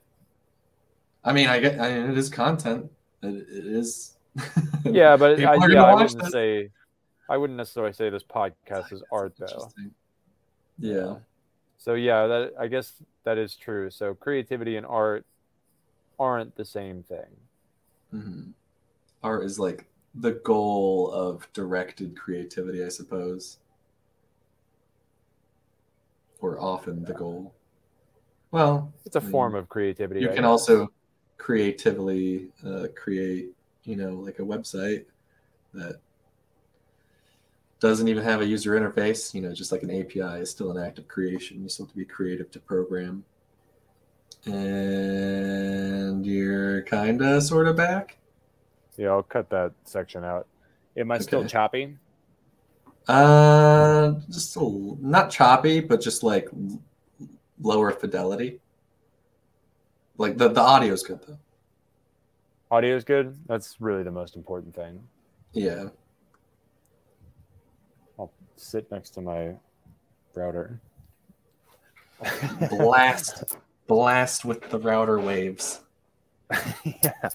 [1.23, 1.79] I mean, I get.
[1.79, 2.89] I mean, it is content.
[3.21, 4.13] It, it is.
[4.85, 6.31] Yeah, but I, yeah, I wouldn't this.
[6.31, 6.69] say,
[7.29, 9.69] I wouldn't necessarily say this podcast is art though.
[10.79, 11.15] Yeah.
[11.77, 12.93] So yeah, that I guess
[13.25, 13.89] that is true.
[13.89, 15.25] So creativity and art
[16.19, 17.47] aren't the same thing.
[18.11, 18.51] hmm
[19.23, 19.85] Art is like
[20.15, 23.57] the goal of directed creativity, I suppose,
[26.41, 27.53] or often the goal.
[28.51, 30.21] Well, It's a I mean, form of creativity.
[30.21, 30.91] you can also
[31.37, 33.49] creatively uh, create,
[33.83, 35.05] you know, like a website
[35.73, 35.99] that
[37.79, 39.33] doesn't even have a user interface.
[39.33, 41.61] You know, just like an API is still an act of creation.
[41.61, 43.23] You still have to be creative to program.
[44.47, 48.17] And you're kind of sort of back.
[48.97, 50.47] Yeah, I'll cut that section out.
[50.95, 51.49] Am I still Okay.
[51.49, 51.97] choppy?
[53.07, 56.49] Uh, just a, not choppy, but just like
[57.61, 58.59] lower fidelity.
[60.17, 61.37] Like the the audio is good though.
[62.69, 63.37] Audio is good.
[63.47, 65.01] That's really the most important thing.
[65.53, 65.85] Yeah.
[68.19, 69.53] I'll sit next to my
[70.33, 70.81] router.
[72.69, 73.55] Blast,
[73.87, 75.81] blast with the router waves.
[76.83, 77.29] yeah.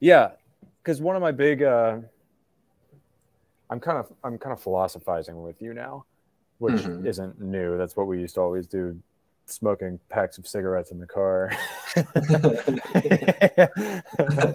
[0.00, 0.30] yeah,
[0.82, 1.98] because one of my big, uh,
[3.70, 6.04] I'm kind of, I'm kind of philosophizing with you now,
[6.58, 7.06] which Mhm.
[7.06, 7.76] isn't new.
[7.76, 8.98] That's what we used to always do,
[9.46, 11.50] smoking packs of cigarettes in the car.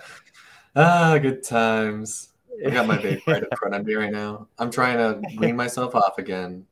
[0.75, 2.29] ah, good times.
[2.65, 4.47] I got my vape right in front of me right now.
[4.59, 6.65] I'm trying to wean myself off again.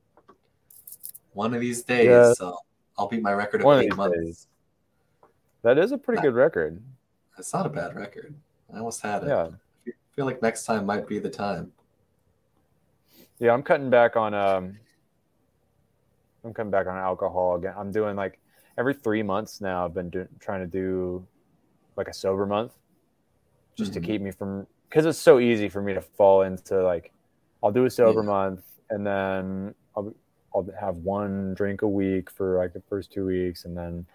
[1.34, 2.34] One of these days, Yeah.
[2.42, 2.66] I'll,
[2.98, 4.18] I'll beat my record of One eight these months.
[4.18, 4.48] days.
[5.64, 6.82] That is a pretty good record.
[7.38, 8.36] It's not a bad record.
[8.74, 9.28] I almost had it.
[9.30, 9.50] Yeah.
[9.88, 11.72] I feel like next time might be the time.
[13.40, 14.78] Yeah, I'm cutting back on um
[16.44, 17.74] I'm cutting back on alcohol again.
[17.78, 18.40] I'm doing like
[18.78, 21.26] every 3 months now I've been do, trying to do
[21.96, 22.74] like a sober month
[23.76, 23.96] just Mhm.
[23.96, 27.12] to keep me from cuz it's so easy for me to fall into like
[27.64, 28.26] I'll do a sober Yeah.
[28.28, 30.14] month and then I'll
[30.56, 34.06] I'll have one drink a week for like the first 2 weeks and then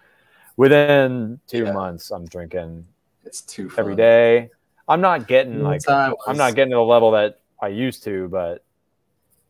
[0.57, 1.73] within 2 Yeah.
[1.73, 2.87] months I'm drinking
[3.25, 3.79] It's too fun.
[3.79, 4.51] every day.
[4.89, 8.29] I'm not getting like I I'm not getting to the level that I used to,
[8.29, 8.65] but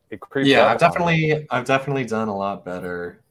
[0.09, 1.17] it creeps yeah i've on me.
[1.17, 3.21] definitely i've definitely done a lot better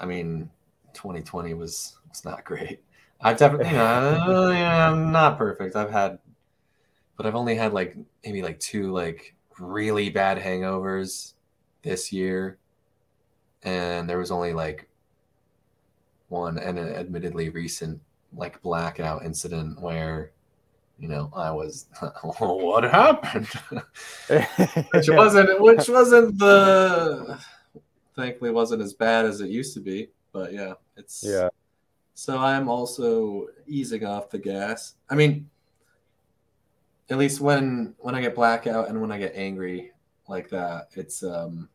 [0.00, 0.50] i mean
[0.92, 2.80] 2020 was was not great
[3.20, 6.18] i've definitely you know, uh, yeah, i'm not perfect i've had
[7.16, 11.34] but i've only had like maybe like two like really bad hangovers
[11.84, 12.58] this year
[13.62, 14.88] and there was only like
[16.28, 18.00] one and an admittedly recent
[18.34, 20.32] like blackout incident where
[20.98, 21.86] you know i was
[22.38, 23.46] what happened
[24.92, 27.38] which wasn't which wasn't the
[28.16, 31.48] thankfully wasn't as bad as it used to be but yeah it's yeah.
[32.14, 35.48] so i'm also easing off the gas i mean
[37.10, 39.92] at least when when i get blackout and when i get angry
[40.28, 41.68] like that it's um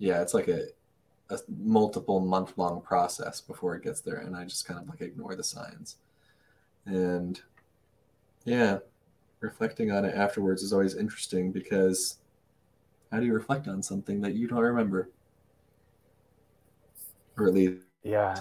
[0.00, 0.64] yeah it's like a,
[1.30, 5.00] a multiple month long process before it gets there and i just kind of like
[5.00, 5.98] ignore the signs
[6.86, 7.40] and
[8.44, 8.78] Yeah,
[9.40, 12.16] reflecting on it afterwards is always interesting because
[13.12, 15.10] how do you reflect on something that you don't remember?
[17.36, 18.34] Or at least, Yeah.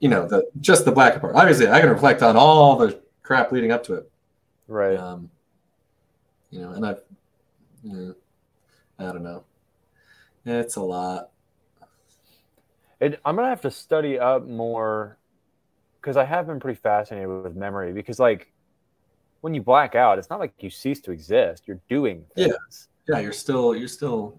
[0.00, 1.34] you know, the just the black part.
[1.34, 4.10] Obviously, I can reflect on all the crap leading up to it.
[4.68, 4.98] Right.
[4.98, 5.30] Um,
[6.50, 7.00] you know, and I've,
[7.82, 8.12] yeah,
[8.98, 9.44] I don't know.
[10.48, 11.30] It's a lot.
[13.00, 15.18] It, I'm gonna have to study up more
[16.00, 17.92] because I have been pretty fascinated with memory.
[17.92, 18.52] Because like
[19.40, 21.64] when you black out, it's not like you cease to exist.
[21.66, 22.48] You're doing Yeah.
[22.48, 22.88] things.
[23.08, 24.38] Yeah, you're still, you're still,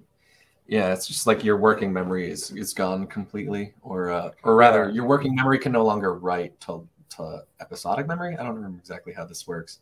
[0.68, 0.94] yeah.
[0.94, 5.06] It's just like your working memory is is gone completely, or uh, or rather, your
[5.06, 6.88] working memory can no longer write to
[7.18, 8.38] to episodic memory.
[8.38, 9.80] I don't remember exactly how this works,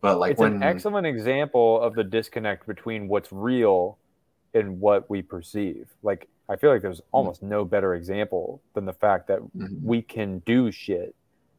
[0.00, 3.98] but like it's when an excellent example of the disconnect between what's real
[4.54, 5.88] and what we perceive.
[6.02, 7.06] Like I feel like there's Hmm.
[7.12, 9.82] almost no better example than the fact that Mhm.
[9.82, 11.14] we can do shit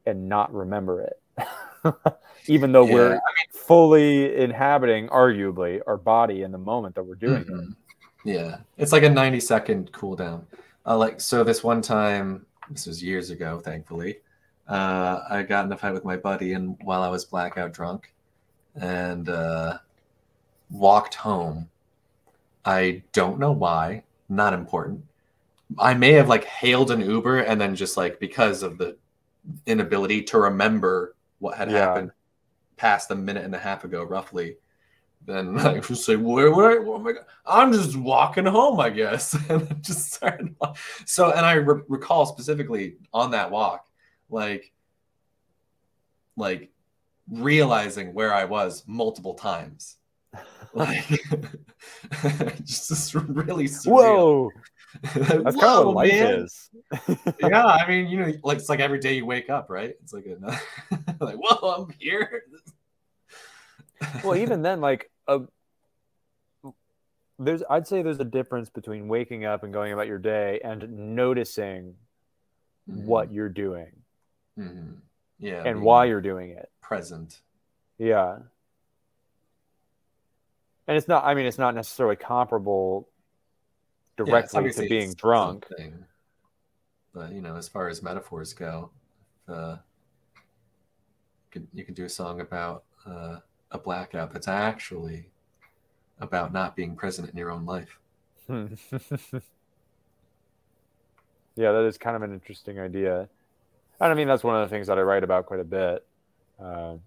[0.05, 1.19] and not remember it.
[2.47, 7.41] Even though Yeah, we're fully inhabiting arguably our body in the moment that we're doing
[7.41, 7.47] it.
[7.47, 7.75] Mhm.
[8.23, 10.43] Yeah, it's like a 90 second cooldown.
[10.85, 14.19] Uh, like so, this one time, this was years ago, thankfully.
[14.67, 18.13] Uh, I got in a fight with my buddy, and while I was blackout drunk,
[18.75, 19.77] and uh,
[20.71, 21.69] walked home.
[22.65, 24.03] I don't know why.
[24.27, 25.05] Not important.
[25.77, 28.97] I may have like hailed an Uber, and then just like because of the
[29.65, 31.79] inability to remember what had Yeah.
[31.79, 32.11] happened
[32.77, 34.57] past a minute and a half ago, roughly
[35.25, 39.33] then I was say, where, where, oh my God, I'm just walking home, I guess.
[39.49, 40.55] and then just started.
[41.05, 43.87] So, and I re- recall specifically on that walk,
[44.29, 44.71] like,
[46.37, 46.69] like
[47.31, 49.97] realizing where I was multiple times.
[50.73, 51.23] Like,
[52.63, 53.91] just this really surreal.
[53.91, 54.51] Whoa,
[55.15, 56.33] that's kind of what life man.
[56.41, 56.69] is.
[57.41, 59.93] yeah, I mean, you know, like it's like every day you wake up, right?
[60.01, 60.59] It's like a
[61.23, 62.43] like, whoa, I'm here.
[64.23, 65.39] well, even then, like, uh,
[67.39, 71.15] there's, I'd say there's a difference between waking up and going about your day and
[71.15, 71.95] noticing
[72.85, 73.91] what you're doing
[74.57, 74.97] Mhm.
[75.39, 76.69] yeah, and why you're doing it.
[76.81, 77.41] present.
[77.97, 78.39] Yeah.
[80.87, 83.09] And it's not, I mean, it's not necessarily comparable
[84.17, 85.65] directly obviously to being drunk.
[85.71, 86.05] own thing.
[87.13, 88.91] But you know, as far as metaphors go,
[89.47, 89.77] uh,
[91.73, 93.37] you can do a song about uh,
[93.71, 95.29] a blackout that's actually
[96.19, 97.99] about not being present in your own life.
[98.49, 98.67] yeah,
[101.71, 103.29] that is kind of an interesting idea.
[103.99, 106.05] And I mean, that's one of the things that I write about quite a bit.
[106.59, 107.01] Um,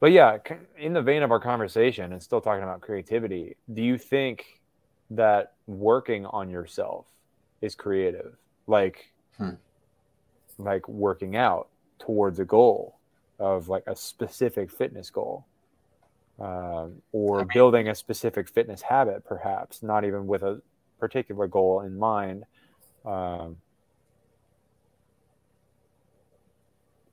[0.00, 0.38] but yeah,
[0.78, 4.44] in the vein of our conversation and still talking about creativity, do you think
[5.10, 7.06] that working on yourself
[7.60, 8.36] is creative?
[8.66, 9.54] Like, Hmm.
[10.58, 11.68] like working out
[11.98, 12.98] towards a goal
[13.38, 15.46] of like a specific fitness goal,
[16.38, 20.62] um, or mean- building a specific fitness habit, perhaps not even with a
[20.98, 22.44] particular goal in mind.
[23.04, 23.56] Um,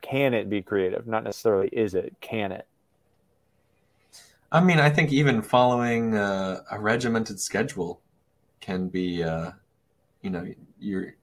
[0.01, 1.07] can it be creative?
[1.07, 2.67] Not necessarily is it, can it?
[4.53, 8.01] I mean, I think even following uh, a regimented schedule
[8.61, 9.53] can be, uh,
[10.21, 10.47] you know,
[10.79, 11.15] you're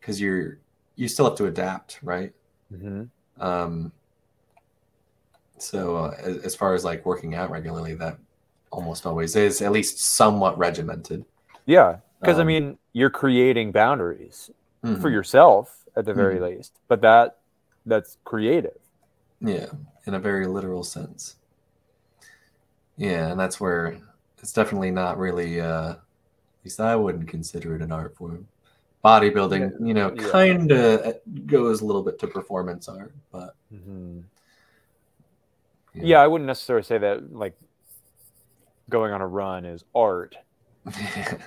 [0.00, 0.58] because you're
[0.96, 2.32] you still have to adapt, right?
[2.72, 3.04] Mm-hmm.
[3.40, 3.92] Um,
[5.58, 8.18] so uh, as, as far as like working out regularly, that
[8.70, 11.24] almost always is at least somewhat regimented.
[11.66, 14.50] Yeah, because I Um, mean, you're creating boundaries
[14.96, 15.10] for Mhm.
[15.10, 17.38] yourself at the very least, but that
[17.86, 18.78] that's creative.
[19.40, 19.70] Yeah,
[20.06, 21.37] in a very literal sense.
[22.98, 23.98] Yeah, and that's where
[24.42, 26.00] it's definitely not really, uh, at
[26.64, 28.46] least I wouldn't consider it an art form.
[29.04, 30.30] Bodybuilding, you know, Yeah.
[30.30, 31.14] kind of
[31.46, 34.20] goes a little bit to performance art, but Mm-hmm.
[35.94, 36.02] Yeah.
[36.04, 37.56] Yeah, I wouldn't necessarily say that like
[38.90, 40.36] going on a run is art.
[40.86, 41.40] it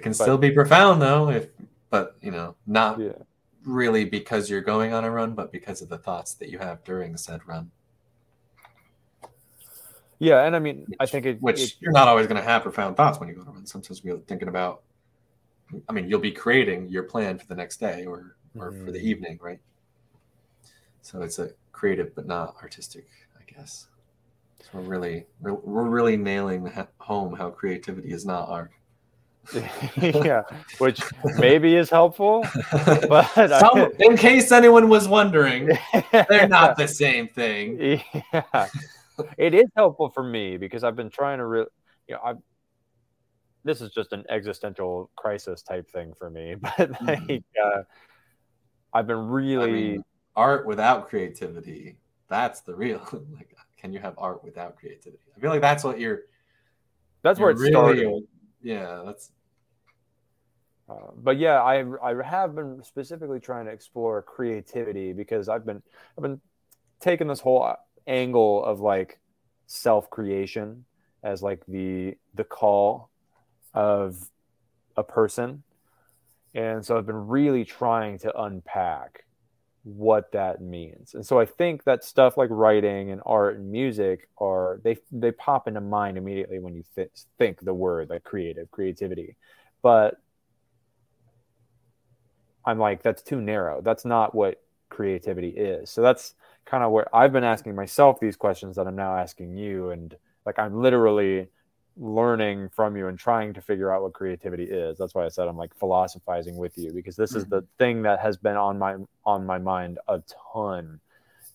[0.00, 1.48] can still be profound though, if
[1.90, 3.12] but you know, not Yeah.
[3.64, 6.82] really because you're going on a run, but because of the thoughts that you have
[6.84, 7.70] during said run.
[10.20, 12.62] Yeah, and I mean, I think it, which it- you're not always going to have
[12.62, 13.66] profound thoughts when you go to run.
[13.66, 14.82] Sometimes you're thinking about,
[15.88, 18.98] I mean, you'll be creating your plan for the next day or or for the
[18.98, 19.02] Mhm.
[19.02, 19.60] evening, right?
[21.02, 23.06] So it's a creative but not artistic,
[23.38, 23.86] I guess.
[24.60, 26.68] So we're really we're, we're really nailing
[26.98, 28.72] home how creativity is not art.
[29.96, 30.42] yeah,
[30.78, 31.00] which
[31.38, 32.44] maybe is helpful,
[33.08, 33.24] but
[33.60, 35.70] Some, in case anyone was wondering,
[36.28, 38.00] they're not the same thing.
[38.32, 38.66] yeah
[39.38, 41.66] it is helpful for me because i've been trying to re-
[42.06, 42.32] you know i
[43.64, 47.82] this is just an existential crisis type thing for me but like uh,
[48.92, 50.04] i've been really I mean,
[50.38, 51.98] art without creativity.
[52.28, 53.06] That's the real.
[53.36, 55.24] like, can you have art without creativity?
[55.36, 56.20] I feel like that's what you're.
[57.22, 58.22] That's where it really, started.
[58.62, 59.32] Yeah, that's
[60.88, 65.82] Uh, but yeah, I I have been specifically trying to explore creativity because I've been
[66.16, 66.40] I've been
[67.00, 67.74] taking this whole
[68.08, 69.20] angle of like
[69.66, 70.84] self creation
[71.22, 73.10] as like the the call
[73.74, 74.30] of
[74.96, 75.62] a person,
[76.54, 79.24] and so I've been really trying to unpack
[79.84, 81.14] what that means.
[81.14, 85.32] And so I think that stuff like writing and art and music are they they
[85.32, 89.36] pop into mind immediately when you th- think the word like creative creativity,
[89.82, 90.20] but
[92.64, 93.80] I'm like, that's too narrow.
[93.80, 95.90] That's not what creativity is.
[95.90, 96.34] So that's
[96.68, 99.90] kind of where I've been asking myself these questions that I'm now asking you.
[99.90, 100.14] And
[100.44, 101.48] like, I'm literally
[101.96, 104.98] learning from you and trying to figure out what creativity is.
[104.98, 108.20] That's why I said I'm like philosophizing with you because this is the thing that
[108.20, 110.22] has been on my on my mind a
[110.52, 111.00] ton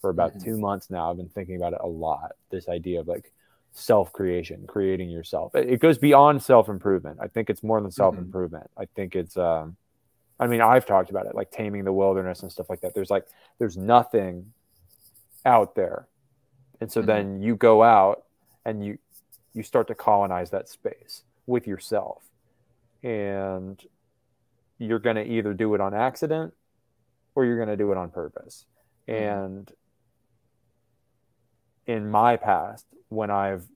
[0.01, 0.43] for about Mhm.
[0.43, 1.09] two months now.
[1.09, 2.33] I've been thinking about it a lot.
[2.49, 3.31] This idea of like
[3.71, 5.55] self creation, creating yourself.
[5.55, 7.19] It, it goes beyond self improvement.
[7.21, 8.69] I think it's more than self improvement.
[8.75, 9.77] I think it's um
[10.39, 12.93] I mean, I've talked about it, like taming the wilderness and stuff like that.
[12.95, 13.25] There's like,
[13.59, 14.51] there's nothing
[15.45, 16.07] out there.
[16.79, 17.05] And so Mhm.
[17.05, 18.23] then you go out
[18.65, 18.97] and you,
[19.53, 22.23] you start to colonize that space with yourself.
[23.03, 23.83] And
[24.77, 26.53] you're going to either do it on accident
[27.35, 28.65] or you're going to do it on purpose.
[29.07, 29.13] Mhm.
[29.13, 29.71] And
[31.85, 33.67] in my past, when I've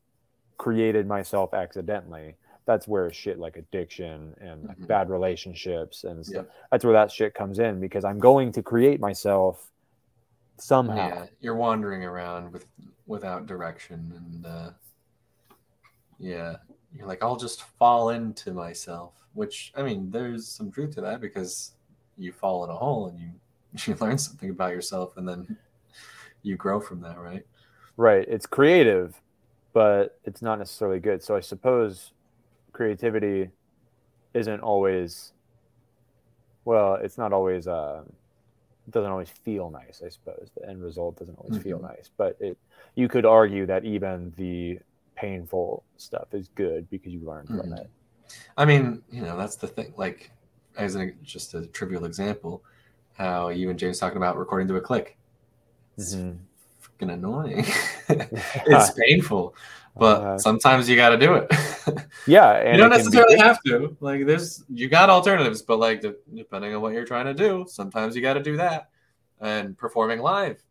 [0.57, 2.35] created myself accidentally,
[2.65, 4.87] that's where shit like addiction and like Mhm.
[4.87, 6.47] bad relationships and stuff.
[6.71, 9.71] That's where that shit comes in because I'm going to create myself
[10.59, 10.95] somehow.
[10.95, 11.25] yeah.
[11.39, 12.65] You're wandering around with
[13.05, 14.69] without direction, and uh,
[16.19, 16.57] yeah,
[16.95, 19.13] you're like, I'll just fall into myself.
[19.33, 21.73] Which I mean, there's some truth to that because
[22.17, 23.29] you fall in a hole and you
[23.85, 25.57] you learn something about yourself, and then
[26.41, 27.45] you grow from that, right?
[27.95, 28.27] Right.
[28.27, 29.19] It's creative,
[29.73, 31.23] but it's not necessarily good.
[31.23, 32.11] So I suppose
[32.73, 33.49] creativity
[34.33, 35.33] isn't always
[36.63, 38.03] well, it's not always uh
[38.89, 40.49] doesn't always feel nice, I suppose.
[40.55, 41.83] The end result doesn't always feel Mhm.
[41.83, 42.09] nice.
[42.15, 42.57] But it
[42.95, 44.79] you could argue that even the
[45.15, 47.79] painful stuff is good because you learn from Mhm.
[47.79, 47.89] it.
[48.57, 49.93] I mean, you know, that's the thing.
[49.97, 50.31] Like,
[50.77, 52.63] as a, just a trivial example,
[53.13, 55.17] how you and James talking about recording to a click.
[55.97, 56.37] It's Mhm.
[56.81, 57.65] freaking annoying.
[58.09, 59.55] it's painful,
[59.99, 61.51] but Uh, sometimes you got to do it.
[62.27, 63.95] yeah, and you don't necessarily have to.
[63.99, 67.65] Like, there's you got alternatives, but like de- depending on what you're trying to do,
[67.67, 68.89] sometimes you got to do that.
[69.39, 70.63] And performing live,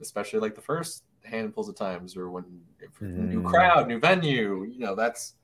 [0.00, 2.44] especially like the first handfuls of times, or when
[2.80, 5.34] if new crowd, new venue, you know, that's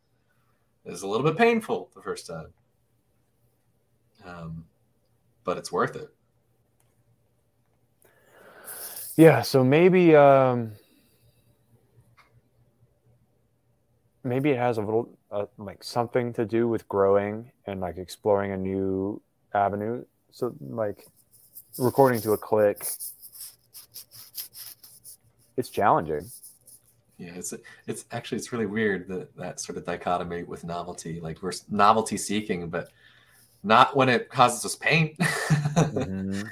[0.86, 2.52] is a little bit painful the first time.
[4.24, 4.64] Um,
[5.44, 6.08] but it's worth it.
[9.16, 10.72] Yeah, so maybe um
[14.28, 18.52] maybe it has a little uh, like something to do with growing and like exploring
[18.52, 19.20] a new
[19.54, 20.04] avenue.
[20.30, 21.06] So like
[21.78, 22.86] recording to a click
[25.58, 26.30] it's challenging.
[27.18, 27.52] Yeah, it's
[27.88, 31.20] it's actually it's really weird that that sort of dichotomy with novelty.
[31.20, 32.90] Like we're novelty seeking, but
[33.64, 35.16] not when it causes us pain.
[35.78, 36.48] Mhm.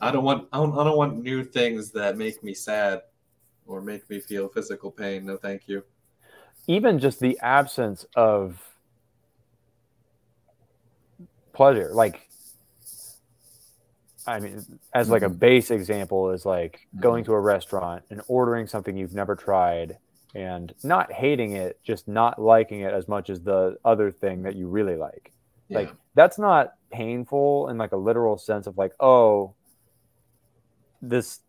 [0.00, 3.02] I don't want I don't, I don't want new things that make me sad
[3.66, 5.26] or make me feel physical pain.
[5.26, 5.84] No, thank you.
[6.68, 8.62] Even just the absence of
[11.52, 12.28] pleasure like
[14.28, 14.62] I mean,
[14.94, 15.38] as like a mm-hmm.
[15.38, 17.00] base example is like mm-hmm.
[17.00, 19.96] going to a restaurant and ordering something you've never tried
[20.34, 24.54] and not hating it, just not liking it as much as the other thing that
[24.54, 25.32] you really like.
[25.68, 25.78] Yeah.
[25.78, 29.54] Like that's not painful in like a literal sense of like, oh,
[31.00, 31.40] this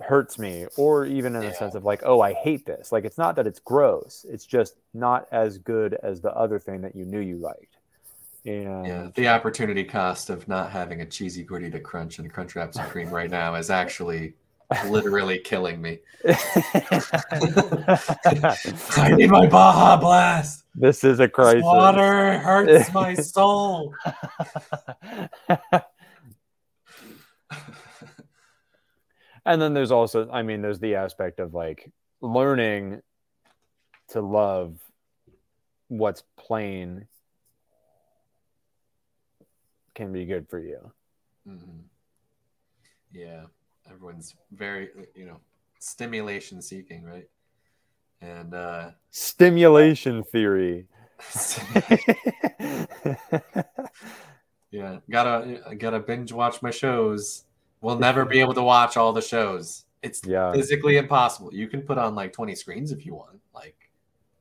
[0.00, 1.52] hurts me, or even in Yeah.
[1.52, 2.92] sense of like, oh, I hate this.
[2.92, 4.24] Like it's not that it's gross.
[4.28, 7.76] It's just not as good as the other thing that you knew you liked.
[8.44, 12.72] And yeah, the opportunity cost of not having a cheesy gordita crunch and crunch wrap
[12.74, 14.34] supreme right now is actually
[14.88, 15.98] literally killing me.
[16.28, 16.34] I
[19.16, 20.64] need my Baja Blast.
[20.74, 21.62] this is a This crisis.
[21.62, 23.94] water hurts my soul.
[29.46, 31.90] and then there's also i mean there's the aspect of like
[32.20, 33.00] learning
[34.08, 34.78] to love
[35.88, 37.06] what's plain
[39.94, 40.92] can be good for you.
[41.48, 41.84] Mhm.
[43.12, 43.46] Yeah,
[43.90, 45.40] everyone's very, you know,
[45.78, 47.28] stimulation seeking, right?
[48.20, 50.86] And uh stimulation theory.
[54.72, 57.45] Yeah, gotta gotta binge watch my shows
[57.86, 59.84] we'll never be able to watch all the shows.
[60.02, 60.52] It's Yeah.
[60.52, 61.54] physically impossible.
[61.54, 63.40] You can put on like 20 screens if you want.
[63.54, 63.76] Like,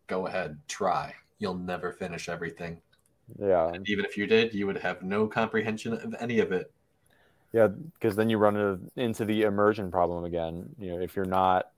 [0.08, 1.14] go ahead, try.
[1.38, 2.82] You'll never finish everything.
[3.40, 3.70] Yeah.
[3.72, 6.72] And even if you did, you would have no comprehension of any of it.
[7.54, 10.68] Yeah, because then you run into, the immersion problem again.
[10.80, 11.70] You know, if you're not,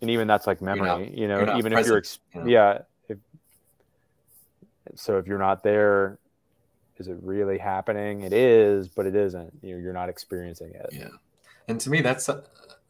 [0.00, 0.86] and even that's like memory.
[0.86, 2.46] not- you know, even if you're, ex- you know?
[2.46, 2.78] yeah.
[3.08, 3.18] If,
[4.94, 6.18] so if you're not there,
[7.00, 8.20] is it really happening?
[8.20, 9.52] It is, but it isn't.
[9.62, 10.90] You know, you're not experiencing it.
[10.92, 11.08] Yeah.
[11.66, 12.42] And to me, that's uh,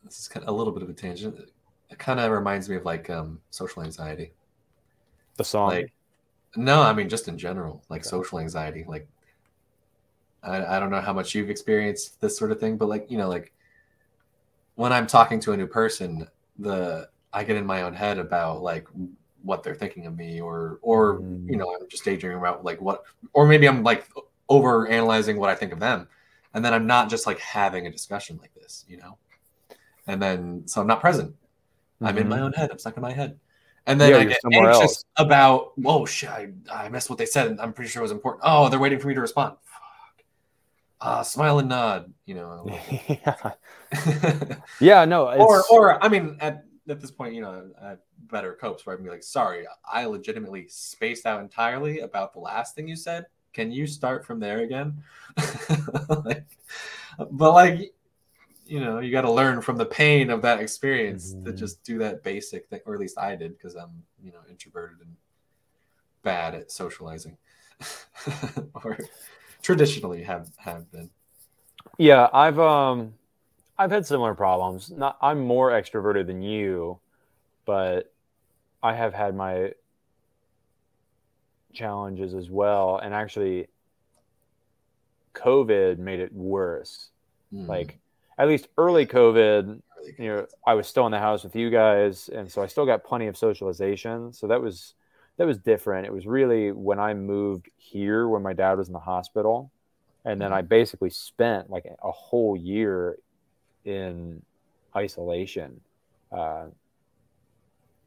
[0.04, 1.38] this is kind of a little bit of a tangent.
[1.88, 4.32] It kind of reminds me of like um, social anxiety.
[5.36, 5.70] The song.
[5.70, 5.92] Like,
[6.56, 8.08] no, I mean just in general, like Okay.
[8.08, 8.84] social anxiety.
[8.86, 9.08] Like,
[10.42, 13.18] I, I don't know how much you've experienced this sort of thing, but like you
[13.18, 13.52] know, like
[14.74, 16.26] when I'm talking to a new person,
[16.58, 18.88] the I get in my own head about like
[19.42, 21.50] what they're thinking of me, or or Mm.
[21.50, 24.06] you know, I'm just daydreaming about like what, or maybe I'm like
[24.48, 26.08] over analyzing what I think of them,
[26.54, 29.16] and then I'm not just like having a discussion like this, you know,
[30.06, 31.34] and then so I'm not present.
[32.02, 32.42] I'm in my Mhm.
[32.42, 32.70] own head.
[32.70, 33.38] I'm stuck in my head.
[33.86, 35.04] And then Yeah, I get anxious else.
[35.16, 37.48] about, whoa, shit, I, I missed what they said.
[37.48, 38.42] and I'm pretty sure it was important.
[38.44, 39.56] Oh, they're waiting for me to respond.
[39.64, 40.24] Fuck.
[41.00, 42.66] Uh, smile and nod, you know.
[43.08, 43.52] yeah.
[44.80, 45.28] yeah, no.
[45.28, 47.96] It's, or, or I mean, at, at this point, you know, I
[48.30, 52.40] better copes where I can be like, sorry, I legitimately spaced out entirely about the
[52.40, 53.26] last thing you said.
[53.52, 55.02] Can you start from there again?
[56.24, 56.46] like,
[57.30, 57.92] but like,
[58.66, 61.58] you know, you got to learn from the pain of that experience to Mhm.
[61.58, 65.00] just do that basic thing, or at least I did because I'm, you know, introverted
[65.00, 65.16] and
[66.22, 67.36] bad at socializing,
[68.84, 68.98] or
[69.62, 71.10] traditionally have have been.
[71.98, 73.14] Yeah, I've um
[73.80, 74.90] I've had similar problems.
[74.90, 77.00] Not I'm more extroverted than you,
[77.64, 78.12] but
[78.82, 79.72] I have had my
[81.72, 83.68] challenges as well and actually
[85.34, 87.08] COVID made it worse.
[87.54, 87.98] Mm, Like
[88.36, 89.80] at least early COVID,
[90.18, 92.84] you know, I was still in the house with you guys and so I still
[92.84, 94.34] got plenty of socialization.
[94.34, 94.92] So that was
[95.38, 96.04] that was different.
[96.06, 99.70] It was really when I moved here when my dad was in the hospital
[100.26, 103.16] and then I basically spent like a whole year
[103.84, 104.42] in
[104.96, 105.80] isolation.
[106.32, 106.66] Uh,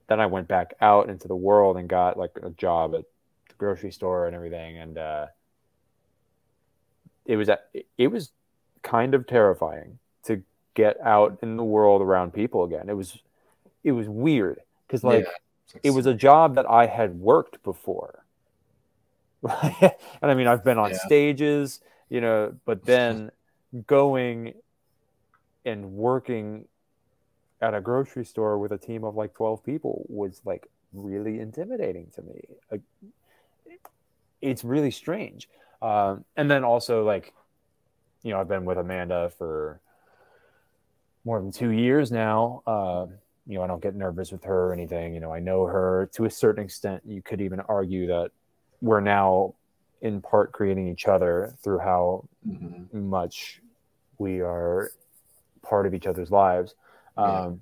[0.07, 3.03] then I went back out into the world and got like a job at
[3.47, 5.27] the grocery store and everything, and uh,
[7.25, 7.49] it was
[7.97, 8.31] it was
[8.81, 10.43] kind of terrifying to
[10.73, 12.89] get out in the world around people again.
[12.89, 13.17] It was
[13.83, 15.79] it was weird because like Yeah.
[15.83, 18.23] it was a job that I had worked before.
[19.43, 20.97] and I mean, I've been on Yeah.
[20.97, 23.31] stages, you know, but then
[23.87, 24.53] going
[25.65, 26.65] and working
[27.61, 32.07] at a grocery store with a team of like 12 people was like really intimidating
[32.15, 32.41] to me.
[32.71, 32.81] Like,
[34.41, 35.47] it's really strange.
[35.81, 37.33] Um, and then also, like,
[38.23, 39.79] you know, I've been with Amanda for
[41.25, 42.61] more than two years now.
[42.67, 43.07] Uh,
[43.47, 45.13] you know, I don't get nervous with her or anything.
[45.13, 47.03] You know, I know her to a certain extent.
[47.05, 48.31] You could even argue that
[48.81, 49.55] we're now
[50.01, 52.91] in part creating each other through how Mhm.
[52.93, 53.61] much
[54.17, 54.91] we are
[55.63, 56.75] part of each other's lives.
[57.17, 57.45] Yeah.
[57.45, 57.61] Um,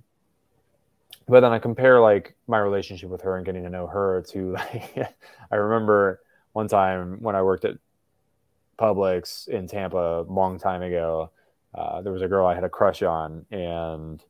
[1.27, 4.51] but then I compare like my relationship with her and getting to know her to
[4.73, 5.15] like,
[5.51, 6.21] I remember
[6.53, 7.77] one time when I worked at
[8.77, 11.31] Publix in Tampa a long time ago,
[11.73, 13.45] uh, there was a girl I had a crush on.
[13.51, 14.21] And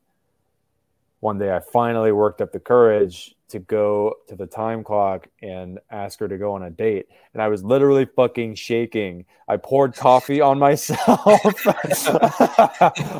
[1.22, 5.78] one day I finally worked up the courage to go to the time clock and
[5.88, 7.06] ask her to go on a date.
[7.32, 9.24] And I was literally fucking shaking.
[9.46, 11.30] I poured coffee on myself.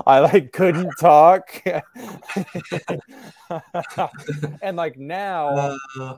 [0.05, 1.63] I like couldn't talk.
[4.61, 6.17] and like now, Uh,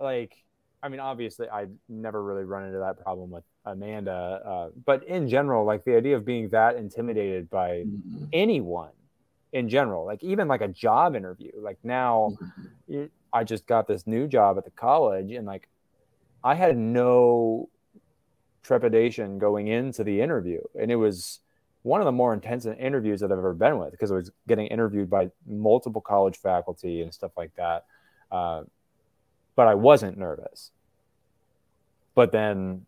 [0.00, 0.34] like
[0.82, 5.28] I mean, obviously, I never really run into that problem with Amanda, uh, but in
[5.28, 8.28] general, like the idea of being that intimidated by mhm.
[8.32, 8.90] anyone
[9.52, 12.36] in general, like even like a job interview, like now
[12.88, 13.10] Mhm.
[13.32, 15.68] I just got this new job at the college, and like
[16.42, 17.68] I had no
[18.62, 21.40] trepidation going into the interview, and it was
[21.82, 24.66] one of the more intense interviews that I've ever been with because I was getting
[24.66, 27.86] interviewed by multiple college faculty and stuff like that.
[28.30, 28.64] Uh,
[29.56, 30.72] but I wasn't nervous.
[32.14, 32.84] But then,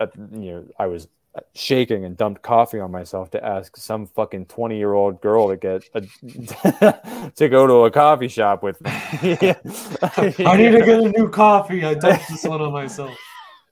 [0.00, 1.06] you know, I was
[1.54, 5.56] shaking and dumped coffee on myself to ask some fucking twenty year old girl to
[5.56, 8.90] get a, to go to a coffee shop with me.
[8.92, 11.84] I need to get a new coffee.
[11.84, 13.16] I dumped this one on myself.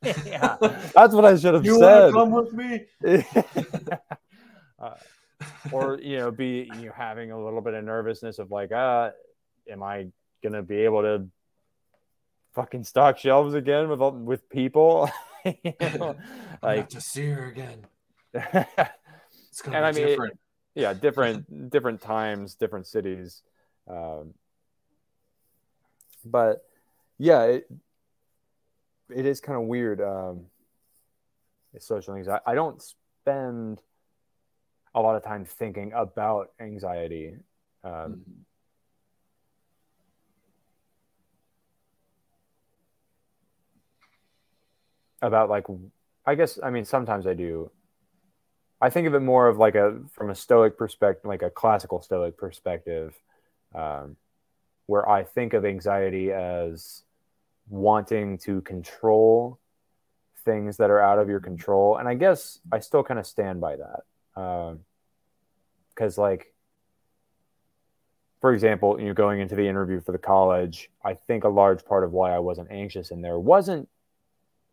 [0.02, 1.66] yeah, that's what I should have said.
[1.66, 2.12] You want to said.
[2.14, 2.86] come with me?
[4.80, 4.94] uh,
[5.70, 9.10] or you know, be you know, having a little bit of nervousness of like, uh,
[9.70, 10.06] am I
[10.42, 11.26] gonna be able to
[12.54, 15.10] fucking stock shelves again with all- with people?
[15.44, 16.16] you know,
[16.62, 17.86] like to see her again.
[19.50, 20.38] It's gonna And be I mean, it- different.
[20.74, 23.42] yeah different different times different cities
[23.88, 24.32] um,
[26.24, 26.62] but
[27.18, 27.70] yeah it,
[29.12, 30.46] it is kind of weird um,
[31.74, 33.82] it's social anxiety i don't spend
[34.94, 37.34] a lot of time thinking about anxiety
[37.82, 38.20] um, Mhm.
[45.22, 45.66] About like
[46.26, 47.70] i guess i mean sometimes i do.
[48.82, 52.00] I think of it more of like a from a stoic perspective like a classical
[52.00, 53.14] stoic perspective
[53.74, 54.16] um,
[54.86, 57.02] where i think of anxiety as
[57.68, 59.58] wanting to control
[60.44, 61.98] things that are out of your control.
[61.98, 64.78] And i guess i still kind of stand by that
[65.94, 66.54] because like
[68.40, 71.84] for example you know going into the interview for the college i think a large
[71.84, 73.88] part of why i wasn't anxious in there wasn't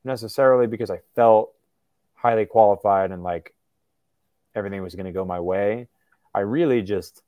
[0.03, 1.53] necessarily because I felt
[2.15, 3.53] highly qualified and like
[4.55, 5.87] everything was going to go my way.
[6.33, 7.21] I really just,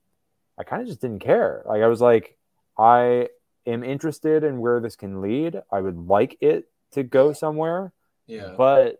[0.57, 1.63] I kind of just didn't care.
[1.65, 2.37] Like I was like,
[2.77, 3.29] I
[3.65, 5.61] am interested in where this can lead.
[5.71, 7.91] I would like it to go somewhere,
[8.27, 8.53] Yeah.
[8.57, 8.97] but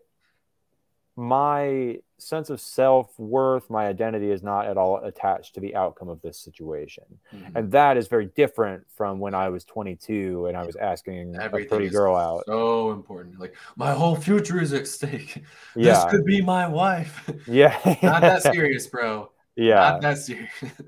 [1.16, 6.08] my sense of self worth, my identity is not at all attached to the outcome
[6.08, 7.04] of this situation.
[7.34, 7.52] Mhm.
[7.54, 11.48] And that is very different from when I was 22 and I was asking a
[11.48, 12.44] pretty girl out.
[12.46, 13.38] So important.
[13.40, 15.42] Like my whole future is at stake.
[15.76, 15.94] Yeah.
[15.94, 17.30] This could be my wife.
[17.46, 17.78] Yeah.
[18.02, 19.30] Not that serious, bro.
[19.56, 19.74] yeah.
[19.74, 20.50] Not that serious.
[20.62, 20.82] and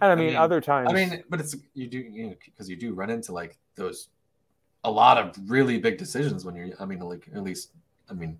[0.00, 0.90] I mean, other times.
[0.90, 4.08] I mean, but it's you do you know because you do run into like those
[4.84, 6.68] a lot of really big decisions when you're.
[6.80, 7.72] I mean, like at least
[8.10, 8.38] I mean,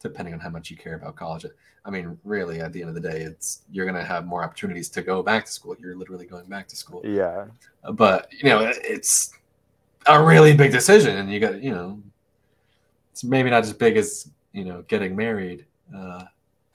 [0.00, 1.46] depending on how much you care about college.
[1.84, 4.88] I mean, really, at the end of the day, it's you're gonna have more opportunities
[4.90, 5.76] to go back to school.
[5.78, 7.02] You're literally going back to school.
[7.04, 7.46] yeah.
[7.92, 9.32] But you know, it's
[10.06, 12.02] a really big decision, and you got you know,
[13.12, 15.64] it's maybe not as big as you know getting married.
[15.94, 16.24] Uh,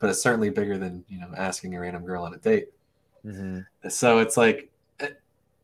[0.00, 2.68] but it's certainly bigger than you know asking a random girl on a date.
[3.22, 4.70] hmm So it's like,
[5.00, 5.08] eh,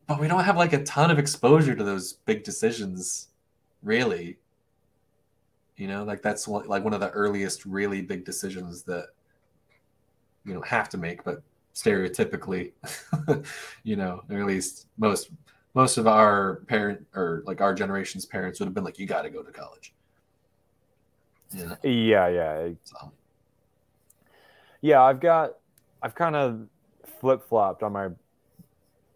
[0.07, 3.29] but we don't have like a ton of exposure to those big decisions,
[3.83, 4.39] really.
[5.77, 9.09] You know, like that's one, like one of the earliest really big decisions that
[10.45, 11.43] you know have to make, but
[11.75, 12.73] stereotypically,
[13.83, 15.31] you know, or at least most
[15.75, 19.23] most of our parent or like our generation's parents would have been like, you got
[19.23, 19.93] to go to college.
[21.53, 21.77] Yeah.
[21.83, 22.29] Yeah.
[22.29, 22.69] Yeah.
[22.85, 23.13] So,
[24.83, 25.03] Yeah.
[25.03, 25.53] I've got,
[26.03, 26.69] I've kind of
[27.21, 28.09] flip flopped on my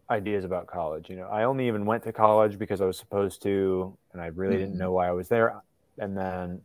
[0.09, 1.09] ideas about college.
[1.09, 4.27] You know, I only even went to college because I was supposed to, and I
[4.27, 4.77] really didn't Mhm.
[4.77, 5.61] know why I was there.
[5.99, 6.61] And then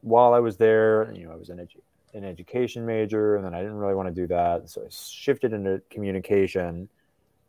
[0.00, 1.82] while I was there, you know, I was an, edu-
[2.14, 4.68] an education major, and then I didn't really want to do that.
[4.68, 6.88] So I shifted into communication.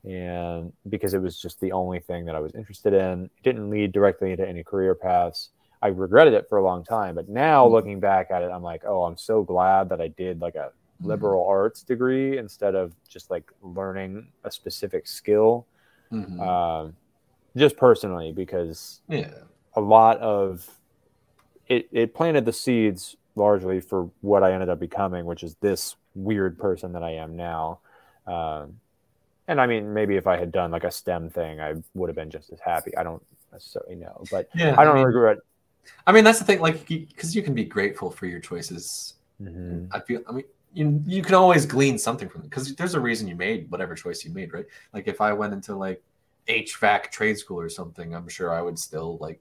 [0.05, 3.69] And because it was just the only thing that I was interested in, it didn't
[3.69, 5.49] lead directly into any career paths.
[5.81, 7.71] I regretted it for a long time, but now Mhm.
[7.71, 10.71] looking back at it, I'm like, oh, I'm so glad that I did like a
[11.01, 15.65] liberal arts degree instead of just like learning a specific skill.
[16.11, 16.39] Mhm.
[16.39, 16.95] Um,
[17.55, 19.33] just personally, because yeah.
[19.75, 20.69] A lot of
[21.67, 25.95] it, it planted the seeds largely for what I ended up becoming, which is this
[26.15, 27.79] weird person that I am now.
[28.27, 28.79] Um,
[29.47, 32.15] and I mean, maybe if I had done like a STEM thing, I would have
[32.15, 32.95] been just as happy.
[32.95, 34.75] I don't necessarily know, but Yeah.
[34.77, 35.39] I don't mean, regret.
[36.07, 39.15] I mean, that's the thing, like, because you can be grateful for your choices.
[39.41, 39.89] Mhm.
[39.91, 42.99] I feel, I mean, you, you can always glean something from it because there's a
[42.99, 44.65] reason you made whatever choice you made, right?
[44.93, 46.01] Like, if I went into like
[46.47, 49.39] HVAC trade school or something, I'm sure I would still like,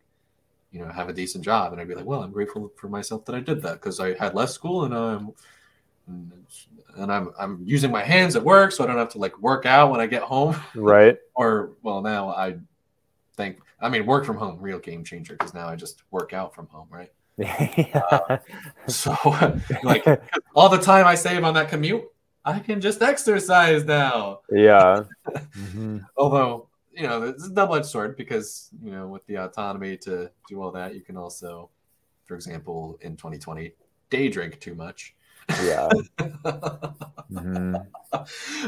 [0.72, 3.24] you know, have a decent job, and I'd be like, well, I'm grateful for myself
[3.26, 5.32] that I did that because I had less school and I'm
[6.96, 9.66] and I'm I'm using my hands at work, so I don't have to like work
[9.66, 10.56] out when I get home.
[10.74, 11.18] Right.
[11.34, 12.56] Or well, now I
[13.36, 16.54] think I mean work from home, real game changer because now I just work out
[16.54, 17.10] from home, right?
[17.38, 18.38] yeah.
[18.86, 19.16] So
[19.82, 20.04] like
[20.54, 22.04] all the time I save on that commute,
[22.44, 24.40] I can just exercise now.
[24.50, 25.04] yeah.
[25.56, 26.04] Mhm.
[26.18, 30.30] Although, you know, it's a double edged sword because, you know, with the autonomy to
[30.48, 31.70] do all that, you can also,
[32.24, 33.72] for example, in 2020,
[34.10, 35.14] day drink too much.
[35.62, 35.88] Yeah.
[37.32, 37.86] Mhm.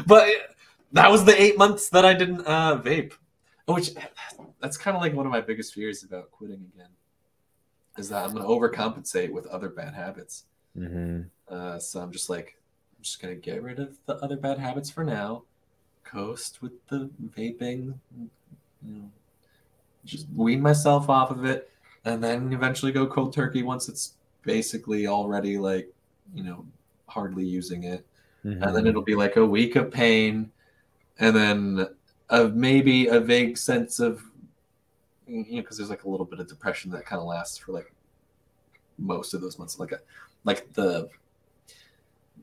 [0.07, 0.27] but
[0.91, 3.13] that was the eight months that I didn't uh, vape,
[3.67, 3.91] which
[4.59, 6.89] that's kind of like one of my biggest fears about quitting again
[7.97, 10.45] is that I'm going to overcompensate with other bad habits.
[10.75, 11.29] Mhm.
[11.47, 12.57] Uh, so I'm just like,
[12.97, 15.43] I'm just gonna get rid of the other bad habits for now.
[16.05, 18.29] Coast with the vaping, you
[18.83, 19.11] know,
[20.05, 21.69] just wean myself off of it,
[22.05, 24.13] and then eventually go cold turkey once it's
[24.43, 25.91] basically already like,
[26.33, 26.65] you know,
[27.07, 28.05] hardly using it,
[28.43, 28.87] and then Mhm.
[28.87, 30.51] it'll be like a week of pain,
[31.19, 31.87] and then
[32.29, 34.21] of maybe a vague sense of,
[35.27, 37.71] you know, because there's like a little bit of depression that kind of lasts for
[37.71, 37.91] like
[38.97, 39.99] most of those months, like a
[40.43, 41.09] like the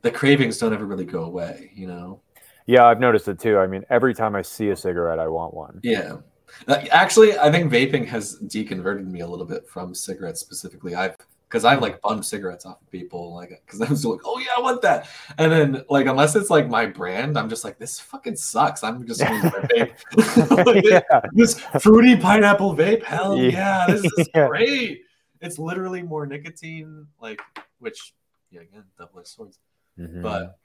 [0.02, 2.20] the cravings don't ever really go away, you know.
[2.66, 3.59] Yeah, I've noticed it too.
[3.59, 5.80] I mean, every time I see a cigarette, I want one.
[5.82, 6.18] Yeah.
[6.68, 10.94] Uh, Actually, I think vaping has deconverted me a little bit from cigarettes specifically.
[10.94, 11.16] I've
[11.48, 14.52] because I've like bummed cigarettes off of people, like because I was like, oh yeah,
[14.56, 15.06] I want that.
[15.39, 18.82] And then like unless it's like my brand, I'm just like, this fucking sucks.
[18.82, 20.64] I'm just going to vape.
[20.66, 21.20] Like, yeah.
[21.32, 23.51] This fruity pineapple vape, hell Yeah.
[23.51, 24.48] yeah, this is Yeah.
[24.48, 25.02] great.
[25.43, 27.40] It's literally more nicotine, like
[27.80, 28.14] which
[28.51, 29.59] yeah, again, double-edged swords.
[29.98, 30.22] Mhm.
[30.22, 30.59] But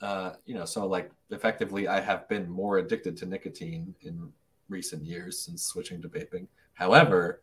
[0.00, 4.30] uh, you know, so like effectively, I have been more addicted to nicotine in
[4.68, 6.46] recent years since switching to vaping.
[6.74, 7.40] However,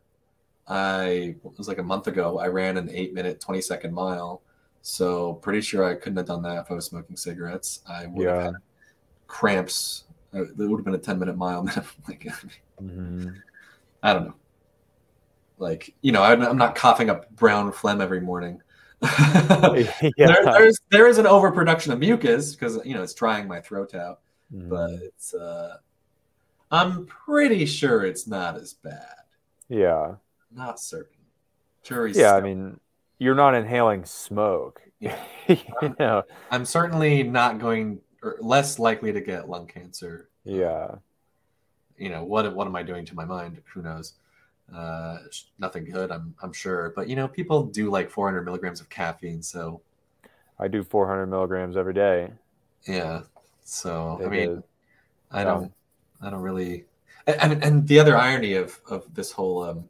[0.68, 2.40] I it was like a month ago.
[2.40, 4.42] I ran an eight-minute, twenty-second mile.
[4.82, 7.82] So pretty sure I couldn't have done that if I was smoking cigarettes.
[7.88, 8.54] I would have had
[9.28, 10.04] cramps.
[10.34, 11.64] Uh, It would have been a ten-minute mile.
[12.08, 12.28] like,
[12.82, 13.36] Mhm.
[14.02, 14.36] I don't know.
[15.58, 18.62] Like you know, I'm not coughing up brown phlegm every morning.
[20.18, 20.28] yeah.
[20.28, 23.94] there, there's there is an overproduction of mucus because you know it's drying my throat
[23.94, 24.20] out,
[24.54, 24.70] Mhm.
[24.70, 25.78] but it's uh,
[26.72, 29.16] I'm pretty sure it's not as bad.
[29.70, 30.16] yeah.
[30.56, 31.18] Not certain.
[31.84, 32.36] Jury's Yeah.
[32.36, 32.80] I mean,
[33.20, 34.82] you're not inhaling smoke.
[35.00, 35.18] Yeah.
[35.50, 36.24] you know.
[36.52, 40.30] I'm certainly not going or less likely to get lung cancer.
[40.46, 40.96] Yeah.
[41.98, 42.54] You know what?
[42.56, 43.62] What am I doing to my mind?
[43.74, 44.14] Who knows?
[44.76, 45.20] Uh,
[45.60, 46.12] nothing good.
[46.12, 46.92] I'm I'm sure.
[46.96, 49.82] But you know, people do like 400 milligrams of caffeine, so
[50.58, 52.34] I do 400 milligrams every day.
[52.88, 53.22] yeah.
[53.64, 54.64] So I mean, did.
[55.32, 55.74] I Um, don't,
[56.22, 56.86] I don't really,
[57.28, 59.90] and, and and the other irony of of this whole, um,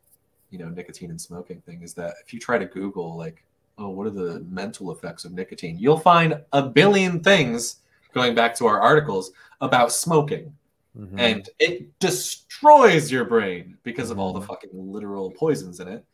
[0.51, 3.43] you know, nicotine and smoking thing is that if you try to Google like,
[3.77, 7.77] oh, what are the mental effects of nicotine, you'll find a billion things
[8.13, 9.31] going back to our articles
[9.61, 10.55] about smoking,
[10.97, 11.19] Mhm.
[11.19, 14.47] and it destroys your brain because of all the Mhm.
[14.47, 16.05] fucking literal poisons in it.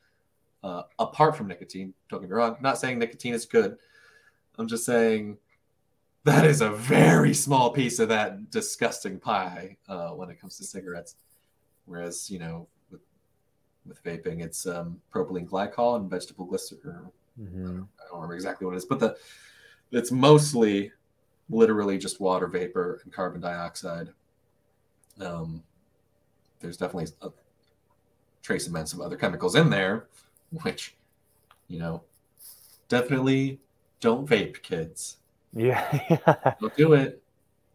[0.63, 2.55] Uh, apart from nicotine, don't get me wrong.
[2.55, 3.77] I'm not saying nicotine is good.
[4.57, 5.37] I'm just saying
[6.23, 10.63] that is a very small piece of that disgusting pie uh, when it comes to
[10.63, 11.15] cigarettes.
[11.85, 13.01] Whereas, you know, with,
[13.85, 17.09] with vaping, it's um, propylene glycol and vegetable glycerin.
[17.39, 17.87] Mhm.
[17.99, 19.17] I don't remember exactly what it is, but the
[19.91, 20.91] it's mostly
[21.49, 24.13] literally just water vapor and carbon dioxide.
[25.19, 25.63] Um,
[26.59, 27.29] there's definitely a
[28.41, 30.07] trace amounts of other chemicals in there,
[30.63, 30.95] which,
[31.67, 32.03] you know,
[32.87, 33.59] definitely
[33.99, 35.17] don't vape, kids.
[35.53, 35.83] Yeah.
[36.61, 37.23] Don't do it.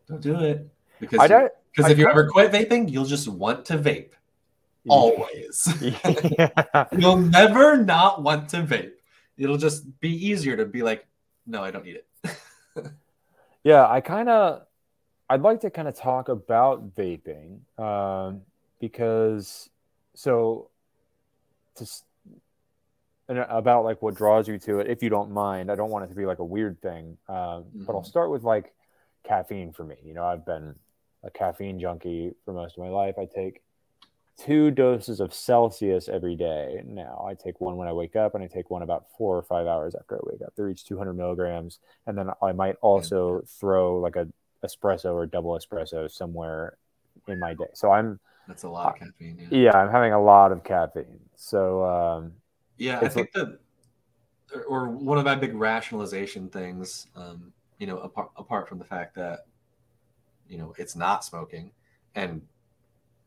[0.07, 0.69] Don't do it.
[1.01, 1.53] Because I don't.
[1.75, 4.11] because if you ever quit vaping, you'll just want to vape
[4.89, 5.69] always.
[5.81, 6.85] yeah.
[6.97, 8.93] You'll never not want to vape.
[9.37, 11.05] It'll just be easier to be like,
[11.47, 12.07] no, I don't need it.
[13.65, 14.67] Yeah, I kind of,
[15.29, 18.43] I'd like to kind of talk about vaping um,
[18.81, 19.71] because,
[20.15, 20.71] so,
[21.77, 21.87] to
[23.29, 25.71] and about like what draws you to it, if you don't mind.
[25.71, 28.07] I don't want it to be like a weird thing, um, but I'll Mhm.
[28.07, 28.75] start with like
[29.23, 29.97] caffeine for me.
[30.05, 30.75] You know, I've been
[31.23, 33.19] a caffeine junkie for most of my life.
[33.19, 33.63] I take
[34.37, 37.25] two doses of Celsius every day now.
[37.27, 39.67] I take one when I wake up, and I take one about four or five
[39.67, 40.55] hours after I wake up.
[40.55, 44.29] They're each 200 milligrams, and then I might also throw like a
[44.65, 46.77] espresso or double espresso somewhere
[47.29, 47.67] in my day.
[47.75, 48.19] So I'm
[48.49, 49.49] That's a lot of caffeine.
[49.51, 51.21] Yeah, yeah, I'm having a lot of caffeine.
[51.37, 52.33] So um,
[52.77, 53.59] yeah I think that,
[54.69, 59.15] or one of my big rationalization things, um, you know, apart, apart from the fact
[59.17, 59.41] that,
[60.49, 61.73] you know, it's not smoking,
[62.15, 62.43] and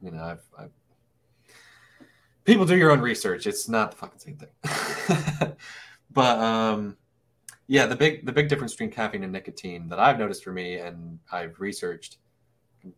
[0.01, 0.71] you know, I've, I've
[2.47, 3.45] people do your own research.
[3.45, 5.55] It's not the fucking same thing.
[6.11, 6.97] but um,
[7.67, 10.77] yeah, the big the big difference between caffeine and nicotine that I've noticed for me,
[10.77, 12.17] and I've researched,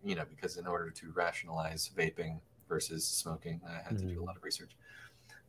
[0.03, 2.39] you know, because in order to rationalize vaping
[2.69, 4.25] versus smoking, I had to do a Mhm.
[4.25, 4.71] lot of research.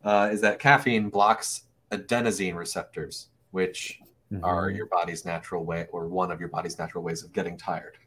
[0.04, 4.02] Uh, is that caffeine blocks adenosine receptors, which
[4.42, 4.76] are mhm.
[4.76, 7.98] your body's natural way or one of your body's natural ways of getting tired.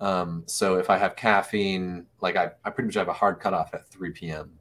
[0.00, 3.74] Um, so if I have caffeine, like I, I pretty much have a hard cutoff
[3.74, 4.58] at 3 p.m.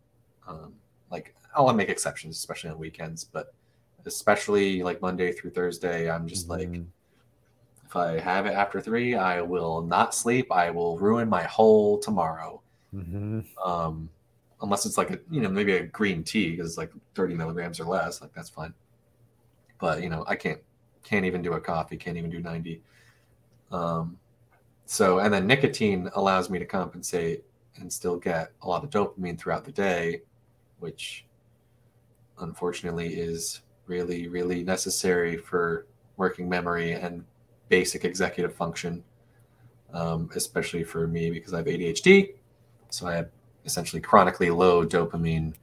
[0.48, 0.76] Um,
[1.12, 3.54] like I'll make exceptions, especially on weekends, but
[4.06, 6.88] especially like Monday through Thursday, I'm just like, Mhm.
[7.86, 10.52] if I have it after three, I will not sleep.
[10.52, 12.62] I will ruin my whole tomorrow.
[12.94, 13.46] Mhm.
[13.64, 14.10] Um,
[14.62, 17.80] unless it's like a, you know, maybe a green tea because it's like 30 milligrams
[17.80, 18.74] or less, like that's fine.
[19.80, 20.62] But you know, I can't
[21.04, 22.82] can't even do a coffee, can't even do 90.
[23.72, 24.18] Um,
[24.86, 27.44] so and then nicotine allows me to compensate
[27.76, 30.22] and still get a lot of dopamine throughout the day,
[30.80, 31.26] which
[32.40, 35.86] unfortunately is really, really necessary for
[36.18, 37.24] working memory and
[37.70, 39.04] basic executive function,
[39.94, 42.34] um, especially for me because I have ADHD.
[42.90, 43.30] So I have
[43.66, 45.54] essentially chronically low dopamine,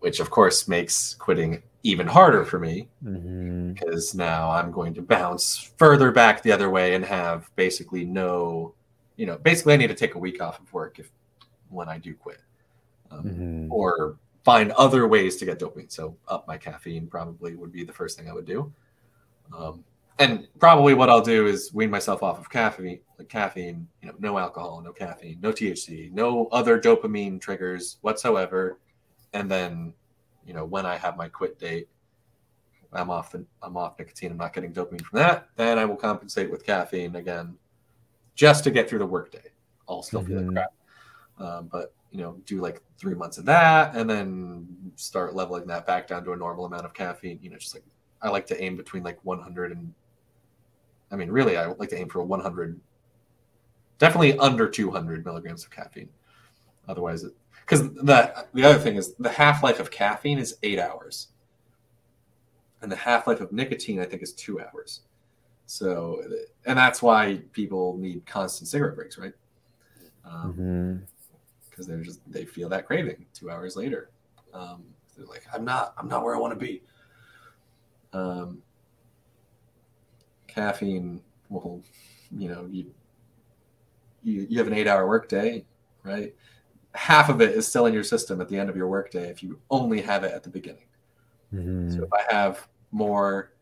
[0.00, 3.74] which of course makes quitting even harder for me Mhm.
[3.74, 8.74] because now I'm going to bounce further back the other way and have basically no,
[9.16, 11.10] you know, basically I need to take a week off of work if
[11.68, 12.40] when I do quit,
[13.10, 13.68] um, Mhm.
[13.70, 14.16] or
[14.46, 15.90] find other ways to get dopamine.
[15.90, 18.72] So up my caffeine probably would be the first thing I would do,
[19.52, 19.84] um,
[20.20, 24.14] and probably what I'll do is wean myself off of caffeine, like caffeine, you know,
[24.20, 28.78] no alcohol, no caffeine, no THC, no other dopamine triggers whatsoever,
[29.32, 29.92] and then,
[30.46, 31.88] you know, when I have my quit date.
[32.92, 34.30] I'm off the, I'm off nicotine.
[34.30, 35.48] I'm not getting dopamine from that.
[35.56, 37.58] Then I will compensate with caffeine again,
[38.36, 39.50] just to get through the workday.
[39.88, 40.52] I'll still feel like Mhm.
[40.54, 40.72] crap,
[41.38, 45.86] um, but you know, do like three months of that, and then start leveling that
[45.86, 47.38] back down to a normal amount of caffeine.
[47.42, 47.84] You know, just like
[48.22, 49.92] I like to aim between like 100 and,
[51.10, 52.80] I mean, really, I like to aim for 100,
[53.98, 56.08] definitely under 200 milligrams of caffeine.
[56.88, 60.78] Otherwise, it because the the other thing is the half life of caffeine is eight
[60.78, 61.28] hours
[62.82, 65.00] and the half life of nicotine, I think, is two hours.
[65.66, 66.22] So,
[66.66, 69.32] and that's why people need constant cigarette breaks, right?
[71.76, 74.08] Because they're just they feel that craving two hours later.
[74.54, 74.84] Um,
[75.14, 76.82] they're like, I'm not, I'm not where I want to be.
[78.14, 78.62] Um,
[80.46, 81.20] caffeine,
[81.50, 81.82] well,
[82.34, 82.94] you know, you
[84.22, 85.66] you you have an eight-hour workday,
[86.02, 86.34] right?
[86.94, 89.42] Half of it is still in your system at the end of your workday if
[89.42, 90.86] you only have it at the beginning.
[91.52, 91.94] Mhm.
[91.94, 93.52] So if I have more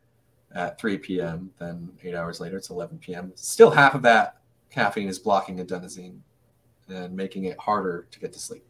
[0.52, 3.32] at 3 p.m., then eight hours later it's 11 p.m.
[3.34, 4.38] Still half of that
[4.70, 6.20] caffeine is blocking adenosine
[6.88, 8.64] and making it harder to get to sleep.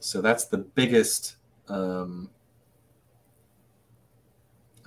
[0.00, 1.36] So that's the biggest,
[1.68, 2.30] um,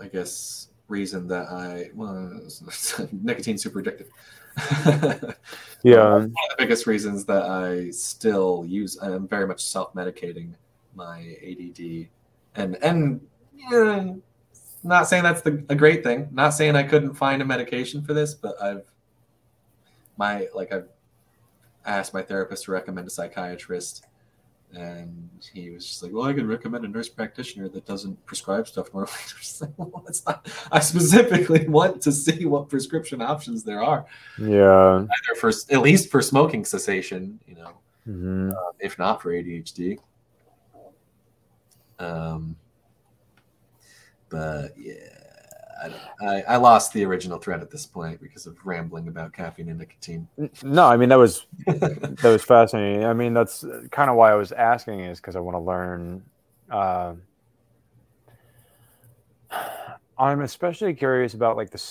[0.01, 2.41] I guess, reason that I well,
[3.11, 4.07] nicotine super addictive.
[5.83, 6.13] Yeah.
[6.13, 8.97] one of the biggest reasons that I still use.
[9.01, 10.53] I'm very much self-medicating
[10.95, 12.07] my ADD,
[12.55, 13.19] and and
[13.53, 14.13] yeah,
[14.83, 16.29] not saying that's the, a great thing.
[16.31, 18.83] Not saying I couldn't find a medication for this, but I've
[20.17, 20.87] my like I've
[21.85, 24.05] asked my therapist to recommend a psychiatrist,
[24.73, 28.67] and he was just like, "Well, I could recommend a nurse practitioner that doesn't prescribe
[28.67, 30.47] stuff normally." I just like, well, that's not.
[30.71, 34.05] I specifically want to see what prescription options there are
[34.39, 34.99] Yeah.
[35.01, 37.71] either for at least for smoking cessation, you know,
[38.07, 38.53] Mhm.
[38.53, 39.99] uh, if not for ADHD.
[41.99, 42.55] Um,
[44.29, 44.93] but yeah,
[46.21, 49.79] I, I, lost the original thread at this point because of rambling about caffeine and
[49.79, 50.27] nicotine.
[50.63, 53.05] No, I mean that was that was fascinating.
[53.05, 56.23] I mean that's kind of why I was asking is because I want to learn.
[56.69, 57.13] Uh,
[60.17, 61.83] I'm especially curious about like the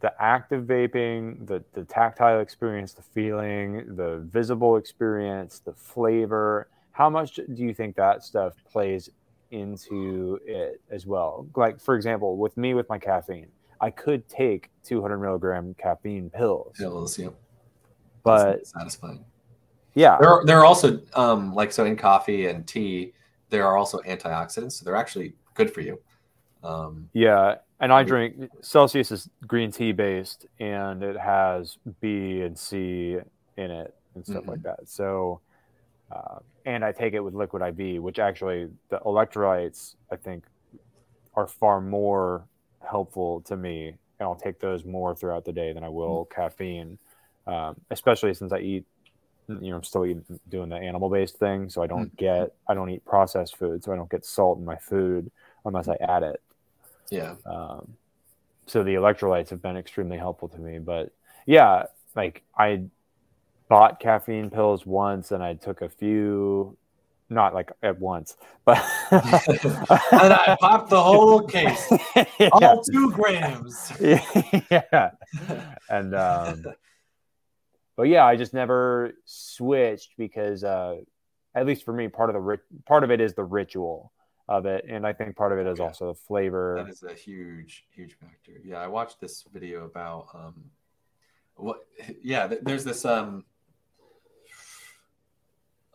[0.00, 6.68] the active vaping, the the tactile experience, the feeling, the visible experience, the flavor.
[6.92, 9.10] How much do you think that stuff plays
[9.54, 11.46] into it as well?
[11.56, 13.48] Like for example, with me with my caffeine,
[13.80, 17.28] I could take 200 milligram caffeine pills, Pills, yeah,
[18.22, 19.24] but satisfying.
[19.94, 23.12] yeah, There are, there are also um, like so in coffee and tea,
[23.50, 26.00] there are also antioxidants, so they're actually good for you.
[26.62, 32.58] Um, Yeah, and I drink Celsius is green tea based, and it has B and
[32.58, 33.18] C
[33.56, 34.88] in it and stuff like that.
[34.88, 35.40] So,
[36.10, 40.44] uh, and I take it with liquid IV, which actually the electrolytes I think
[41.34, 42.46] are far more
[42.88, 43.98] helpful to me, and
[44.28, 46.98] I'll take those more throughout the day than I will caffeine,
[47.46, 48.84] um, especially since I eat.
[49.48, 52.74] You know, I'm still eating, doing the animal based thing, so I don't get I
[52.74, 55.30] don't eat processed food, so I don't get salt in my food
[55.66, 56.42] unless I add it.
[57.10, 57.96] yeah, Um,
[58.66, 60.78] so the electrolytes have been extremely helpful to me.
[60.78, 61.12] But
[61.46, 61.86] yeah,
[62.16, 62.84] like I
[63.74, 66.76] bought caffeine pills once and I took a few,
[67.28, 68.78] not like at once, but
[69.10, 69.20] and
[70.32, 71.92] I popped the whole case,
[72.38, 72.50] yeah.
[72.52, 73.92] all two grams.
[74.00, 75.10] yeah.
[75.88, 76.64] And um,
[77.96, 80.98] but yeah, I just never switched because uh,
[81.56, 84.12] at least for me, part of the rit- part of it is the ritual
[84.48, 85.86] of it, and I think part of it is Yeah.
[85.86, 86.76] also the flavor.
[86.84, 88.52] That is a huge, huge factor.
[88.64, 90.54] Yeah, I watched this video about um,
[91.56, 91.78] what?
[92.22, 93.44] Yeah, th- there's this um,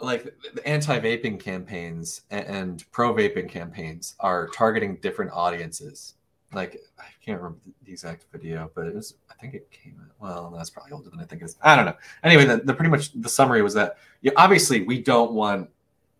[0.01, 6.15] like the anti-vaping campaigns and pro-vaping campaigns are targeting different audiences.
[6.53, 10.11] Like I can't remember the exact video, but it was I think it came out.
[10.19, 11.57] Well, that's probably older than I think it is.
[11.61, 11.95] I don't know.
[12.23, 15.69] Anyway, the, the pretty much the summary was that yeah, obviously we don't want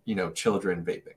[0.06, 1.14] you know children vaping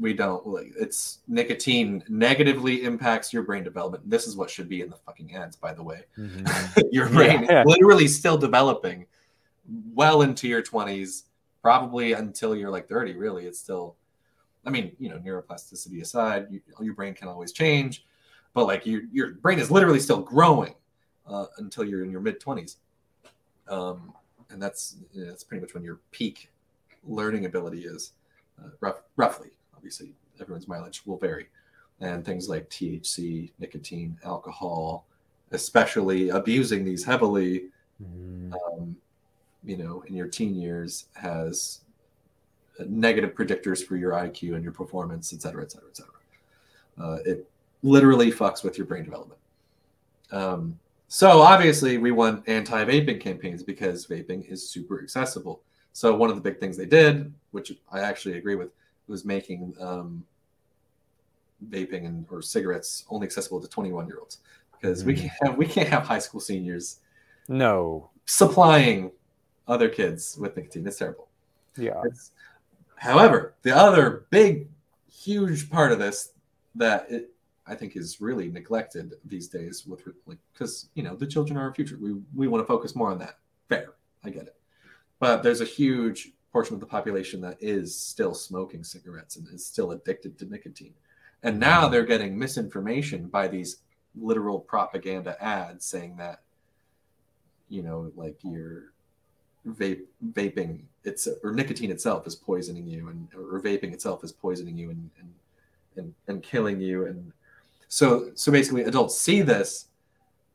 [0.00, 4.80] we don't like it's nicotine negatively impacts your brain development this is what should be
[4.80, 6.82] in the fucking ads by the way Mhm.
[6.92, 7.62] your brain Yeah.
[7.66, 9.04] literally still developing
[9.94, 11.24] well into your 20s
[11.62, 13.96] probably until you're like 30 really it's still
[14.64, 18.04] I mean, you know, neuroplasticity aside, you, your brain can always change,
[18.54, 20.74] but like your your brain is literally still growing
[21.26, 22.76] uh, until you're in your mid twenties,
[23.68, 24.12] um,
[24.50, 26.48] and that's you know, that's pretty much when your peak
[27.04, 28.12] learning ability is,
[28.62, 29.50] uh, rough, roughly.
[29.74, 31.48] Obviously, everyone's mileage will vary,
[31.98, 35.06] and things like THC, nicotine, alcohol,
[35.50, 37.64] especially abusing these heavily,
[38.00, 38.52] Mm.
[38.54, 38.96] um,
[39.64, 41.80] you know, in your teen years has
[42.86, 46.12] negative predictors for your IQ and your performance, et cetera, et cetera, et cetera.
[47.00, 47.48] Uh, it
[47.82, 49.40] literally fucks with your brain development.
[50.30, 50.78] Um,
[51.08, 55.60] so obviously, we want anti-vaping campaigns because vaping is super accessible.
[55.92, 58.70] So one of the big things they did, which I actually agree with,
[59.08, 60.24] was making um,
[61.68, 64.38] vaping and or cigarettes only accessible to 21 year olds
[64.72, 65.18] because we Mhm.
[65.18, 67.00] can't have, we can't have high school seniors
[67.48, 68.08] No.
[68.24, 69.12] supplying
[69.72, 70.86] other kids with nicotine.
[70.86, 71.28] It's terrible.
[71.76, 72.00] Yeah.
[72.04, 72.32] It's,
[72.96, 74.68] however, the other big,
[75.10, 76.32] huge part of this
[76.74, 77.30] that it,
[77.66, 81.62] I think is really neglected these days with like because you know the children are
[81.62, 81.96] our future.
[82.00, 83.38] We we want to focus more on that.
[83.68, 83.94] Fair,
[84.24, 84.56] I get it,
[85.20, 89.64] but there's a huge portion of the population that is still smoking cigarettes and is
[89.64, 90.94] still addicted to nicotine,
[91.44, 91.92] and now mm-hmm.
[91.92, 93.78] they're getting misinformation by these
[94.14, 96.42] literal propaganda ads saying that
[97.68, 98.92] you know like your
[99.66, 100.02] vape
[100.32, 104.90] vaping it's or nicotine itself is poisoning you and or vaping itself is poisoning you
[104.90, 105.32] and and
[105.96, 107.06] and, and killing you.
[107.06, 107.32] And
[107.88, 109.86] so so basically adults see this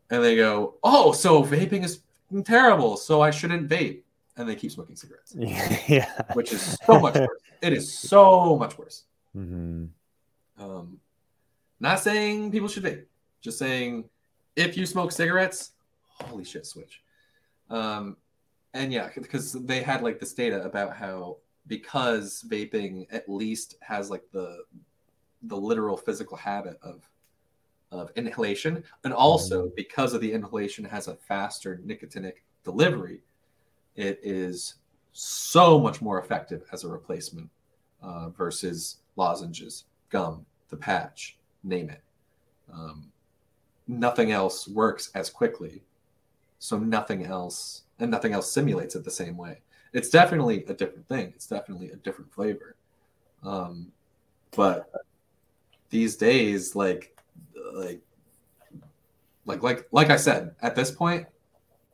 [0.09, 1.99] and they go oh so vaping is
[2.43, 2.97] terrible.
[2.97, 4.01] So i shouldn't vape.
[4.35, 5.35] And they keep smoking cigarettes.
[5.87, 6.11] Yeah.
[6.33, 7.41] which is so much worse.
[7.61, 9.03] It is so much worse.
[9.33, 9.85] Hmm
[10.59, 10.99] um,
[11.79, 13.05] not saying people should vape,
[13.41, 14.05] just saying
[14.55, 15.71] if you smoke cigarettes,
[16.07, 17.01] holy shit, switch.
[17.69, 18.17] Um,
[18.73, 21.37] and yeah, because they had like this data about how
[21.67, 24.63] because vaping at least has like the
[25.43, 27.09] the literal physical habit of
[27.91, 33.21] of inhalation, and also because of the inhalation has a faster nicotinic delivery,
[33.95, 34.75] it is
[35.13, 37.49] so much more effective as a replacement
[38.01, 42.01] uh, versus lozenges, gum, the patch, name it.
[42.71, 43.11] Um,
[43.87, 45.81] nothing else works as quickly,
[46.59, 49.61] so nothing else and nothing else simulates it the same way.
[49.93, 51.33] It's definitely a different thing.
[51.35, 52.75] It's definitely a different flavor.
[53.43, 53.91] Um,
[54.55, 54.91] but
[55.89, 57.17] these days, like,
[57.73, 58.01] like,
[59.45, 61.25] like, like, like I said, at this point,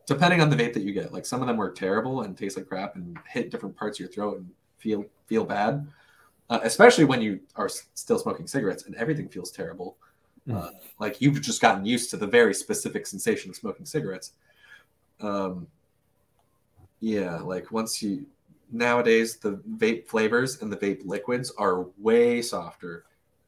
[0.06, 2.58] depending on the vape that you get, like some of them were terrible and taste
[2.58, 5.88] like crap and hit different parts of your throat and feel feel bad.
[6.50, 9.98] Uh, especially when you are s- still smoking cigarettes and everything feels terrible.
[10.52, 14.34] Uh, like you've just gotten used to the very specific sensation of smoking cigarettes.
[15.22, 15.68] Um,
[17.04, 18.26] yeah, like once you
[18.72, 23.04] nowadays the vape flavors and the vape liquids are way softer,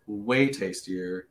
[0.07, 1.29] way tastier.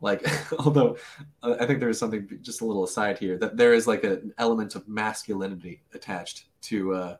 [0.00, 0.26] Like,
[0.58, 0.96] although
[1.42, 4.04] uh, I think there is something just a little aside here that there is like
[4.04, 7.16] an element of masculinity attached to uh,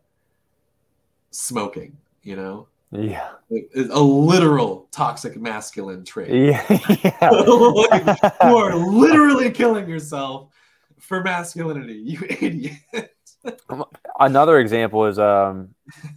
[1.31, 1.99] smoking.
[2.23, 3.33] You know, Yeah.
[3.75, 6.31] A literal toxic masculine trait.
[6.31, 6.65] Yeah.
[7.05, 7.31] yeah.
[7.91, 10.49] Like, you are literally killing yourself
[10.99, 13.15] for masculinity, you idiot.
[14.21, 15.75] Another example is um,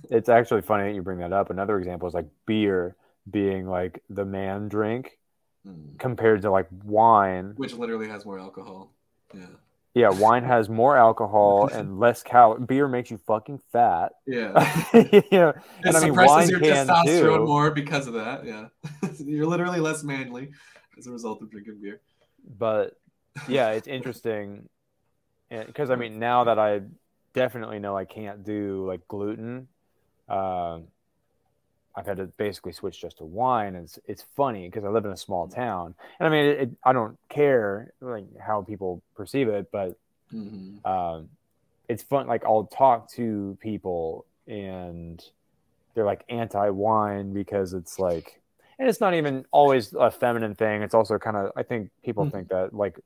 [0.10, 1.50] it's actually funny that you bring that up.
[1.50, 2.96] Another example is like beer
[3.30, 5.18] being like the man drink
[5.66, 5.98] Mm.
[5.98, 7.54] compared to like wine.
[7.56, 8.92] Which literally has more alcohol.
[9.34, 9.46] Yeah.
[9.94, 12.58] Yeah, wine has more alcohol and less cal.
[12.58, 14.12] Beer makes you fucking fat.
[14.28, 14.52] Yeah.
[14.94, 15.00] yeah,
[15.52, 15.56] It
[15.86, 17.46] and I mean suppresses your testosterone too.
[17.46, 18.44] more because of that.
[18.46, 18.68] Yeah.
[19.20, 20.52] You're literally less manly
[20.98, 22.02] as a result of drinking beer.
[22.60, 22.98] but
[23.48, 24.68] yeah, it's interesting
[25.50, 26.82] because I mean now that I
[27.34, 29.68] definitely know I can't do like gluten,
[30.30, 30.88] um,
[31.96, 33.76] I've had to basically switch just to wine.
[33.76, 36.70] It's it's funny because I live in a small town, and I mean it, it,
[36.84, 39.96] I don't care like how people perceive it, but
[40.32, 40.84] Mhm.
[40.86, 41.30] um,
[41.90, 42.28] it's fun.
[42.28, 45.24] Like I'll talk to people and
[45.96, 48.42] they're like anti wine because it's like,
[48.80, 50.84] and it's not even always a feminine thing.
[50.84, 52.32] It's also kind of, I think people Mhm.
[52.32, 53.00] think that like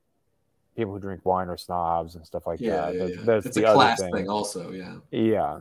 [0.77, 2.93] people who drink wine are snobs and stuff like Yeah, that.
[2.93, 3.21] yeah, That's, yeah.
[3.25, 4.13] that's It's the class thing.
[4.13, 4.29] thing.
[4.29, 4.71] also.
[4.71, 4.95] Yeah.
[5.11, 5.59] Yeah.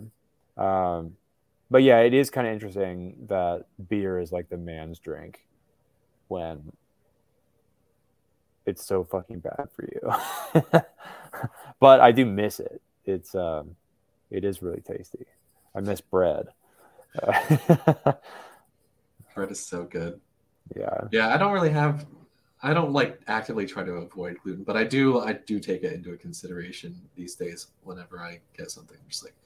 [0.57, 1.17] Um,
[1.71, 5.41] but yeah, it is kind of interesting that beer is like the man's drink
[6.29, 6.71] when
[8.67, 10.01] it's so fucking bad for you.
[11.81, 12.81] but I do miss it.
[13.05, 13.77] It's um,
[14.31, 15.27] it is really tasty.
[15.75, 16.49] I miss bread.
[19.35, 20.21] Bread is so good.
[20.77, 21.03] yeah.
[21.11, 22.07] Yeah, I don't really have.
[22.67, 25.21] I don't like actively try to avoid gluten, but I do.
[25.21, 28.97] I do take it into consideration these days whenever I get something.
[29.01, 29.37] I'm just like,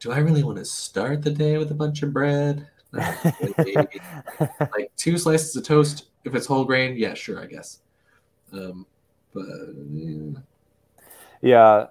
[0.00, 2.66] do I really want to start the day with a bunch of bread?
[4.72, 6.96] Like two slices of toast if it's whole grain.
[6.96, 7.78] Yeah, sure, I guess.
[8.52, 8.84] Um,
[9.32, 9.46] but
[9.92, 10.40] yeah.
[11.40, 11.86] Yeah,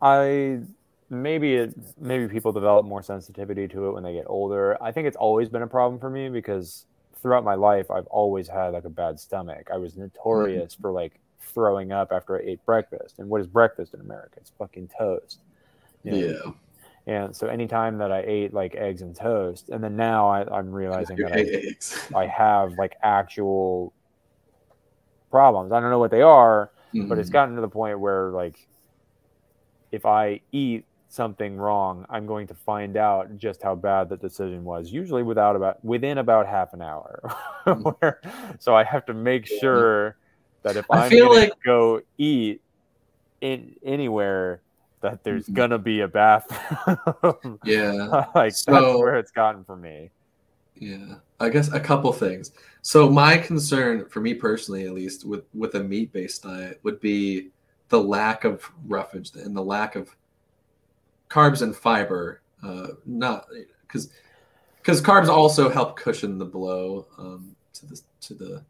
[0.00, 0.60] I
[1.10, 4.80] maybe it maybe people develop more sensitivity to it when they get older.
[4.80, 6.84] I think it's always been a problem for me because
[7.20, 9.68] throughout my life I've always had like a bad stomach.
[9.72, 13.18] I was notorious for like throwing up after I ate breakfast.
[13.18, 14.36] And what is breakfast in America?
[14.40, 15.40] It's fucking toast.
[16.04, 16.18] you know?
[16.18, 16.52] yeah.
[17.06, 20.70] And so anytime that I ate like eggs and toast, and then now I, I'm
[20.82, 21.74] realizing that I.
[22.14, 23.92] I have like actual
[25.30, 25.72] problems.
[25.72, 27.32] I don't know what they are, but it's Mhm.
[27.32, 28.66] gotten to the point where like
[29.92, 34.64] if I eat something wrong, I'm going to find out just how bad the decision
[34.64, 34.92] was.
[34.92, 37.20] Usually without about within about half an hour.
[37.98, 38.20] Where-
[38.58, 40.16] so I have to make sure
[40.62, 42.60] that if I I'm feel gonna go eat
[43.40, 44.60] in anywhere,
[45.00, 45.54] that there's Mhm.
[45.54, 47.58] gonna be a bathroom.
[47.64, 48.26] yeah.
[48.34, 50.10] like that's So- where it's gotten for me.
[50.80, 52.52] Yeah, I guess a couple things.
[52.82, 57.00] So my concern, for me personally, at least, with with a meat based diet, would
[57.00, 57.48] be
[57.88, 60.14] the lack of roughage and the lack of
[61.28, 62.40] carbs and fiber.
[62.62, 63.46] Uh, not
[63.82, 64.10] because
[64.82, 68.64] because carbs also help cushion the blow um, to the to the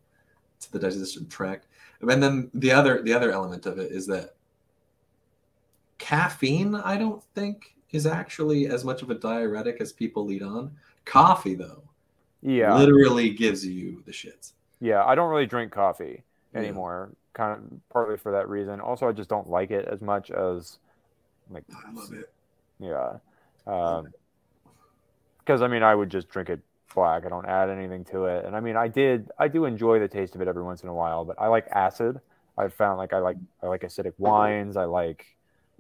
[0.61, 1.67] to the digestion tract.
[2.01, 4.35] And then the other the other element of it is that
[5.99, 6.75] caffeine.
[6.75, 10.71] I don't think is actually as much of a diuretic as people lead on.
[11.07, 11.83] Coffee, though
[12.43, 12.77] Yeah.
[12.77, 14.53] literally gives you the shits.
[14.81, 16.23] Yeah, I don't really drink coffee
[16.53, 16.61] Yeah.
[16.61, 17.11] anymore.
[17.33, 18.81] Kind of partly for that reason.
[18.81, 20.79] Also, I just don't like it as much as
[21.51, 22.31] like I love it.
[22.79, 23.19] Yeah.
[23.67, 24.13] Love Um,
[25.39, 26.61] because I mean, I would just drink it
[26.95, 27.25] black.
[27.25, 28.45] I don't add anything to it.
[28.45, 30.89] And I mean, I did, I do enjoy the taste of it every once in
[30.89, 31.25] a while.
[31.25, 32.21] But I like acid.
[32.59, 34.77] I've found like I like I like acidic wines.
[34.77, 35.25] I like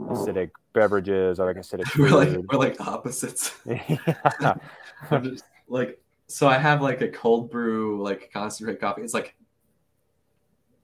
[0.00, 1.40] acidic beverages.
[1.40, 2.46] I like acidic we're like food.
[2.50, 3.54] we're like opposites.
[3.66, 3.96] yeah.
[5.10, 9.02] I'm just like so I have like a cold brew like concentrate coffee.
[9.02, 9.34] It's like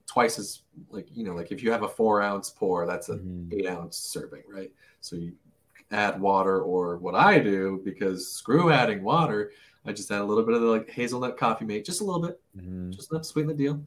[0.07, 3.15] twice as like you know like if you have a four ounce pour, that's a
[3.15, 3.53] Mhm.
[3.53, 4.71] eight ounce serving, right?
[5.01, 5.33] So you
[5.91, 9.51] add water or what I do because screw adding water.
[9.85, 12.21] I just add a little bit of the like hazelnut coffee mate, just a little
[12.21, 12.89] bit, Mhm.
[12.91, 13.79] just enough to sweeten the deal,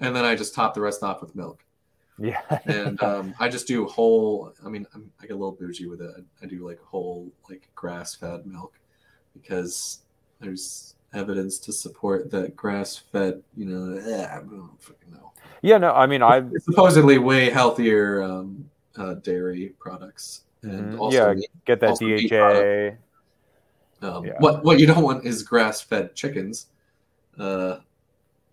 [0.00, 1.64] and then I just top the rest off with milk.
[2.18, 2.40] Yeah.
[2.66, 4.52] and um, I just do whole.
[4.64, 6.10] I mean, I'm, I get a little bougie with it.
[6.16, 8.78] I, I do like whole, like grass-fed milk,
[9.34, 10.00] because
[10.40, 13.42] there's evidence to support that grass-fed.
[13.56, 14.50] You know, eh, I don't
[15.10, 15.32] know.
[15.62, 15.78] yeah.
[15.78, 20.98] No, I mean, I supposedly way healthier um, uh, dairy products, and Mhm.
[21.00, 21.50] also Yeah, meat.
[21.64, 22.96] get that also DHA.
[24.02, 24.32] Um, yeah.
[24.38, 26.66] What what you don't want is grass-fed chickens.
[27.38, 27.78] Uh,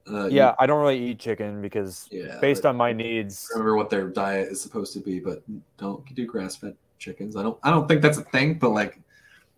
[0.09, 2.37] uh, you- Yeah, I don't really eat chicken because yeah.
[2.39, 5.43] based on my needs, remember what their diet is supposed to be, but
[5.77, 7.35] don't do grass fed chickens.
[7.35, 8.99] I don't I don't think that's a thing, but like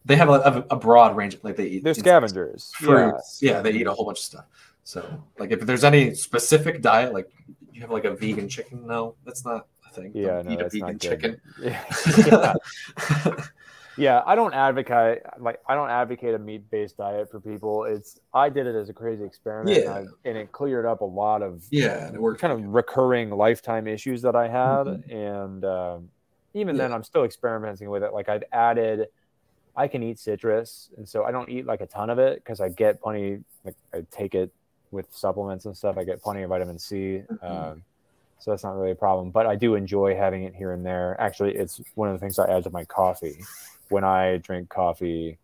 [0.06, 1.38] they have a, a broad range.
[1.44, 2.72] Like they eat they're scavengers.
[2.82, 2.86] Yeah.
[2.88, 3.40] fruits.
[3.42, 3.62] Yeah.
[3.62, 4.46] they eat a whole bunch of stuff.
[4.84, 5.06] So
[5.38, 7.30] like if there's any specific diet, like
[7.72, 10.12] you have like a vegan chicken, no, that's not a thing.
[10.14, 11.42] Yeah, Don't no, eat a vegan chicken.
[11.62, 12.54] Yeah.
[13.98, 17.84] yeah, I don't advocate like I don't advocate a meat-based diet for people.
[17.84, 19.98] It's I did it as a crazy experiment, Yeah.
[19.98, 22.40] and, I, and it cleared up a lot of yeah, it worked.
[22.42, 25.12] kind of recurring lifetime issues that I had, Mhm.
[25.14, 26.10] and um,
[26.54, 28.14] even then, I'm still experimenting with it.
[28.14, 29.08] Like I've added,
[29.76, 32.60] I can eat citrus, and so I don't eat like a ton of it because
[32.62, 33.44] I get plenty.
[33.66, 34.52] Like I take it
[34.92, 35.98] with supplements and stuff.
[35.98, 37.44] I get plenty of vitamin C, Mhm.
[37.72, 37.84] um,
[38.42, 39.30] so that's not really a problem.
[39.30, 41.16] But I do enjoy having it here and there.
[41.20, 43.44] Actually, it's one of the things I add to my coffee.
[43.90, 45.38] When I drink coffee,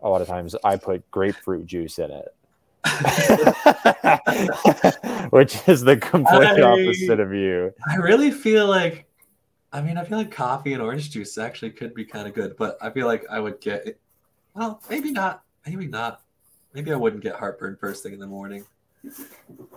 [0.00, 2.32] a lot of times I put grapefruit juice in it.
[5.30, 7.74] which is the complete I- opposite of you.
[7.90, 9.06] I really feel like,
[9.72, 12.56] I mean, I feel like coffee and orange juice actually could be kind of good,
[12.56, 14.00] but I feel like I would get it.
[14.54, 15.42] Well, maybe not.
[15.66, 16.22] Maybe not.
[16.72, 18.64] Maybe I wouldn't get heartburn first thing in the morning.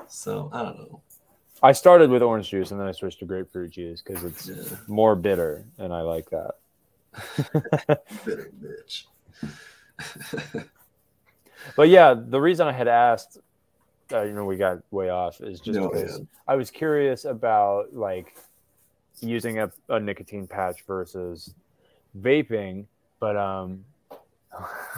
[0.07, 1.01] So I don't know.
[1.63, 4.77] I started with orange juice and then I switched to grapefruit juice because it's Yeah.
[4.87, 6.55] more bitter and I like that.
[8.25, 9.05] Bitter bitch.
[11.75, 13.37] But yeah, the reason I had asked,
[14.11, 16.25] uh, you know, we got way off is just No, because yeah.
[16.47, 18.35] I was curious about like
[19.19, 21.53] using a, a nicotine patch versus
[22.19, 22.85] vaping,
[23.19, 23.85] but um,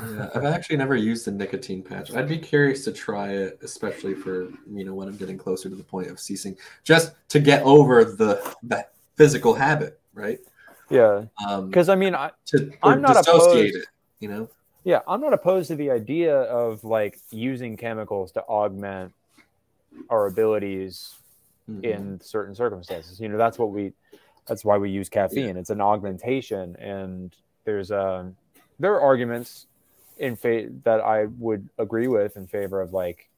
[0.02, 2.14] Yeah, I've actually never used a nicotine patch.
[2.14, 5.76] I'd be curious to try it, especially for you know when I'm getting closer to
[5.76, 10.40] the point of ceasing, just to get over the that physical habit, right?
[10.90, 13.86] yeah, Um, because I mean, I, to I'm not opposed- it,
[14.20, 14.50] you know.
[14.84, 19.14] yeah, I'm not opposed to the idea of like using chemicals to augment
[20.10, 21.16] our abilities
[21.70, 21.84] Mhm.
[21.84, 23.20] in certain circumstances.
[23.20, 23.94] You know, that's what we
[24.48, 25.56] that's why we use caffeine.
[25.58, 27.34] It's an augmentation and
[27.66, 28.36] there's um
[28.84, 29.66] there are arguments
[30.18, 33.30] in fa- that I would agree with in favor of like,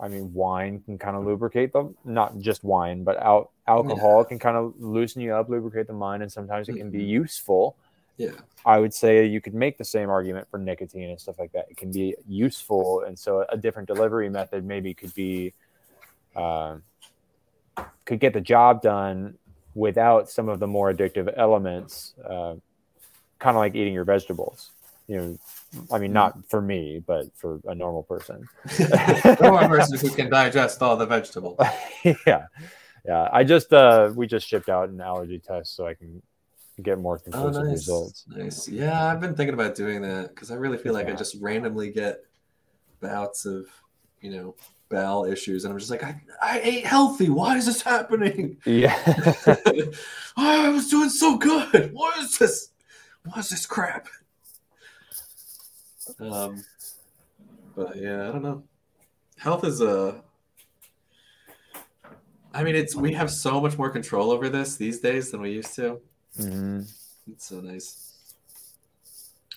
[0.00, 1.96] I mean, wine can kind of lubricate them.
[2.02, 6.22] Not just wine, but out alcohol can kind of loosen you up, lubricate the mind,
[6.22, 7.08] and sometimes it can be Mhm.
[7.08, 7.76] useful.
[8.16, 8.32] Yeah.
[8.64, 11.66] I would say you could make the same argument for nicotine and stuff like that.
[11.70, 15.52] It can be useful, and so a different delivery method maybe could be
[16.34, 16.76] uh,
[18.06, 19.36] could get the job done
[19.74, 22.54] without some of the more addictive elements, uh,
[23.40, 24.70] kind of like eating your vegetables.
[25.08, 25.38] You know,
[25.90, 28.48] I mean, not for me, but for a normal person.
[29.40, 31.58] no one person who can digest all the vegetables.
[32.04, 32.46] yeah,
[33.04, 33.28] yeah.
[33.32, 36.22] I just uh, we just shipped out an allergy test so I can
[36.80, 37.72] get more Oh, conclusive nice.
[37.72, 38.24] results.
[38.28, 38.68] Nice.
[38.68, 41.90] Yeah, I've been thinking about doing that because I really feel like I just randomly
[41.90, 42.20] get
[43.00, 43.66] bouts of,
[44.20, 44.54] you know,
[44.90, 47.30] bowel issues, and I'm just like, I, I ate healthy.
[47.30, 48.58] Why is this happening?
[48.64, 48.96] Yeah.
[50.36, 51.92] I was doing so good.
[51.92, 52.69] What is this?
[53.24, 54.08] What is this crap?
[56.18, 56.64] Um,
[57.76, 58.62] but yeah, I don't know.
[59.38, 60.22] Health is a.
[62.52, 65.52] I mean, it's we have so much more control over this these days than we
[65.52, 66.00] used to.
[66.38, 66.90] Mhm.
[67.30, 68.34] It's so nice.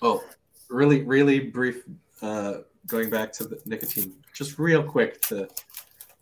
[0.02, 0.23] Oh,
[0.69, 1.84] really, really brief.
[2.22, 5.48] Uh, going back to the nicotine, just real quick to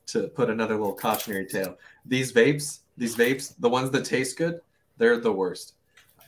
[0.07, 1.77] to put another little cautionary tale.
[2.05, 4.61] These vapes, these vapes, the ones that taste good,
[4.97, 5.73] they're the worst.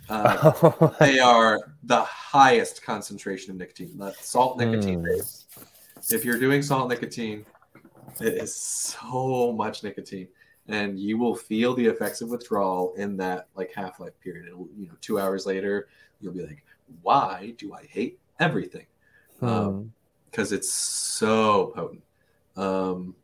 [0.10, 3.98] Uh, they are the highest concentration of nicotine.
[3.98, 5.06] The salt nicotine Hmm.
[5.06, 5.46] vapes.
[6.12, 7.46] If you're doing salt nicotine,
[8.20, 10.28] it is so much nicotine,
[10.68, 14.48] and you will feel the effects of withdrawal in that like half life period.
[14.48, 15.88] It'll, you know, two hours later,
[16.20, 16.64] you'll be like,
[17.02, 18.86] "Why do I hate everything?"
[19.40, 19.88] Hmm.
[20.30, 22.04] because it's so potent.
[22.56, 23.16] Um,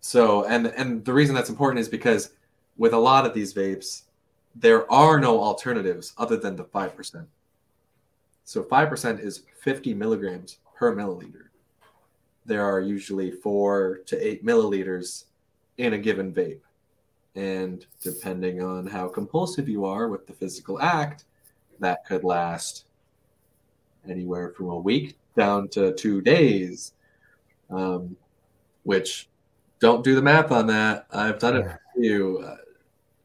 [0.00, 2.30] so and and the reason that's important is because
[2.76, 4.02] with a lot of these vapes,
[4.54, 7.28] there are no alternatives other than the five percent.
[8.44, 11.48] So five percent is fifty milligrams per milliliter.
[12.44, 15.24] There are usually four to eight milliliters
[15.78, 16.60] in a given vape,
[17.34, 21.24] and depending on how compulsive you are with the physical act,
[21.80, 22.86] that could last
[24.08, 26.92] anywhere from a week down to two days.
[27.70, 28.16] Um,
[28.82, 29.28] which
[29.78, 31.06] don't do the math on that.
[31.12, 32.44] I've done it for you.
[32.44, 32.56] Uh,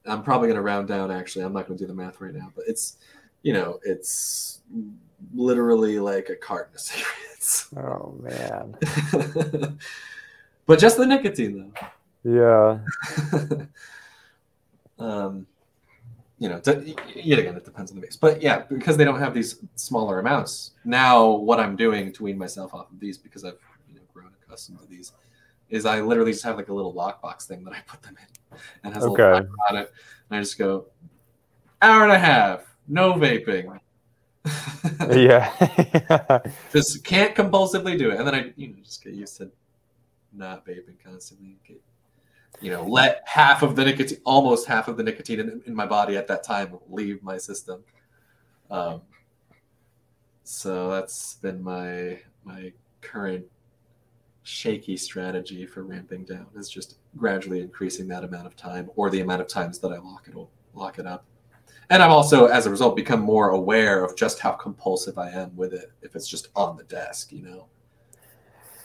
[0.07, 1.11] I'm probably going to round down.
[1.11, 2.97] Actually, I'm not going to do the math right now, but it's
[3.43, 4.61] you know it's
[5.33, 7.69] literally like a carton of cigarettes.
[7.75, 8.75] Oh man.
[10.65, 11.87] but just the nicotine though.
[12.23, 12.79] Yeah.
[14.99, 15.47] um,
[16.39, 18.15] you know, d- yet again, it depends on the base.
[18.15, 20.71] But yeah, because they don't have these smaller amounts.
[20.85, 23.57] Now, what I'm doing to wean myself off of these, because I've
[23.89, 25.13] you know grown accustomed to these,
[25.69, 28.27] is I literally just have like a little lockbox thing that I put them in,
[28.83, 29.47] and has a little Okay.
[29.71, 29.91] it,
[30.29, 30.87] and I just go
[31.81, 33.79] hour and a half, no vaping.
[35.09, 35.51] Yeah.
[36.71, 39.51] just can't compulsively do it, and then I you know just get used to
[40.31, 41.57] not vaping constantly.
[41.67, 41.81] Get,
[42.61, 45.85] you know, let half of the nicotine, almost half of the nicotine in, in my
[45.85, 47.83] body at that time leave my system.
[48.71, 49.01] Um,
[50.43, 52.71] so that's been my my
[53.01, 53.45] current
[54.47, 59.19] shaky strategy for ramping down is just gradually increasing that amount of time or the
[59.19, 60.35] amount of times that I lock it
[60.73, 61.25] lock it up.
[61.89, 65.55] And I'm also, as a result, become more aware of just how compulsive I am
[65.55, 67.67] with it if it's just on the desk, you know.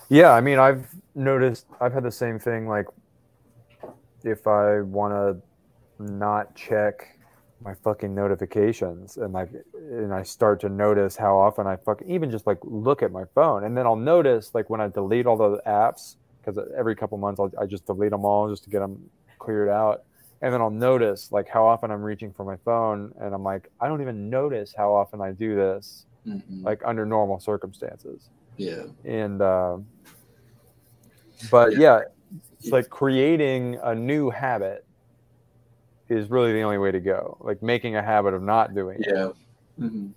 [0.09, 2.67] Yeah, I mean, I've noticed I've had the same thing.
[2.67, 2.87] Like,
[4.25, 7.19] if I want to not check
[7.65, 12.31] my fucking notifications, and like, and I start to notice how often I fucking even
[12.31, 15.37] just like look at my phone, and then I'll notice like when I delete all
[15.37, 18.81] the apps because every couple months I'll, I just delete them all just to get
[18.81, 20.03] them cleared out,
[20.41, 23.69] and then I'll notice like how often I'm reaching for my phone, and I'm like,
[23.81, 26.65] I don't even notice how often I do this, Mhm.
[26.65, 28.85] like under normal circumstances Yeah.
[29.05, 29.79] and uh,
[31.51, 31.79] but Yeah.
[31.79, 32.01] yeah.
[32.59, 34.85] it's like creating a new habit
[36.13, 39.13] is really the only way to go like making a habit of not doing it
[39.15, 39.31] Yeah.
[39.79, 40.09] hmm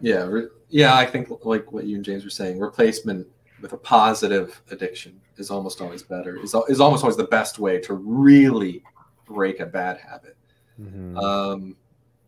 [0.00, 0.24] Yeah.
[0.24, 0.94] Re- yeah.
[0.96, 3.26] I think like what you and James were saying, replacement
[3.60, 6.36] with a positive addiction is almost always better.
[6.42, 8.82] Is is almost always the best way to really
[9.26, 10.36] break a bad habit.
[10.80, 11.16] Mhm.
[11.22, 11.76] Um,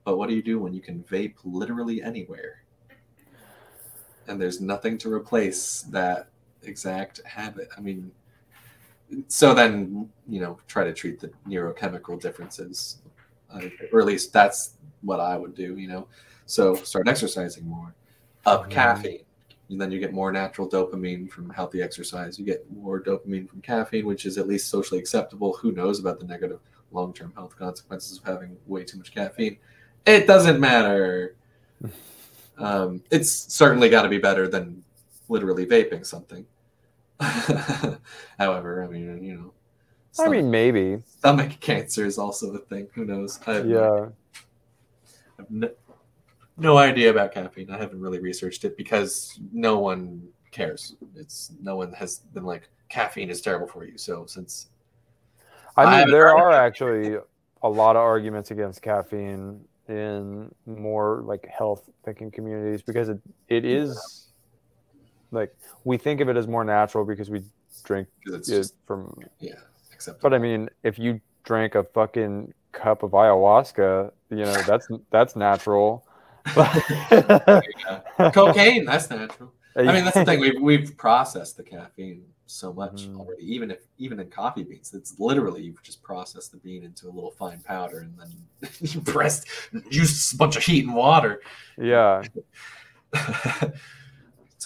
[0.04, 2.62] but what do you do when you can vape literally anywhere?
[4.26, 6.28] And there's nothing to replace that
[6.62, 7.68] exact habit.
[7.76, 8.10] I mean,
[9.28, 12.98] so then, you know, try to treat the neurochemical differences,
[13.52, 13.60] uh,
[13.92, 16.06] or at least that's what I would do, you know.
[16.46, 17.94] So start exercising more,
[18.46, 18.70] up Mhm.
[18.70, 19.24] caffeine.
[19.70, 22.38] And then you get more natural dopamine from healthy exercise.
[22.38, 25.52] You get more dopamine from caffeine, which is at least socially acceptable.
[25.54, 26.60] Who knows about the negative
[26.90, 29.58] long term health consequences of having way too much caffeine?
[30.06, 31.34] It doesn't matter.
[32.60, 34.82] Um, it's certainly got to be better than
[35.28, 36.44] literally vaping something.
[38.38, 39.52] However, I mean, you know,
[40.18, 41.02] I mean, maybe.
[41.06, 42.88] stomach cancer is also a thing.
[42.94, 43.40] Who knows?
[43.46, 44.08] I have no Yeah.
[45.38, 45.70] I have no,
[46.56, 47.70] no idea about caffeine.
[47.70, 50.96] I haven't really researched it because no one cares.
[51.14, 53.98] It's no one has been like caffeine is terrible for you.
[53.98, 54.68] So since
[55.76, 57.16] I I mean, haven't there are actually
[57.62, 63.64] a lot of arguments against caffeine in more like health thinking communities because it, it
[63.64, 64.27] is
[65.30, 67.42] like we think of it as more natural because we
[67.84, 69.54] drink it's it just from yeah,
[69.92, 74.88] Except, but I mean if you drank a fucking cup of ayahuasca, you know, that's
[75.10, 76.04] that's natural.
[76.54, 76.70] But
[78.32, 79.52] cocaine, that's natural.
[79.76, 80.40] I mean, that's the thing.
[80.40, 83.20] We've we've processed the caffeine so much Mhm.
[83.20, 83.54] already.
[83.54, 87.12] Even if even in coffee beans, it's literally you've just process the bean into a
[87.12, 89.46] little fine powder and then you pressed,
[89.90, 91.40] used a bunch of heat and water.
[91.76, 92.22] Yeah.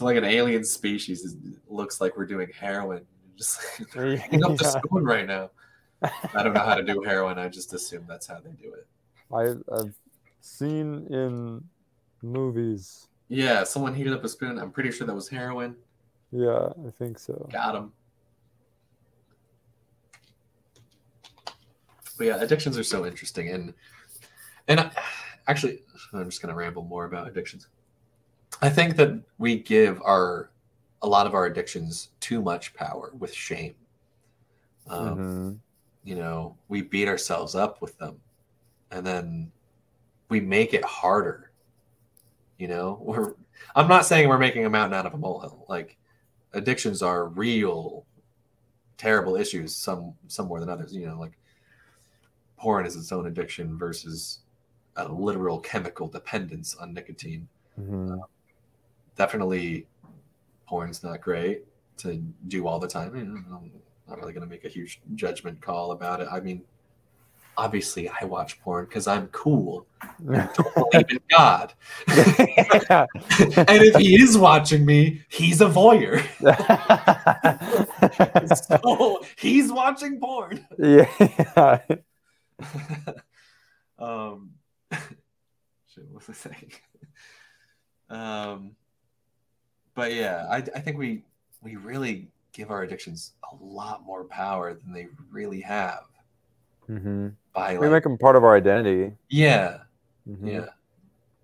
[0.04, 1.36] like an alien species is,
[1.68, 3.04] looks like we're doing heroin.
[3.36, 3.60] Just
[3.92, 5.50] picking up the spoon right now.
[6.02, 7.38] I don't know how to do heroin.
[7.38, 8.86] I just assume that's how they do it.
[9.32, 9.94] I, I've
[10.40, 11.62] seen in
[12.22, 13.08] movies.
[13.28, 14.58] Yeah, someone heated up a spoon.
[14.58, 15.76] I'm pretty sure that was heroin.
[16.30, 17.48] Yeah, I think so.
[17.52, 17.92] Got him.
[22.18, 23.74] But yeah, addictions are so interesting, and
[24.68, 24.90] and I,
[25.48, 25.80] actually,
[26.12, 27.68] I'm just gonna ramble more about addictions.
[28.62, 30.50] I think that we give our
[31.02, 33.74] a lot of our addictions too much power with shame.
[34.86, 35.58] Um, Mhm.
[36.04, 38.20] You know, we beat ourselves up with them,
[38.90, 39.52] and then
[40.28, 41.50] we make it harder.
[42.58, 43.34] You know, we're.
[43.76, 45.64] I'm not saying we're making a mountain out of a molehill.
[45.68, 45.96] Like
[46.52, 48.04] addictions are real
[48.98, 51.32] terrible issues some some more than others you know like
[52.56, 54.40] porn is its own addiction versus
[54.96, 57.48] a literal chemical dependence on nicotine
[57.80, 58.20] Mhm.
[59.16, 59.86] Definitely
[60.66, 61.64] porn's not great
[61.98, 63.14] to do all the time.
[63.14, 63.72] I'm
[64.08, 66.28] not really going to make a huge judgment call about it.
[66.30, 66.62] I mean
[67.56, 69.86] obviously i watch porn because i'm cool.
[70.26, 71.74] Don't believe in god.
[72.08, 76.22] And if he is watching me he's a voyeur.
[78.54, 80.66] So he's watching porn.
[80.78, 81.06] Yeah.
[83.98, 84.50] um,
[84.90, 86.72] shit, what was I saying?
[88.10, 88.72] um,
[89.94, 91.24] but yeah, I, I think we
[91.62, 96.04] we really give our addictions a lot more power than they really have
[96.88, 99.16] hmm by We like, make them part of our identity.
[99.28, 99.78] yeah,
[100.26, 100.62] Mhm.
[100.62, 100.70] yeah,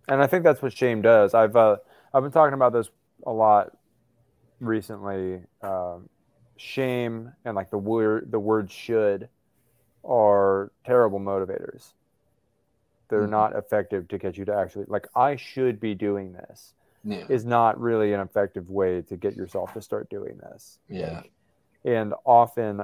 [0.09, 1.35] and I think that's what shame does.
[1.35, 1.79] I've uh,
[2.15, 2.91] I've been talking about this
[3.27, 3.73] a lot
[4.61, 5.43] recently.
[5.63, 6.09] Um,
[6.59, 9.29] shame and like the word the word should
[10.05, 11.95] are terrible motivators.
[13.11, 13.29] They're Mhm.
[13.29, 17.45] not effective to get you to actually like I should be doing this yeah, is
[17.45, 20.79] not really an effective way to get yourself to start doing this.
[20.89, 21.23] yeah,
[21.85, 22.83] and often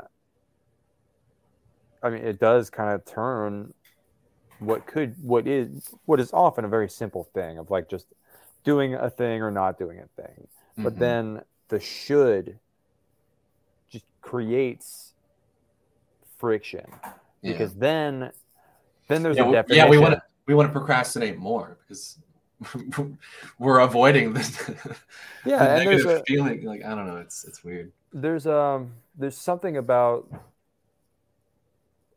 [2.03, 3.73] i mean it does kind of turn
[4.59, 8.07] what could what is what is often a very simple thing of like just
[8.63, 10.99] doing a thing or not doing a thing but Mhm.
[10.99, 12.59] then the should
[13.91, 15.15] just creates
[16.39, 16.85] friction
[17.43, 17.53] yeah.
[17.53, 18.31] because then
[19.09, 22.19] then there's yeah, a definition yeah, we want to we want to procrastinate more because
[23.59, 24.59] we're avoiding this
[25.45, 26.65] Yeah, the and negative a- feeling.
[26.65, 27.93] Like I don't know, it's it's weird.
[28.13, 30.29] there's um there's something about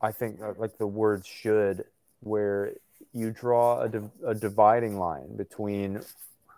[0.02, 1.84] i think uh, like the word should
[2.22, 2.74] where
[3.14, 6.00] you draw a, div- a dividing line between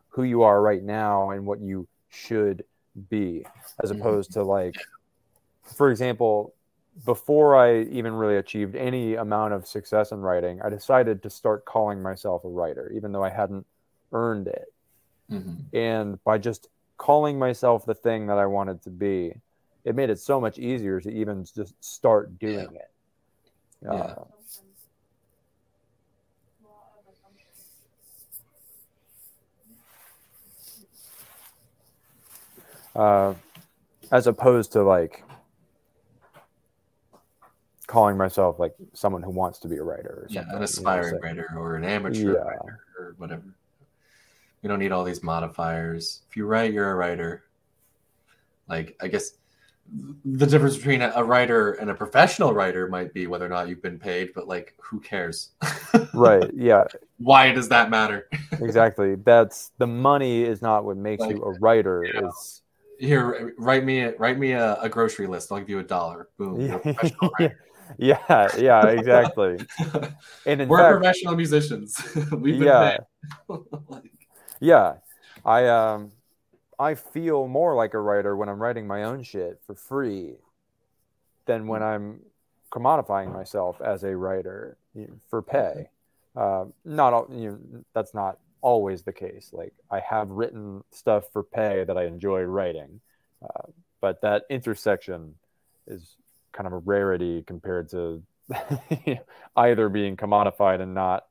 [0.10, 2.64] who you are right now and what you should
[3.10, 3.46] be
[3.82, 4.00] as Mhm.
[4.00, 4.76] opposed to like
[5.64, 6.54] for example
[7.06, 11.64] before i even really achieved any amount of success in writing i decided to start
[11.64, 13.66] calling myself a writer even though i hadn't
[14.12, 14.74] earned it
[15.32, 15.66] Mhm.
[15.74, 19.34] and by just calling myself the thing that I wanted to be,
[19.86, 22.92] it made it so much easier to even just start doing it.
[23.82, 23.92] Yeah.
[23.92, 24.26] Uh,
[32.96, 33.34] uh,
[34.12, 35.24] as opposed to like
[37.88, 40.62] calling myself like someone who wants to be a writer or Yeah, an you know,
[40.64, 42.44] aspiring writer or an amateur Yeah.
[42.44, 43.44] writer or whatever.
[44.62, 46.22] We don't need all these modifiers.
[46.30, 47.44] If you write, you're a writer.
[48.68, 49.32] Like, I guess
[50.26, 53.82] the difference between a writer and a professional writer might be whether or not you've
[53.82, 55.52] been paid, but like, who cares?
[56.14, 56.50] right.
[56.54, 56.84] Yeah.
[57.18, 58.28] Why does that matter?
[58.62, 59.16] Exactly.
[59.16, 62.04] That's the money is not what makes Like, you a writer.
[62.14, 62.28] yeah.
[62.28, 62.62] Is
[63.00, 65.50] Here, write me write me a, a grocery list.
[65.52, 66.28] I'll give you a dollar.
[66.38, 66.60] Boom.
[66.60, 67.32] You're a professional
[67.98, 69.58] yeah, yeah, yeah, exactly.
[70.46, 71.98] And in We're fact, professional musicians.
[72.32, 72.98] We've been yeah,
[73.48, 73.60] paid.
[74.60, 74.96] Yeah,
[75.46, 76.12] I um,
[76.78, 80.36] I feel more like a writer when I'm writing my own shit for free
[81.46, 82.20] than when I'm
[82.72, 84.78] commodifying myself as a writer
[85.30, 85.90] for pay.
[86.36, 89.50] Uh, not all, you know, that's not always the case.
[89.52, 93.02] Like I have written stuff for pay that I enjoy writing,
[93.44, 95.36] uh, but that intersection
[95.88, 96.16] is
[96.52, 98.22] kind of a rarity compared to
[99.56, 101.26] either being commodified and not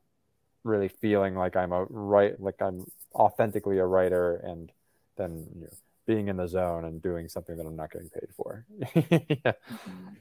[0.65, 4.73] really feeling like I'm a right, like I'm authentically a writer, and
[5.17, 5.69] then you know,
[6.07, 8.65] being in the zone and doing something that I'm not getting paid for.
[9.45, 9.53] yeah.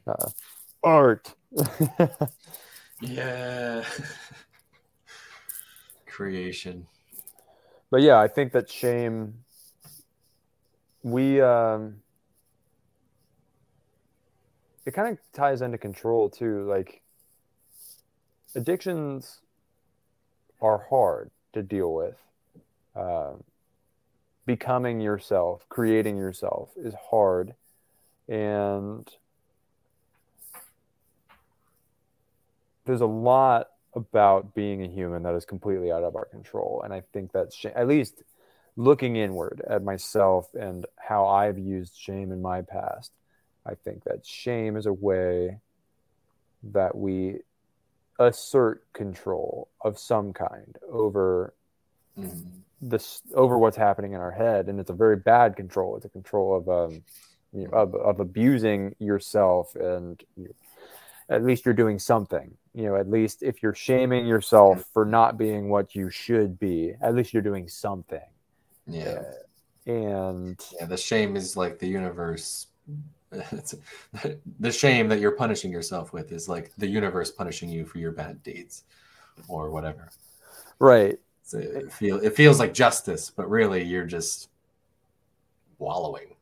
[0.05, 0.29] uh,
[0.83, 1.33] art.
[3.01, 3.83] yeah.
[6.05, 6.87] Creation.
[7.89, 9.35] But yeah, I think that shame.
[11.03, 11.97] We um,
[14.85, 16.67] it kind of ties into control too.
[16.67, 17.01] Like
[18.55, 19.39] addictions
[20.61, 22.15] are hard to deal with.
[22.97, 23.33] Uh,
[24.47, 27.53] becoming yourself, creating yourself is hard.
[28.27, 29.07] And
[32.85, 36.81] there's a lot about being a human that is completely out of our control.
[36.83, 38.23] And I think that's sh- at least
[38.77, 43.11] looking inward at myself and how I've used shame in my past.
[43.65, 45.59] I think that shame is a way
[46.63, 47.39] that we
[48.19, 51.53] assert control of some kind over
[52.17, 52.59] mm-hmm.
[52.81, 55.95] This over what's happening in our head and it's a very bad control.
[55.95, 57.03] It's a control of um
[57.53, 60.53] you know, of, of abusing yourself and you,
[61.29, 62.55] at least you're doing something.
[62.73, 66.93] You know at least if you're shaming yourself for not being what you should be
[67.01, 68.29] at least you're doing something.
[68.85, 69.21] Yeah.
[69.87, 72.67] Uh, and yeah the shame is like the universe.
[73.51, 73.75] It's
[74.59, 78.13] the shame that you're punishing yourself with is like the universe punishing you for your
[78.13, 78.83] bad deeds
[79.49, 80.09] or whatever.
[80.79, 84.49] Right so it, feel, it feels like justice but really you're just
[85.79, 86.35] wallowing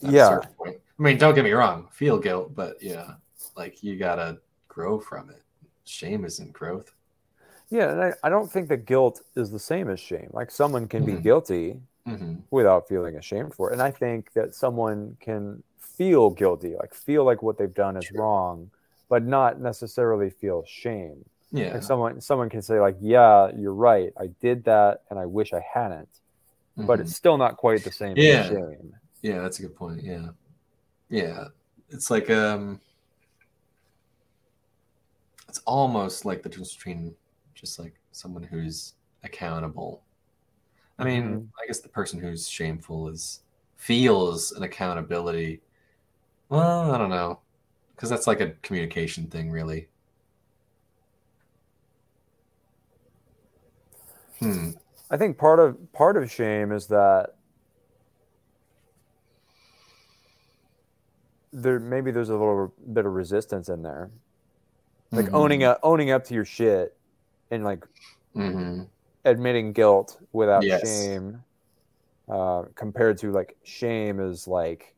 [0.00, 3.14] yeah i mean don't get me wrong feel guilt but yeah
[3.56, 5.42] like you gotta grow from it
[5.84, 6.92] shame isn't growth
[7.70, 10.88] yeah and i, I don't think that guilt is the same as shame like someone
[10.88, 11.16] can mm-hmm.
[11.16, 12.36] be guilty mm-hmm.
[12.50, 15.62] without feeling ashamed for it and i think that someone can
[16.00, 18.20] feel guilty, like feel like what they've done is True.
[18.20, 18.70] wrong,
[19.10, 21.26] but not necessarily feel shame.
[21.52, 21.74] Yeah.
[21.74, 24.12] Like someone someone can say like, "Yeah, you're right.
[24.18, 26.08] I did that, and I wish I hadn't,"
[26.78, 26.86] mm-hmm.
[26.86, 28.16] but it's still not quite the same.
[28.16, 28.48] Yeah.
[28.48, 28.94] shame.
[29.22, 30.02] Yeah, that's a good point.
[30.02, 30.28] Yeah.
[31.08, 31.48] Yeah,
[31.88, 32.80] it's like um,
[35.48, 37.14] it's almost like the difference between
[37.54, 40.02] just like someone who's accountable.
[40.98, 41.44] I mean, mm-hmm.
[41.62, 43.40] I guess the person who's shameful is
[43.76, 45.62] feels an accountability
[46.50, 47.38] well, I don't know,
[47.94, 49.88] because that's like a communication thing, really.
[54.40, 54.70] Hmm.
[55.10, 57.34] I think part of part of shame is that
[61.52, 64.10] there maybe there's a little bit of resistance in there,
[65.10, 65.34] like mm-hmm.
[65.34, 66.96] owning up owning up to your shit
[67.50, 67.84] and like
[68.34, 68.84] mm-hmm.
[69.24, 70.82] admitting guilt without yes.
[70.82, 71.42] shame,
[72.28, 74.94] uh, compared to like shame is like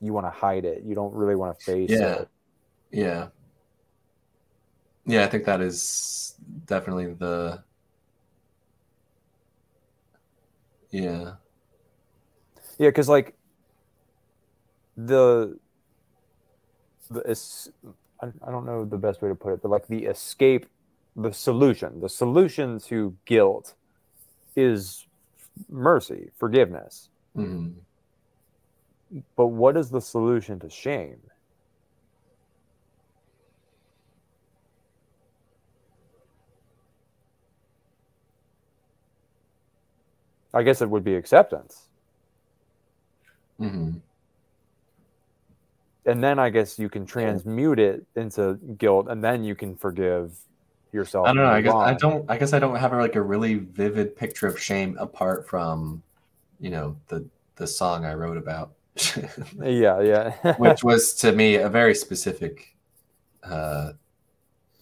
[0.00, 0.82] you want to hide it.
[0.84, 2.14] You don't really want to face yeah.
[2.14, 2.28] it.
[2.90, 3.28] Yeah.
[5.06, 7.62] Yeah, I think that is definitely the
[10.94, 11.32] Yeah.
[12.78, 13.34] Yeah, cuz like
[14.96, 15.58] the
[17.10, 17.22] the
[18.20, 20.66] I don't know the best way to put it, but like the escape
[21.16, 23.74] the solution, the solution to guilt
[24.56, 25.06] is
[25.68, 27.08] mercy, forgiveness.
[27.36, 27.72] Mm-hmm.
[29.36, 31.20] But what is the solution to shame?
[40.54, 41.88] I guess it would be acceptance.
[43.60, 43.98] Mm-hmm.
[46.06, 50.36] And then I guess you can transmute it into guilt, and then you can forgive
[50.92, 51.26] yourself.
[51.26, 51.50] I don't know.
[51.50, 51.88] I guess on.
[51.88, 52.30] I don't.
[52.30, 56.02] I guess I don't have like a really vivid picture of shame apart from,
[56.60, 57.26] you know, the
[57.56, 58.72] the song I wrote about.
[59.62, 60.54] yeah, yeah.
[60.56, 62.74] which was to me a very specific,
[63.42, 63.92] uh,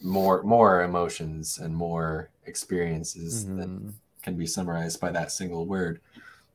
[0.03, 3.59] more more emotions and more experiences mm-hmm.
[3.59, 6.01] than can be summarized by that single word.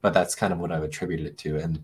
[0.02, 1.84] But that's kind of what I've attributed it to, and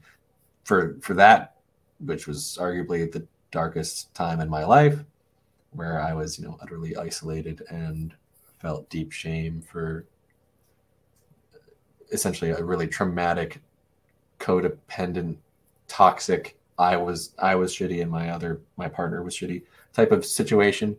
[0.64, 1.56] for for that,
[2.00, 5.00] which was arguably the darkest time in my life,
[5.72, 8.14] where I was you know utterly isolated and
[8.60, 10.06] felt deep shame for
[12.12, 13.60] essentially a really traumatic
[14.40, 15.38] codependent
[15.88, 19.64] toxic i was i was shitty and my other my partner was shitty
[19.94, 20.95] type of situation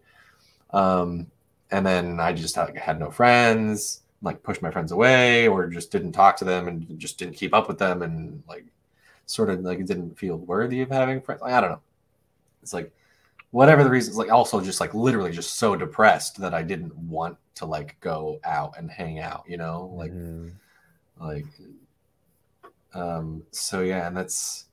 [0.71, 1.27] um
[1.71, 5.93] and then i just had, had no friends like pushed my friends away or just
[5.93, 8.65] didn't talk to them and just didn't keep up with them and like
[9.27, 11.43] sort of like didn't feel worthy of having friends.
[11.43, 11.81] Like, I don't know.
[12.63, 12.91] It's like
[13.51, 14.15] whatever the reason.
[14.15, 18.41] like also just like literally just so depressed that I didn't want to like go
[18.45, 19.45] out and hang out.
[19.47, 20.49] You know, like mm-hmm.
[21.25, 21.47] like
[22.95, 23.43] um.
[23.51, 24.67] So yeah, and that's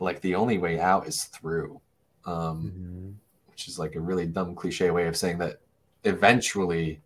[0.00, 1.80] like the only way out is through.
[2.24, 3.10] Um, mm-hmm.
[3.52, 5.60] which is like a really dumb cliche way of saying that
[6.02, 7.00] eventually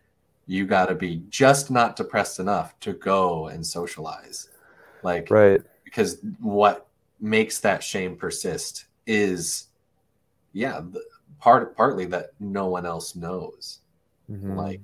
[0.50, 4.48] you got to be just not depressed enough to go and socialize.
[5.04, 5.62] Like right.
[5.84, 6.88] because what
[7.20, 9.68] makes that shame persist is
[10.52, 10.80] yeah
[11.38, 13.78] part partly that no one else knows
[14.28, 14.56] mm-hmm.
[14.56, 14.80] like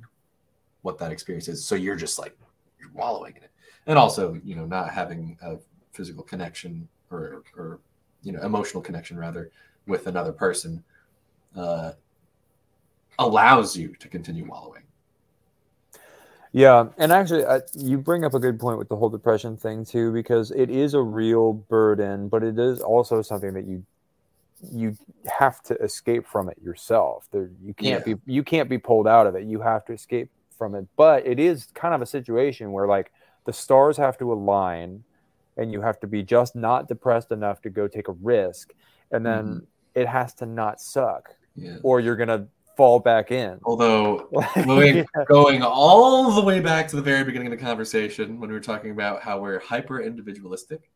[0.83, 1.65] what that experience is.
[1.65, 2.39] So you're just like
[2.79, 3.51] you're wallowing in it.
[3.89, 5.57] And also you know not having a
[5.91, 7.81] physical connection or or
[8.23, 9.51] you know emotional connection rather
[9.89, 10.85] with another person
[11.57, 11.91] uh,
[13.19, 14.86] allows you to continue wallowing
[16.57, 19.85] yeah, and actually, I, you bring up a good point with the whole depression thing
[19.85, 23.85] too, because it is a real burden, but it is also something that you
[24.73, 24.97] you
[25.39, 27.29] have to escape from it yourself.
[27.31, 28.15] There, you can't yeah.
[28.15, 29.45] be you can't be pulled out of it.
[29.45, 30.87] You have to escape from it.
[30.97, 33.13] But it is kind of a situation where like
[33.45, 35.05] the stars have to align,
[35.59, 38.73] and you have to be just not depressed enough to go take a risk,
[39.11, 39.65] and then mm-hmm.
[39.95, 41.77] it has to not suck, yeah.
[41.83, 42.47] or you're gonna
[42.77, 43.59] fall back in.
[43.65, 44.29] Although
[44.65, 45.05] going, yeah.
[45.27, 48.61] going all the way back to the very beginning of the conversation when we were
[48.61, 50.91] talking about how we're hyper individualistic.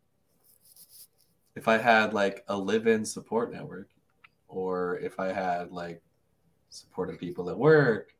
[1.56, 3.88] If I had like a live-in support network,
[4.46, 6.02] or if I had like
[6.68, 8.14] supportive people at work,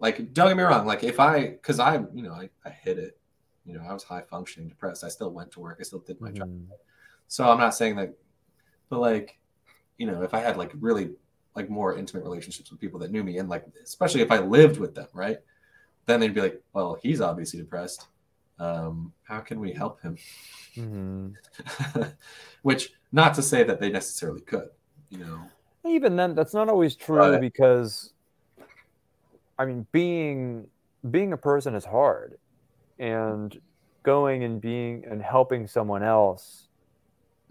[0.00, 2.98] like don't get me wrong, like if I because I you know I, I hit
[2.98, 3.18] it,
[3.64, 5.04] you know I was high functioning depressed.
[5.04, 5.78] I still went to work.
[5.80, 6.38] I still did my mm.
[6.38, 6.50] job.
[7.28, 8.14] So I'm not saying that,
[8.88, 9.38] but like
[9.96, 11.10] you know if I had like really
[11.54, 14.78] like more intimate relationships with people that knew me and like especially if I lived
[14.78, 15.38] with them, right?
[16.06, 18.06] Then they'd be like, well, he's obviously depressed.
[18.58, 20.16] Um, how can we help him?
[20.76, 22.02] Mm-hmm.
[22.62, 24.68] Which not to say that they necessarily could,
[25.10, 25.42] you know.
[25.84, 28.12] Even then, that's not always true but, because
[29.58, 30.66] I mean, being
[31.10, 32.38] being a person is hard,
[32.98, 33.60] and
[34.02, 36.68] going and being and helping someone else.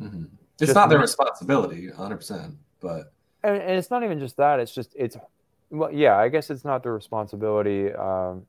[0.01, 0.25] Mm-hmm.
[0.59, 3.13] It's not their responsibility, hundred percent, but
[3.43, 4.59] and, and it's not even just that.
[4.59, 5.17] It's just it's
[5.69, 6.17] well, yeah.
[6.17, 7.93] I guess it's not the responsibility.
[7.93, 8.45] Um,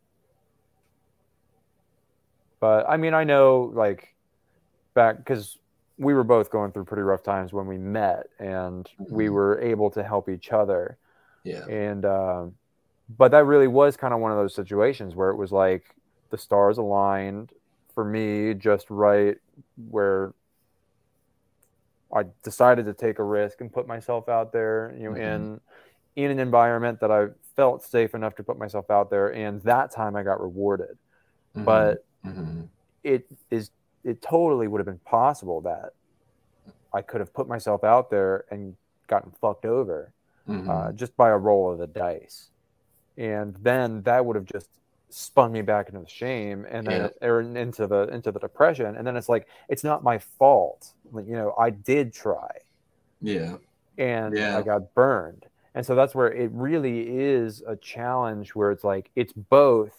[2.61, 4.15] but I mean, I know like
[4.95, 5.59] back because
[5.99, 9.15] we were both going through pretty rough times when we met, and mm-hmm.
[9.15, 10.97] we were able to help each other.
[11.45, 11.67] Yeah.
[11.67, 12.55] And um,
[13.19, 15.95] but that really was kind of one of those situations where it was like
[16.31, 17.51] the stars aligned
[17.95, 19.37] for me just right
[19.91, 20.33] where
[22.13, 25.23] I decided to take a risk and put myself out there, you know, mm-hmm.
[25.23, 25.61] in
[26.15, 29.91] in an environment that I felt safe enough to put myself out there, and that
[29.91, 30.99] time I got rewarded.
[31.57, 31.65] Mm-hmm.
[31.65, 32.63] But mm-hmm.
[33.03, 33.71] it is
[34.05, 35.95] it totally would have been possible that
[36.93, 38.77] I could have put myself out there and
[39.07, 40.13] gotten fucked over
[40.49, 40.97] uh, mm-hmm.
[40.97, 42.51] just by a roll of the dice,
[43.17, 44.69] and then that would have just
[45.13, 47.29] spun me back into the shame and then yeah.
[47.29, 48.97] or into the into the depression.
[48.97, 50.93] And then it's like it's not my fault.
[51.11, 52.51] Like you know i did try.
[53.21, 53.57] Yeah.
[53.99, 54.59] And yeah.
[54.59, 55.47] i got burned.
[55.75, 59.97] And so that's where it really is a challenge where it's like it's both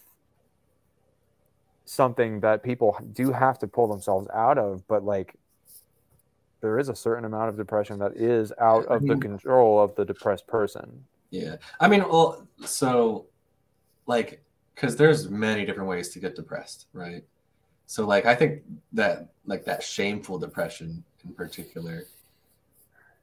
[1.84, 5.34] something that people do have to pull themselves out of but like
[6.62, 10.04] there is a certain amount of depression that is out of the control of the
[10.04, 11.04] depressed person.
[11.30, 11.56] Yeah.
[11.78, 13.26] I mean well so
[14.06, 14.43] like
[14.74, 17.24] because there's many different ways to get depressed, right?
[17.86, 18.62] So like I think
[18.92, 22.04] that like that shameful depression in particular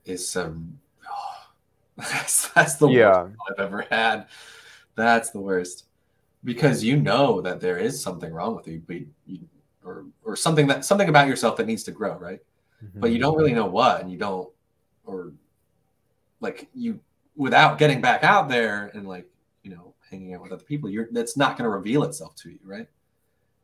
[0.06, 1.48] is some oh,
[1.98, 3.24] that's, that's the yeah.
[3.24, 4.28] worst I've ever had.
[4.96, 5.86] That's the worst
[6.44, 9.40] because you know that there is something wrong with you, but you,
[9.84, 12.40] or or something that something about yourself that needs to grow, right?
[12.84, 13.00] Mm-hmm.
[13.00, 14.50] But you don't really know what, and you don't,
[15.06, 15.34] or
[16.40, 17.00] like you
[17.36, 19.28] without getting back out there and like
[20.12, 22.88] hanging out with other people, you're that's not going to reveal itself to you, right?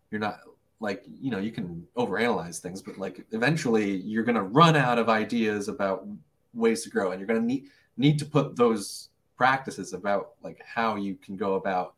[0.10, 0.40] You're not
[0.80, 4.98] like you know you can overanalyze things, but like eventually you're going to run out
[4.98, 6.08] of ideas about
[6.54, 10.62] ways to grow, and you're going to need need to put those practices about like
[10.66, 11.94] how you can go about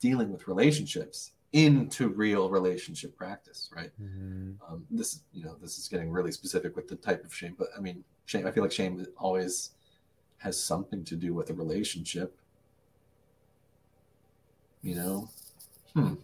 [0.00, 3.90] dealing with relationships into real relationship practice, right?
[4.00, 4.52] Mm-hmm.
[4.68, 7.68] Um, this, you know, this is getting really specific with the type of shame, but
[7.76, 8.46] I mean, shame.
[8.46, 9.70] I feel like shame always
[10.38, 12.39] has something to do with a relationship
[14.82, 15.28] you know?
[15.94, 16.14] Hmm.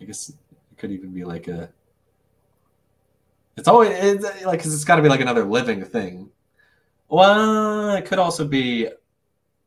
[0.00, 0.36] I guess it
[0.78, 1.70] could even be like a.
[3.56, 6.30] It's always it's like because it's got to be like another living thing.
[7.08, 8.88] Well, it could also be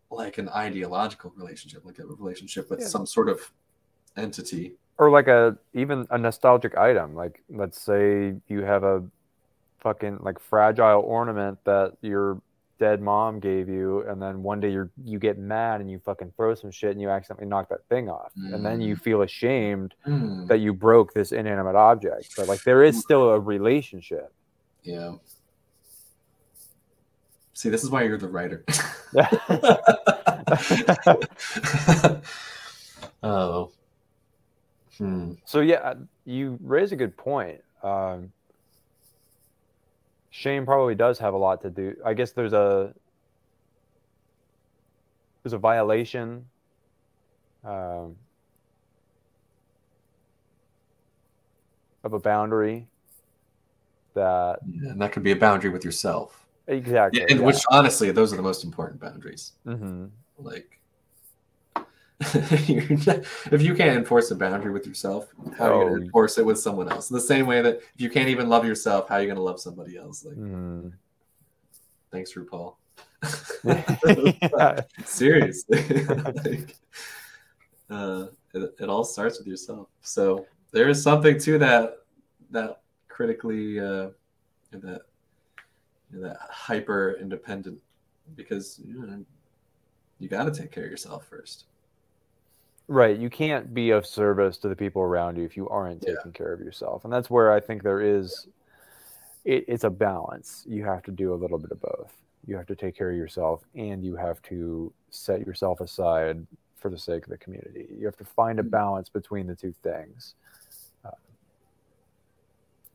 [0.09, 2.87] like an ideological relationship, like a relationship with Yeah.
[2.87, 3.51] some sort of
[4.17, 4.75] entity.
[4.99, 9.03] or like a even a nostalgic item like let's say you have a
[9.79, 12.39] fucking like fragile ornament that your
[12.83, 16.31] dead mom gave you and then one day you you get mad and you fucking
[16.35, 19.93] throw some shit and you accidentally knock that thing off and then you feel ashamed
[20.03, 24.33] Hmm, that you broke this inanimate object but like there is still a relationship
[24.83, 25.11] Yeah.
[27.53, 28.65] See, this is why you're the writer.
[33.23, 33.71] oh.
[34.97, 35.33] Hmm.
[35.45, 35.93] so yeah
[36.25, 38.31] you raise a good point um
[40.33, 42.91] shame probably does have a lot to do i guess there's a
[45.43, 46.45] there's a violation
[47.63, 48.15] um,
[52.03, 52.87] of a boundary
[54.15, 56.45] that Yeah, and that could be a boundary with yourself.
[56.67, 57.45] exactly Yeah, and yeah.
[57.45, 59.53] which honestly, those are the most important boundaries.
[59.65, 60.11] Mhm.
[60.37, 60.79] Like,
[62.19, 65.89] not- if you can't enforce a boundary with yourself, how are you Oh.
[65.89, 67.09] going to enforce it with someone else?
[67.09, 69.35] In the same way that if you can't even love yourself, how are you going
[69.37, 70.23] to love somebody else?
[70.23, 70.93] Like, Mhm.
[72.11, 72.75] thanks, RuPaul.
[75.05, 76.75] Seriously, like,
[77.89, 79.87] uh, it, it all starts with yourself.
[80.01, 81.99] So there is something to that
[82.51, 84.09] that critically uh,
[84.71, 85.01] that
[86.11, 87.79] that hyper independent
[88.35, 89.25] because you, know,
[90.19, 91.65] you got to take care of yourself first.
[92.87, 93.17] Right.
[93.17, 96.15] You can't be of service to the people around you if you aren't Yeah.
[96.15, 97.03] taking care of yourself.
[97.05, 98.47] And that's where I think there is
[99.45, 100.63] it, it's a balance.
[100.67, 102.13] You have to do a little bit of both.
[102.45, 106.45] You have to take care of yourself and you have to set yourself aside
[106.77, 107.87] for the sake of the community.
[107.97, 108.69] You have to find a Mhm.
[108.71, 110.35] balance between the two things.
[111.05, 111.11] Uh,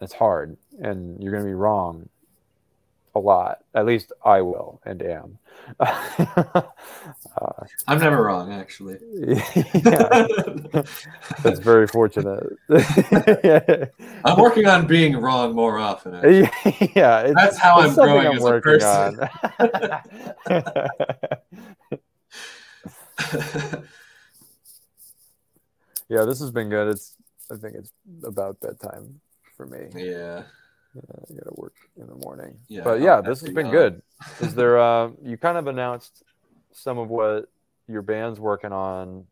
[0.01, 2.09] it's hard and you're going to be wrong
[3.19, 3.59] a lot.
[3.75, 5.39] At least I will and am.
[5.81, 6.63] uh,
[7.87, 8.99] I'm never wrong, actually.
[9.75, 10.27] yeah.
[11.43, 12.47] That's very fortunate.
[14.25, 16.15] I'm working on being wrong more often.
[16.15, 16.93] actually.
[16.97, 19.21] yeah, That's how I'm growing as a person.
[19.21, 19.29] on.
[26.09, 26.89] yeah, this has been good.
[26.89, 27.15] It's
[27.51, 27.93] I think it's
[28.25, 29.21] about bedtime
[29.57, 29.89] for me.
[29.95, 30.45] yeah.
[30.97, 32.59] I gotta work in the morning.
[32.69, 34.03] Yeah, but yeah, this has been good.
[34.41, 34.79] Is there?
[34.79, 36.23] Uh, you kind of announced
[36.73, 37.49] some of what
[37.89, 39.25] your band's working on,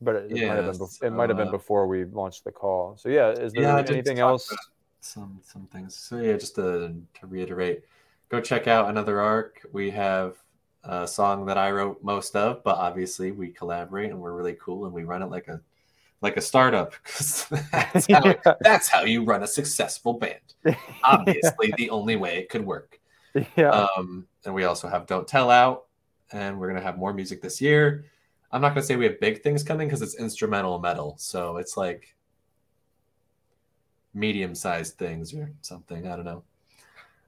[0.00, 0.78] but it, might have been.
[0.78, 2.96] Bef- it might have been uh, before we launched the call.
[2.98, 4.48] So yeah, is there Yeah, anything else?
[5.00, 5.94] Some some things.
[5.94, 7.84] So yeah, just to, to reiterate,
[8.28, 9.66] go check out another arc.
[9.72, 10.36] We have
[10.84, 14.84] a song that I wrote most of, but obviously we collaborate and we're really cool
[14.86, 15.60] and we run it like a
[16.20, 20.40] like a startup because that's how that's how you run a successful band.
[21.04, 22.98] Obviously, the only way it could work.
[23.56, 23.86] yeah.
[23.96, 25.86] Um, and we also have Don't Tell Out,
[26.32, 28.04] and we're gonna have more music this year.
[28.50, 31.76] I'm not gonna say we have big things coming because it's instrumental metal, so it's
[31.76, 32.14] like
[34.14, 36.06] medium-sized things or something.
[36.08, 36.42] I don't know.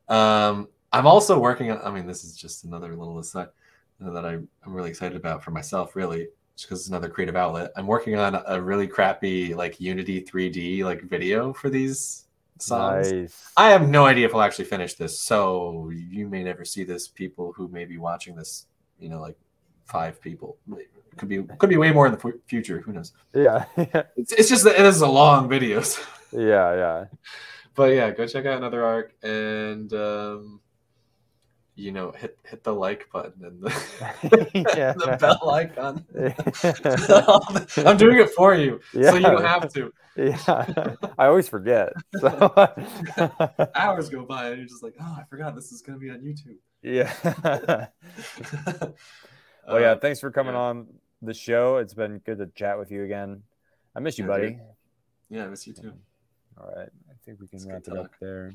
[0.09, 1.81] Um, I'm also working on.
[1.85, 3.49] I mean, this is just another little aside
[4.01, 6.29] that I, I'm really excited about for myself, really,
[6.63, 7.73] because it's another creative outlet.
[7.77, 12.27] I'm working on a really crappy like Unity 3D like video for these
[12.59, 13.11] songs.
[13.13, 13.51] nice.
[13.57, 17.09] I have no idea if I'll actually finish this, so you may never see this.
[17.09, 18.67] People who may be watching this,
[18.99, 19.37] you know, like
[19.87, 20.57] five people,
[21.17, 22.81] could be could be way more in the fu- future.
[22.81, 23.13] Who knows?
[23.35, 23.65] yeah.
[24.17, 25.81] It's, it's just that it is a long video.
[25.83, 26.75] so- yeah.
[26.75, 27.05] Yeah.
[27.75, 30.61] but yeah, go check out another arc and um,
[31.81, 33.71] you know hit hit the like button and the,
[34.77, 34.93] Yeah.
[34.97, 36.05] the bell icon.
[37.87, 39.93] I'm doing it for you, so you don't have to.
[40.17, 40.95] yeah.
[41.19, 41.93] I always forget.
[42.21, 42.29] So
[43.75, 46.19] Hours go by and you're just like, oh, I forgot this is gonna be on
[46.21, 46.59] YouTube.
[46.83, 47.13] yeah.
[49.67, 49.93] well, yeah.
[49.93, 50.61] Uh, Thanks for coming yeah.
[50.61, 50.87] on
[51.23, 51.77] the show.
[51.79, 53.43] It's been good to chat with you again.
[53.95, 54.59] I miss you, Yeah, buddy.
[55.31, 55.93] yeah, I miss you too.
[56.61, 56.89] All right.
[57.09, 58.55] I think we can It's wrap it up there.